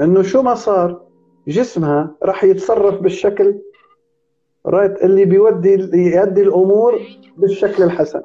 أنه 0.00 0.22
شو 0.22 0.42
ما 0.42 0.54
صار 0.54 1.02
جسمها 1.48 2.14
راح 2.22 2.44
يتصرف 2.44 3.00
بالشكل 3.00 3.58
رايت 4.66 5.04
اللي 5.04 5.24
بيودي 5.24 5.72
يؤدي 5.94 6.42
الأمور 6.42 7.00
بالشكل 7.36 7.82
الحسن. 7.82 8.22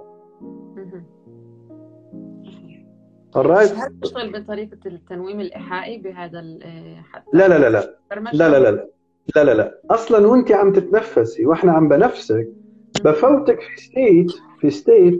right 3.36 3.72
هل 3.72 4.00
تشتغل 4.02 4.42
بطريقة 4.42 4.78
التنويم 4.86 5.39
الإيحائي 5.39 5.98
بهذا 5.98 6.39
حتى 7.12 7.30
لا 7.34 7.48
لا 7.48 7.60
لا 7.60 7.70
لا. 7.70 7.96
لا 8.34 8.50
لا 8.50 8.60
لا, 8.60 8.72
لا. 8.72 8.88
لا 9.36 9.53
لا 9.53 9.80
أصلا 9.89 10.28
وأنت 10.28 10.51
عم 10.51 10.74
تتنفسي 10.74 11.45
وإحنا 11.45 11.72
عم 11.72 11.89
بنفسك 11.89 12.47
بفوتك 13.03 13.61
في 13.61 13.82
state 13.82 14.32
في 14.59 14.69
state 14.70 15.20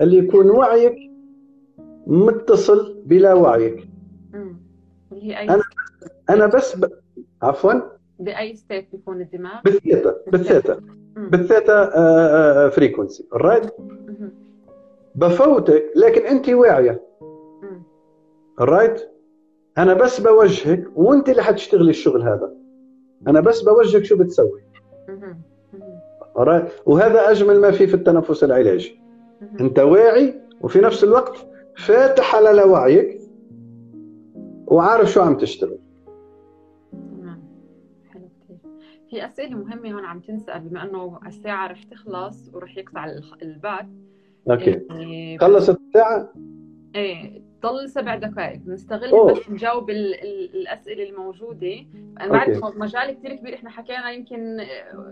اللي 0.00 0.18
يكون 0.18 0.50
وعيك 0.50 0.96
متصل 2.06 3.02
بلا 3.06 3.34
وعيك. 3.34 3.88
هي 5.12 5.38
أي 5.38 5.48
أنا 5.50 5.62
أنا 6.30 6.46
بس 6.46 6.76
ب... 6.76 6.84
عفوا. 7.42 7.72
بأي 8.18 8.54
state 8.54 8.88
بيكون 8.92 9.20
الدماغ؟ 9.20 9.62
بال 9.64 9.79
theta 9.79 10.16
بال 10.32 10.44
theta. 10.44 10.80
بال 11.16 11.59
theta 11.59 12.68
frequency 12.68 13.28
right 13.32 13.70
بفوتك 15.14 15.92
لكن 15.96 16.22
أنت 16.26 16.48
واعية. 16.48 17.02
رايت 18.60 19.10
أنا 19.78 19.94
بس 19.94 20.20
بوجهك 20.20 20.84
وأنت 20.94 21.28
اللي 21.28 21.42
حتشتغلي 21.42 21.90
الشغل 21.90 22.22
هذا. 22.22 22.63
أنا 23.28 23.40
بس 23.40 23.62
بوجهك 23.62 24.04
شو 24.04 24.16
بتسوي. 24.16 24.62
وهذا 26.86 27.30
أجمل 27.30 27.60
ما 27.60 27.70
فيه 27.70 27.86
في 27.86 27.94
التنفس 27.94 28.44
العلاجي. 28.44 29.00
أنت 29.60 29.78
واعي 29.78 30.40
وفي 30.60 30.78
نفس 30.78 31.04
الوقت 31.04 31.46
فاتح 31.76 32.34
على 32.34 32.62
وعيك 32.62 33.20
وعارف 34.66 35.10
شو 35.10 35.20
عم 35.20 35.36
تشتغل. 35.36 35.78
في 39.10 39.26
أسئلة 39.26 39.56
مهمة 39.56 39.92
هون 39.92 40.04
عم 40.04 40.20
تنسأل 40.20 40.60
بما 40.60 40.82
إنه 40.82 41.20
الساعة 41.26 41.66
رح 41.66 41.82
تخلص 41.82 42.50
ورح 42.54 42.78
يقطع 42.78 43.04
البث 43.42 43.86
أوكي. 44.50 44.80
إيه 44.90 45.38
خلصت 45.38 45.80
الساعة؟ 45.88 46.32
إيه 46.94 47.43
ضل 47.64 47.88
سبع 47.88 48.16
دقائق 48.16 48.60
نستغل 48.66 49.32
بس 49.32 49.50
نجاوب 49.50 49.90
الأسئلة 49.90 51.08
الموجودة. 51.08 51.86
أنا 52.20 52.32
بعرف 52.32 52.64
مجال 52.64 53.10
كثير 53.12 53.34
كبير 53.34 53.54
إحنا 53.54 53.70
حكينا 53.70 54.10
يمكن 54.10 54.66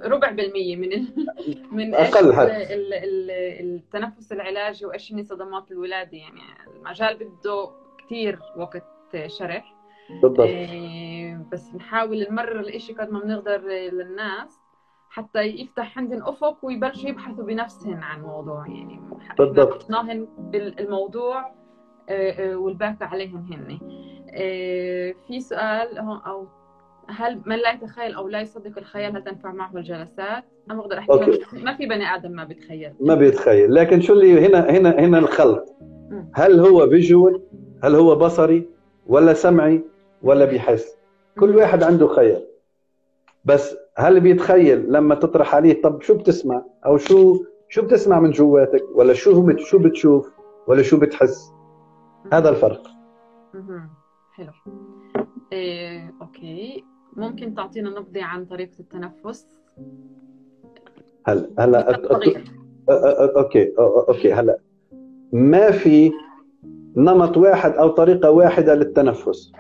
ربع 0.05 0.31
بالمية 0.31 0.77
من 0.77 0.93
ال... 0.93 1.09
من 1.77 1.95
أقل 1.95 2.31
ال... 2.31 2.51
ال... 2.51 2.95
ال... 2.95 3.31
التنفس 3.61 4.33
العلاجي 4.33 4.87
وإيش 4.87 5.13
هي 5.13 5.25
صدمات 5.25 5.71
الولادة. 5.71 6.17
يعني 6.17 6.41
المجال 6.77 7.15
بده 7.15 7.71
كثير 7.99 8.39
وقت 8.57 8.85
شرح. 9.27 9.75
بالضبط. 10.23 10.41
إيه 10.41 11.47
بس 11.53 11.75
نحاول 11.75 12.27
نمرر 12.31 12.61
الإشي 12.61 12.93
قد 12.93 13.11
ما 13.11 13.21
بنقدر 13.21 13.61
للناس 13.61 14.61
حتى 15.11 15.41
يفتح 15.41 15.99
عندهم 15.99 16.23
أفق 16.23 16.65
ويبلشوا 16.65 17.09
يبحثوا 17.09 17.45
بنفسهم 17.45 18.03
عن 18.03 18.21
الموضوع. 18.21 18.67
يعني 18.69 19.01
بالضبط. 19.39 19.91
بالموضوع 20.39 21.41
آه، 21.41 21.45
آه، 21.47 21.62
والباقي 22.55 22.97
عليهم 23.01 23.47
هن. 23.53 23.79
آه، 24.35 25.15
في 25.29 25.41
سؤال 25.41 25.99
هون 25.99 26.21
أو 26.27 26.47
هل 27.09 27.41
من 27.47 27.57
لا 27.57 27.73
يتخيل 27.73 28.15
أو 28.15 28.29
لا 28.29 28.41
يصدق 28.41 28.79
الخيال 28.79 29.17
هل 29.17 29.25
تنفع 29.25 29.53
معه 29.53 29.77
الجلسات؟ 29.77 30.45
أنا 30.71 30.79
بقدر 30.79 30.99
أحكي 30.99 31.13
okay. 31.13 31.41
ما 31.53 31.77
في 31.77 31.87
بني 31.87 32.15
آدم 32.15 32.31
ما 32.31 32.45
بيتخيل. 32.45 32.93
ما 33.01 33.15
بيتخيل. 33.15 33.75
لكن 33.75 34.01
شو 34.01 34.13
اللي 34.13 34.47
هنا 34.47 34.71
هنا 34.71 34.91
هنا 34.91 35.19
الخلط؟ 35.19 35.77
هل 36.35 36.61
هو 36.61 36.89
visual؟ 36.89 37.43
هل 37.85 37.95
هو 37.95 38.17
بصري؟ 38.17 38.69
ولا 39.07 39.33
سمعي؟ 39.33 39.85
ولا 40.23 40.45
بيحس 40.45 40.97
كل 41.39 41.57
واحد 41.57 41.83
عنده 41.83 42.07
خيال. 42.07 42.47
بس 43.45 43.77
هل 43.97 44.21
بيتخيل 44.21 44.93
لما 44.93 45.15
تطرح 45.15 45.55
عليه 45.55 45.83
طب 45.83 46.03
شو 46.03 46.15
بتسمع؟ 46.15 46.63
أو 46.87 46.97
شو 46.97 47.45
شو 47.69 47.83
بتسمع 47.83 48.21
من 48.21 48.31
جواتك؟ 48.31 48.85
ولا 48.95 49.13
شو 49.13 49.57
شو 49.57 49.79
بتشوف؟ 49.79 50.31
ولا 50.67 50.83
شو 50.83 51.01
بتحس؟ 51.01 51.52
هذا 52.33 52.49
الفرق. 52.49 52.89
حلو. 54.33 54.53
إيه، 55.53 56.15
okay. 56.23 56.85
ممكن 57.17 57.55
تعطينا 57.55 57.91
نبذة 57.91 58.25
عن 58.25 58.45
طريقة 58.45 58.81
التنفس؟ 58.81 59.47
هلا 61.27 61.51
هلا 61.59 62.13
okay. 63.37 63.73
okay. 64.09 64.33
هلا. 64.33 64.59
ما 65.33 65.71
في 65.71 66.13
نمط 66.97 67.37
واحد 67.37 67.73
أو 67.73 67.89
طريقة 67.89 68.31
واحدة 68.31 68.75
للتنفس. 68.75 69.53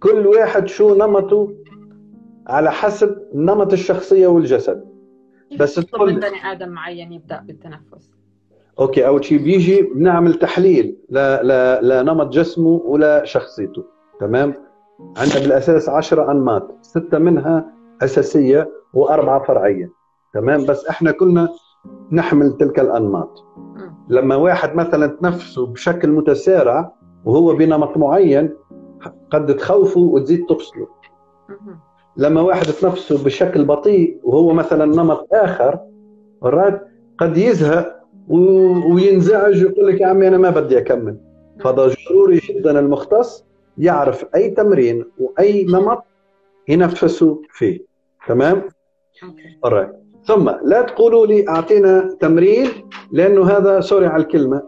كل 0.00 0.26
واحد 0.26 0.68
شو 0.68 0.94
نمطه 0.94 1.54
على 2.46 2.70
حسب 2.70 3.28
نمط 3.34 3.72
الشخصية 3.72 4.26
والجسد. 4.26 4.92
بس 5.58 5.74
تقول 5.74 6.20
بني 6.20 6.52
آدم 6.52 6.68
معين 6.68 7.12
يبدأ 7.12 7.40
بالتنفس؟ 7.40 8.10
أوكي 8.78 9.06
اول 9.06 9.24
شيء 9.24 9.38
بيجي 9.38 9.82
بنعمل 9.82 10.34
تحليل. 10.34 10.96
ل... 11.10 11.18
ل... 11.18 11.78
لنمط 11.88 12.32
جسمه 12.32 12.82
ولا 12.84 13.24
شخصيته. 13.24 13.84
تمام؟ 14.20 14.54
عندنا 15.16 15.40
بالاساس 15.42 15.88
10 15.88 16.30
أنماط 16.30 16.74
ستة 16.82 17.18
منها 17.18 17.66
أساسية 18.02 18.70
وأربعة 18.94 19.44
فرعية. 19.44 19.92
تمام؟ 20.34 20.66
بس 20.66 20.86
إحنا 20.86 21.10
كلنا 21.10 21.48
نحمل 22.12 22.56
تلك 22.56 22.80
الأنماط. 22.80 23.44
لما 24.08 24.36
واحد 24.36 24.74
مثلا 24.74 25.06
تنفسه 25.06 25.66
بشكل 25.66 26.10
متسارع 26.10 26.92
وهو 27.24 27.56
بنمط 27.56 27.96
معين 27.96 28.54
قد 29.30 29.56
تخوفه 29.56 30.00
وتزيد 30.00 30.46
تفصله. 30.46 30.86
لما 32.16 32.40
واحد 32.40 32.66
تنفسه 32.66 33.24
بشكل 33.24 33.64
بطيء 33.64 34.20
وهو 34.24 34.52
مثلا 34.52 34.84
نمط 34.84 35.26
آخر 35.32 35.78
قد 37.18 37.36
يزهق 37.36 38.01
وينزعج 38.28 39.64
ويقول 39.64 39.86
لك 39.86 40.00
يا 40.00 40.06
عمي 40.06 40.28
أنا 40.28 40.38
ما 40.38 40.50
بدي 40.50 40.78
أكمل. 40.78 41.16
فضروري 41.60 42.38
جدا 42.38 42.78
المختص 42.78 43.44
يعرف 43.78 44.26
أي 44.34 44.50
تمرين 44.50 45.04
وأي 45.18 45.64
نمط 45.64 46.04
ينفسوا 46.68 47.36
فيه. 47.50 47.80
تمام؟ 48.28 48.62
okay. 49.64 49.88
ثم 50.24 50.50
لا 50.64 50.82
تقولوا 50.82 51.26
لي 51.26 51.48
أعطينا 51.48 52.16
تمرين 52.20 52.68
لأنه 53.12 53.44
هذا 53.50 53.80
sorry 53.80 54.06
على 54.06 54.22
الكلمة. 54.22 54.62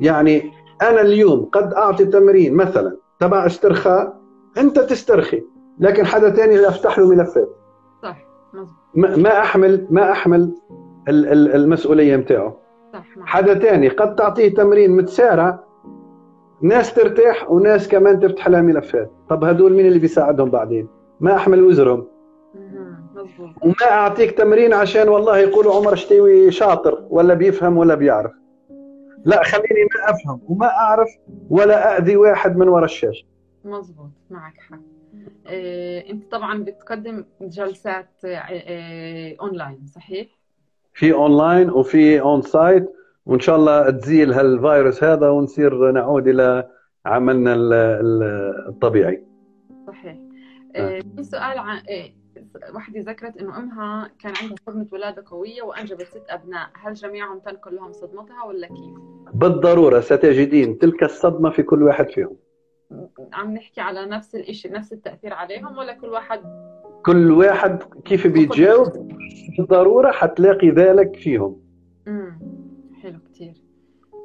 يعني 0.00 0.50
أنا 0.82 1.00
اليوم 1.00 1.44
قد 1.44 1.74
أعطي 1.74 2.04
تمرين 2.04 2.54
مثلا 2.54 2.96
تبع 3.20 3.46
استرخاء 3.46 4.20
أنت 4.58 4.78
تسترخي 4.78 5.42
لكن 5.78 6.06
حدا 6.06 6.30
ثاني 6.30 6.68
افتح 6.68 6.98
له 6.98 7.08
ملفات. 7.08 7.48
صح 8.02 8.26
ما 8.94 9.40
احمل 9.40 9.86
ما 9.90 10.12
أحمل 10.12 10.54
المسؤولية 11.08 12.16
نتاعه 12.16 12.60
حدا 13.24 13.54
ثاني 13.54 13.88
قد 13.88 14.14
تعطيه 14.14 14.54
تمرين 14.54 14.90
متسارع 14.90 15.64
ناس 16.62 16.94
ترتاح 16.94 17.50
وناس 17.50 17.88
كمان 17.88 18.20
تفتح 18.20 18.48
لها 18.48 18.62
ملفات. 18.62 19.12
طب 19.28 19.44
هدول 19.44 19.72
مين 19.72 19.86
اللي 19.86 19.98
بيساعدهم 19.98 20.50
بعدين؟ 20.50 20.88
ما 21.20 21.36
أحمل 21.36 21.62
وزرهم. 21.62 22.06
وما 23.62 23.90
أعطيك 23.90 24.30
تمرين 24.30 24.72
عشان 24.72 25.08
والله 25.08 25.38
يقولوا 25.38 25.74
عمر 25.74 25.94
شتيوي 25.94 26.50
شاطر 26.50 27.06
ولا 27.10 27.34
بيفهم 27.34 27.76
ولا 27.76 27.94
بيعرف. 27.94 28.32
لا 29.24 29.42
خليني 29.42 29.88
ما 29.94 30.10
أفهم 30.10 30.40
وما 30.48 30.66
أعرف 30.66 31.08
ولا 31.50 31.98
اذي 31.98 32.16
واحد 32.16 32.56
من 32.56 32.68
وراء 32.68 32.84
الشاشة. 32.84 33.26
مزبوط 33.64 34.10
معك 34.30 34.54
حق. 34.70 34.78
إيه، 35.46 36.10
أنت 36.10 36.32
طبعا 36.32 36.64
بتقدم 36.64 37.24
جلسات 37.40 38.24
إيه، 38.24 39.40
اونلاين 39.40 39.86
صحيح؟ 39.86 40.39
في 40.92 41.12
اونلاين 41.12 41.70
وفي 41.70 42.20
on-site 42.20 42.92
وإن 43.26 43.40
شاء 43.40 43.56
الله 43.56 43.90
تزيل 43.90 44.32
هالفيروس 44.32 45.04
هذا 45.04 45.28
ونصير 45.28 45.90
نعود 45.90 46.28
إلى 46.28 46.70
عملنا 47.06 47.54
الطبيعي 48.68 49.24
صحيح 49.86 50.18
آه. 50.76 51.00
في 51.16 51.22
سؤال 51.22 51.58
عن 51.58 51.82
وحدة 52.74 53.00
ذكرت 53.00 53.36
إنه 53.36 53.58
أمها 53.58 54.10
كان 54.18 54.32
عندها 54.42 54.56
صدمة 54.66 54.86
ولادة 54.92 55.24
قوية 55.26 55.62
وأنجبت 55.62 56.02
ست 56.02 56.24
أبناء، 56.28 56.70
هل 56.74 56.94
جميعهم 56.94 57.38
تنقل 57.38 57.74
لهم 57.74 57.92
صدمتها 57.92 58.44
ولا 58.44 58.66
كيف؟ 58.66 58.98
بالضرورة 59.34 60.00
ستجدين 60.00 60.78
تلك 60.78 61.02
الصدمة 61.02 61.50
في 61.50 61.62
كل 61.62 61.82
واحد 61.82 62.08
فيهم. 62.08 62.36
عم 63.32 63.54
نحكي 63.54 63.80
على 63.80 64.06
نفس 64.06 64.34
الشيء 64.34 64.72
نفس 64.72 64.92
التأثير 64.92 65.34
عليهم 65.34 65.78
ولا 65.78 65.92
كل 65.92 66.08
واحد 66.08 66.40
كل 67.02 67.30
واحد 67.30 67.82
كيف 68.04 68.26
بيتجاوب 68.26 69.12
بالضرورة 69.58 70.10
حتلاقي 70.10 70.70
ذلك 70.70 71.16
فيهم. 71.16 71.60
امم 72.08 72.40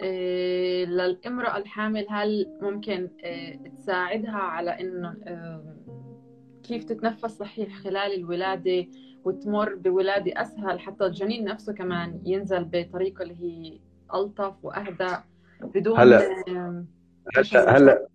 آه، 0.01 0.85
للامرأة 0.85 1.57
الحامل 1.57 2.05
هل 2.09 2.47
ممكن 2.61 3.09
آه، 3.23 3.57
تساعدها 3.77 4.37
على 4.37 4.71
إنه 4.71 5.15
كيف 6.63 6.83
تتنفس 6.83 7.37
صحيح 7.37 7.75
خلال 7.77 8.13
الولادة 8.13 8.85
وتمر 9.23 9.75
بولادة 9.75 10.41
أسهل 10.41 10.79
حتى 10.79 11.05
الجنين 11.05 11.45
نفسه 11.45 11.73
كمان 11.73 12.21
ينزل 12.25 12.63
بطريقة 12.63 13.23
اللي 13.23 13.35
هي 13.41 13.79
ألطف 14.15 14.53
وأهدى 14.63 15.15
بدون 15.61 15.99
هلا 15.99 16.43
هلا 17.37 17.77
هلا 17.77 18.07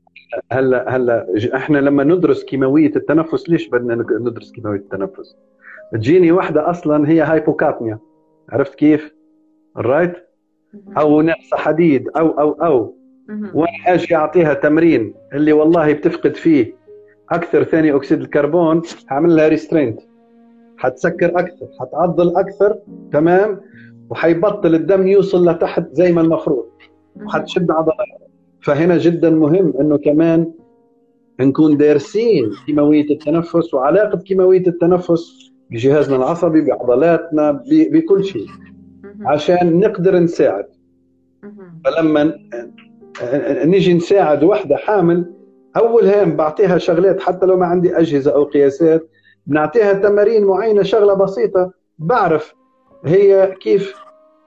هلا 0.52 0.96
هلا 0.96 1.26
إحنا 1.54 1.78
لما 1.78 2.04
ندرس 2.04 2.44
كيماوية 2.44 2.92
التنفس 2.96 3.48
ليش 3.48 3.68
بدنا 3.68 3.94
ندرس 4.20 4.52
كيماوية 4.52 4.78
التنفس؟ 4.78 5.36
تجيني 5.92 6.32
واحدة 6.32 6.70
أصلا 6.70 7.08
هي 7.08 7.20
hypocapnia 7.20 7.98
عرفت 8.50 8.74
كيف؟ 8.74 9.14
right؟ 9.76 10.12
أو 10.98 11.22
نقص 11.22 11.54
حديد 11.54 12.08
أو 12.08 12.28
أو 12.28 12.50
أو. 12.52 12.94
وأنا 13.54 13.94
أجي 13.94 14.16
أعطيها 14.16 14.54
تمرين 14.54 15.14
اللي 15.34 15.52
والله 15.52 15.92
بتفقد 15.92 16.36
فيه 16.36 16.74
أكثر 17.30 17.64
ثاني 17.64 17.96
أكسيد 17.96 18.20
الكربون 18.20 18.82
هعمل 19.08 19.36
لها 19.36 19.48
restraint 19.48 20.00
حتسكر 20.76 21.38
أكثر 21.38 21.66
حتعضل 21.80 22.36
أكثر 22.36 22.78
تمام؟ 23.12 23.60
وحيبطل 24.10 24.74
الدم 24.74 25.06
يوصل 25.06 25.48
لتحت 25.50 25.84
زي 25.92 26.12
ما 26.12 26.20
المفروض. 26.20 26.66
وحتشد 27.16 27.70
عضلات 27.70 27.96
فهنا 28.62 28.98
جدا 28.98 29.30
مهم 29.30 29.74
إنه 29.80 29.98
كمان 29.98 30.52
نكون 31.40 31.76
دارسين 31.76 32.50
كيماوية 32.66 33.10
التنفس 33.10 33.74
وعلاقة 33.74 34.18
كيماوية 34.18 34.66
التنفس 34.66 35.50
بجهازنا 35.70 36.16
العصبي 36.16 36.60
بعضلاتنا 36.60 37.62
بكل 37.70 38.24
شيء. 38.24 38.46
عشان 39.24 39.80
نقدر 39.80 40.18
نساعد. 40.18 40.66
فلما 41.84 42.34
نيجي 43.64 43.94
نساعد 43.94 44.44
وحدة 44.44 44.76
حامل 44.76 45.24
أول 45.76 46.06
هام 46.06 46.36
بعطيها 46.36 46.78
شغلات 46.78 47.20
حتى 47.20 47.46
لو 47.46 47.56
ما 47.56 47.66
عندي 47.66 47.98
أجهزة 47.98 48.34
أو 48.34 48.44
قياسات 48.44 49.08
بنعطيها 49.46 49.92
تمارين 49.92 50.44
معينة 50.44 50.82
شغلة 50.82 51.14
بسيطة 51.14 51.72
بعرف 51.98 52.54
هي 53.04 53.56
كيف 53.60 53.94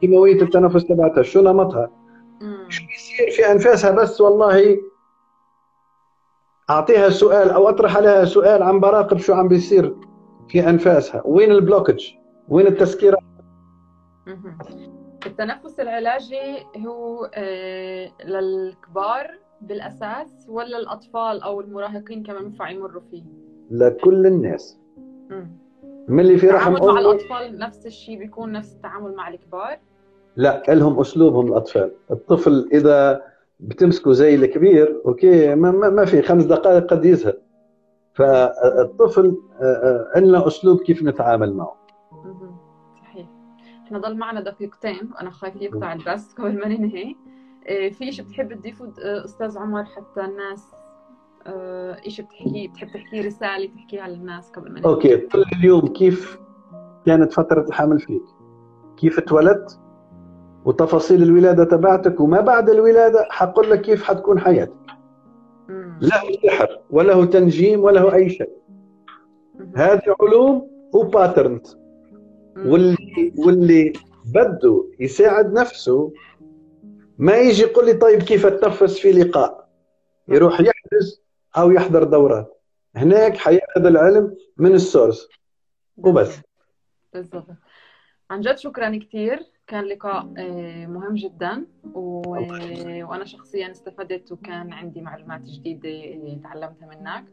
كيماوية 0.01 0.41
التنفس 0.41 0.85
تبعتها 0.85 1.23
شو 1.23 1.41
نمطها. 1.41 2.02
شو 2.73 2.85
بيصير 2.87 3.31
في 3.31 3.51
أنفاسها 3.51 3.91
بس 3.91 4.21
والله 4.21 4.77
أعطيها 6.69 7.09
سؤال 7.09 7.49
أو 7.49 7.69
أطرح 7.69 7.97
عليها 7.97 8.25
سؤال 8.25 8.63
عم 8.63 8.79
براقب 8.79 9.17
شو 9.17 9.33
عم 9.33 9.47
بيصير 9.47 9.95
في 10.49 10.69
أنفاسها. 10.69 11.21
وين 11.25 11.51
البلوكج؟ 11.51 12.11
وين 12.49 12.67
التسكيرات 12.67 13.19
التنفس 15.25 15.79
العلاجي 15.79 16.65
هو 16.77 17.29
آه، 17.33 18.11
للكبار 18.25 19.39
بالأساس 19.61 20.45
ولا 20.49 20.77
الأطفال 20.77 21.43
أو 21.43 21.61
المراهقين 21.61 22.23
كمان 22.23 22.43
ينفع 22.45 22.69
يمروا 22.69 23.01
فيه؟ 23.11 23.23
لكل 23.71 24.27
الناس. 24.27 24.79
من 26.07 26.19
اللي 26.19 26.37
في 26.37 26.47
رحم 26.49 26.71
مع 26.73 26.99
الأطفال 26.99 27.59
نفس 27.59 27.85
الشيء 27.85 28.17
بيكون 28.19 28.51
نفس 28.51 28.73
التعامل 28.73 29.15
مع 29.15 29.27
الكبار؟ 29.27 29.79
لا 30.35 30.63
لهم 30.69 30.99
أسلوبهم 30.99 31.47
الأطفال. 31.47 31.91
الطفل 32.11 32.69
إذا 32.73 33.21
بتمسكه 33.59 34.11
زي 34.11 34.35
الكبير 34.35 35.01
okay 35.05 35.55
ما, 35.55 35.71
ما 35.71 36.05
في 36.05 36.21
خمس 36.21 36.43
دقائق 36.43 36.85
قد 36.85 37.05
يزهق. 37.05 37.37
فالطفل 38.13 39.37
عندنا 40.15 40.37
آه، 40.37 40.43
آه، 40.43 40.47
أسلوب 40.47 40.81
كيف 40.81 41.03
نتعامل 41.03 41.53
معه. 41.53 41.75
صحيح. 43.01 43.27
إحنا 43.85 43.99
ضل 43.99 44.17
معنا 44.17 44.41
دقيقتين 44.41 45.11
وأنا 45.15 45.29
خايف 45.29 45.55
يقطع 45.55 45.93
البث 45.93 46.33
قبل 46.33 46.59
ما 46.59 46.67
ننهي. 46.67 47.15
آه، 47.67 47.89
في 47.89 48.11
شيء 48.11 48.25
بتحب 48.25 48.53
تضيفه 48.53 48.93
أستاذ 48.99 49.57
عمر 49.57 49.83
حتى 49.83 50.21
الناس 50.21 50.71
شيء 52.07 52.25
بتحكي؟ 52.25 52.67
بتحب 52.67 52.87
تحكي 52.87 53.21
رسالة 53.21 53.69
تحكيها 53.75 54.07
للناس 54.07 54.51
قبل 54.51 54.71
ما 54.71 54.79
ننهي؟ 54.79 54.93
okay. 54.93 55.17
طول 55.17 55.45
اليوم 55.59 55.87
كيف 55.87 56.39
كانت 57.05 57.33
فترة 57.33 57.61
الحمل 57.67 57.99
فيك؟ 57.99 58.23
كيف 58.97 59.17
اتولدت؟ 59.19 59.79
وتفاصيل 60.65 61.23
الولادة 61.23 61.63
تبعتك 61.63 62.19
وما 62.19 62.41
بعد 62.41 62.69
الولادة 62.69 63.27
حقول 63.29 63.71
لك 63.71 63.81
كيف 63.81 64.03
حتكون 64.03 64.39
حياتك. 64.39 64.73
لا 66.01 66.21
سحر 66.43 66.81
ولا 66.89 67.25
تنجيم 67.25 67.83
ولا 67.83 68.15
أي 68.15 68.29
شيء. 68.29 68.49
هذه 69.75 70.15
علوم 70.21 70.69
وباترنز 70.93 71.77
واللي 72.57 73.33
واللي 73.37 73.93
بده 74.25 74.85
يساعد 74.99 75.53
نفسه 75.53 76.13
ما 77.17 77.35
يجي 77.37 77.61
يقول 77.61 77.85
لي 77.85 77.93
طيب 77.93 78.23
كيف 78.23 78.45
اتنفس 78.45 78.99
في 78.99 79.11
لقاء؟ 79.11 79.69
يروح 80.27 80.59
يحجز 80.59 81.23
أو 81.57 81.71
يحضر 81.71 82.03
دورات. 82.03 82.61
هناك 82.95 83.37
حياخذ 83.37 83.85
العلم 83.85 84.35
من 84.57 84.73
السورس 84.73 85.27
وبس. 85.97 86.41
بالضبط. 87.13 87.47
عن 88.29 88.41
جد 88.41 88.57
شكرا 88.57 88.99
كثير 88.99 89.39
كان 89.73 89.85
لقاء 89.85 90.33
آه، 90.37 90.85
مهم 90.85 91.15
جدا 91.15 91.65
و... 91.93 92.21
وأنا 93.09 93.25
شخصيا 93.25 93.71
استفدت 93.71 94.31
وكان 94.31 94.73
عندي 94.73 95.01
معلومات 95.01 95.41
جديدة 95.41 95.89
آه، 95.89 96.39
تعلمتها 96.43 96.87
منك. 96.87 97.25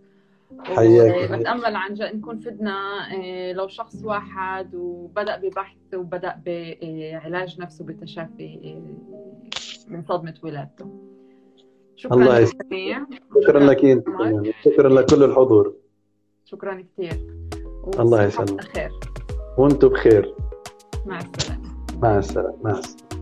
حياك 0.65 1.31
بتامل 1.33 1.77
عن 1.77 1.95
جد 1.95 2.15
نكون 2.15 2.39
فدنا 2.39 3.07
آه، 3.15 3.53
لو 3.53 3.69
شخص 3.69 4.05
واحد 4.05 4.75
وبدأ 4.75 5.37
ببحث 5.37 5.77
وبدأ 5.95 6.41
بعلاج 6.47 7.61
نفسه 7.61 7.85
بالتشافي 7.85 8.83
من 9.89 10.03
صدمة 10.03 10.35
ولادته. 10.43 10.87
شكرا 11.97 12.15
الله 12.15 12.39
يسلمك 12.39 13.07
شكرا 13.45 13.61
لك 13.61 13.85
أنت 13.85 14.07
شكرا 14.65 14.89
لكل 14.89 15.25
الحضور. 15.25 15.75
شكرا 16.45 16.85
كثير. 16.93 17.27
الله 17.99 18.23
يسلمك. 18.25 18.91
وأنتم 19.59 19.89
بخير. 19.89 20.35
مع 21.07 21.19
السلامة. 21.19 21.60
مع 22.03 22.19
السلامة 22.19 22.57
مع 22.65 22.71
السلامة 22.71 23.20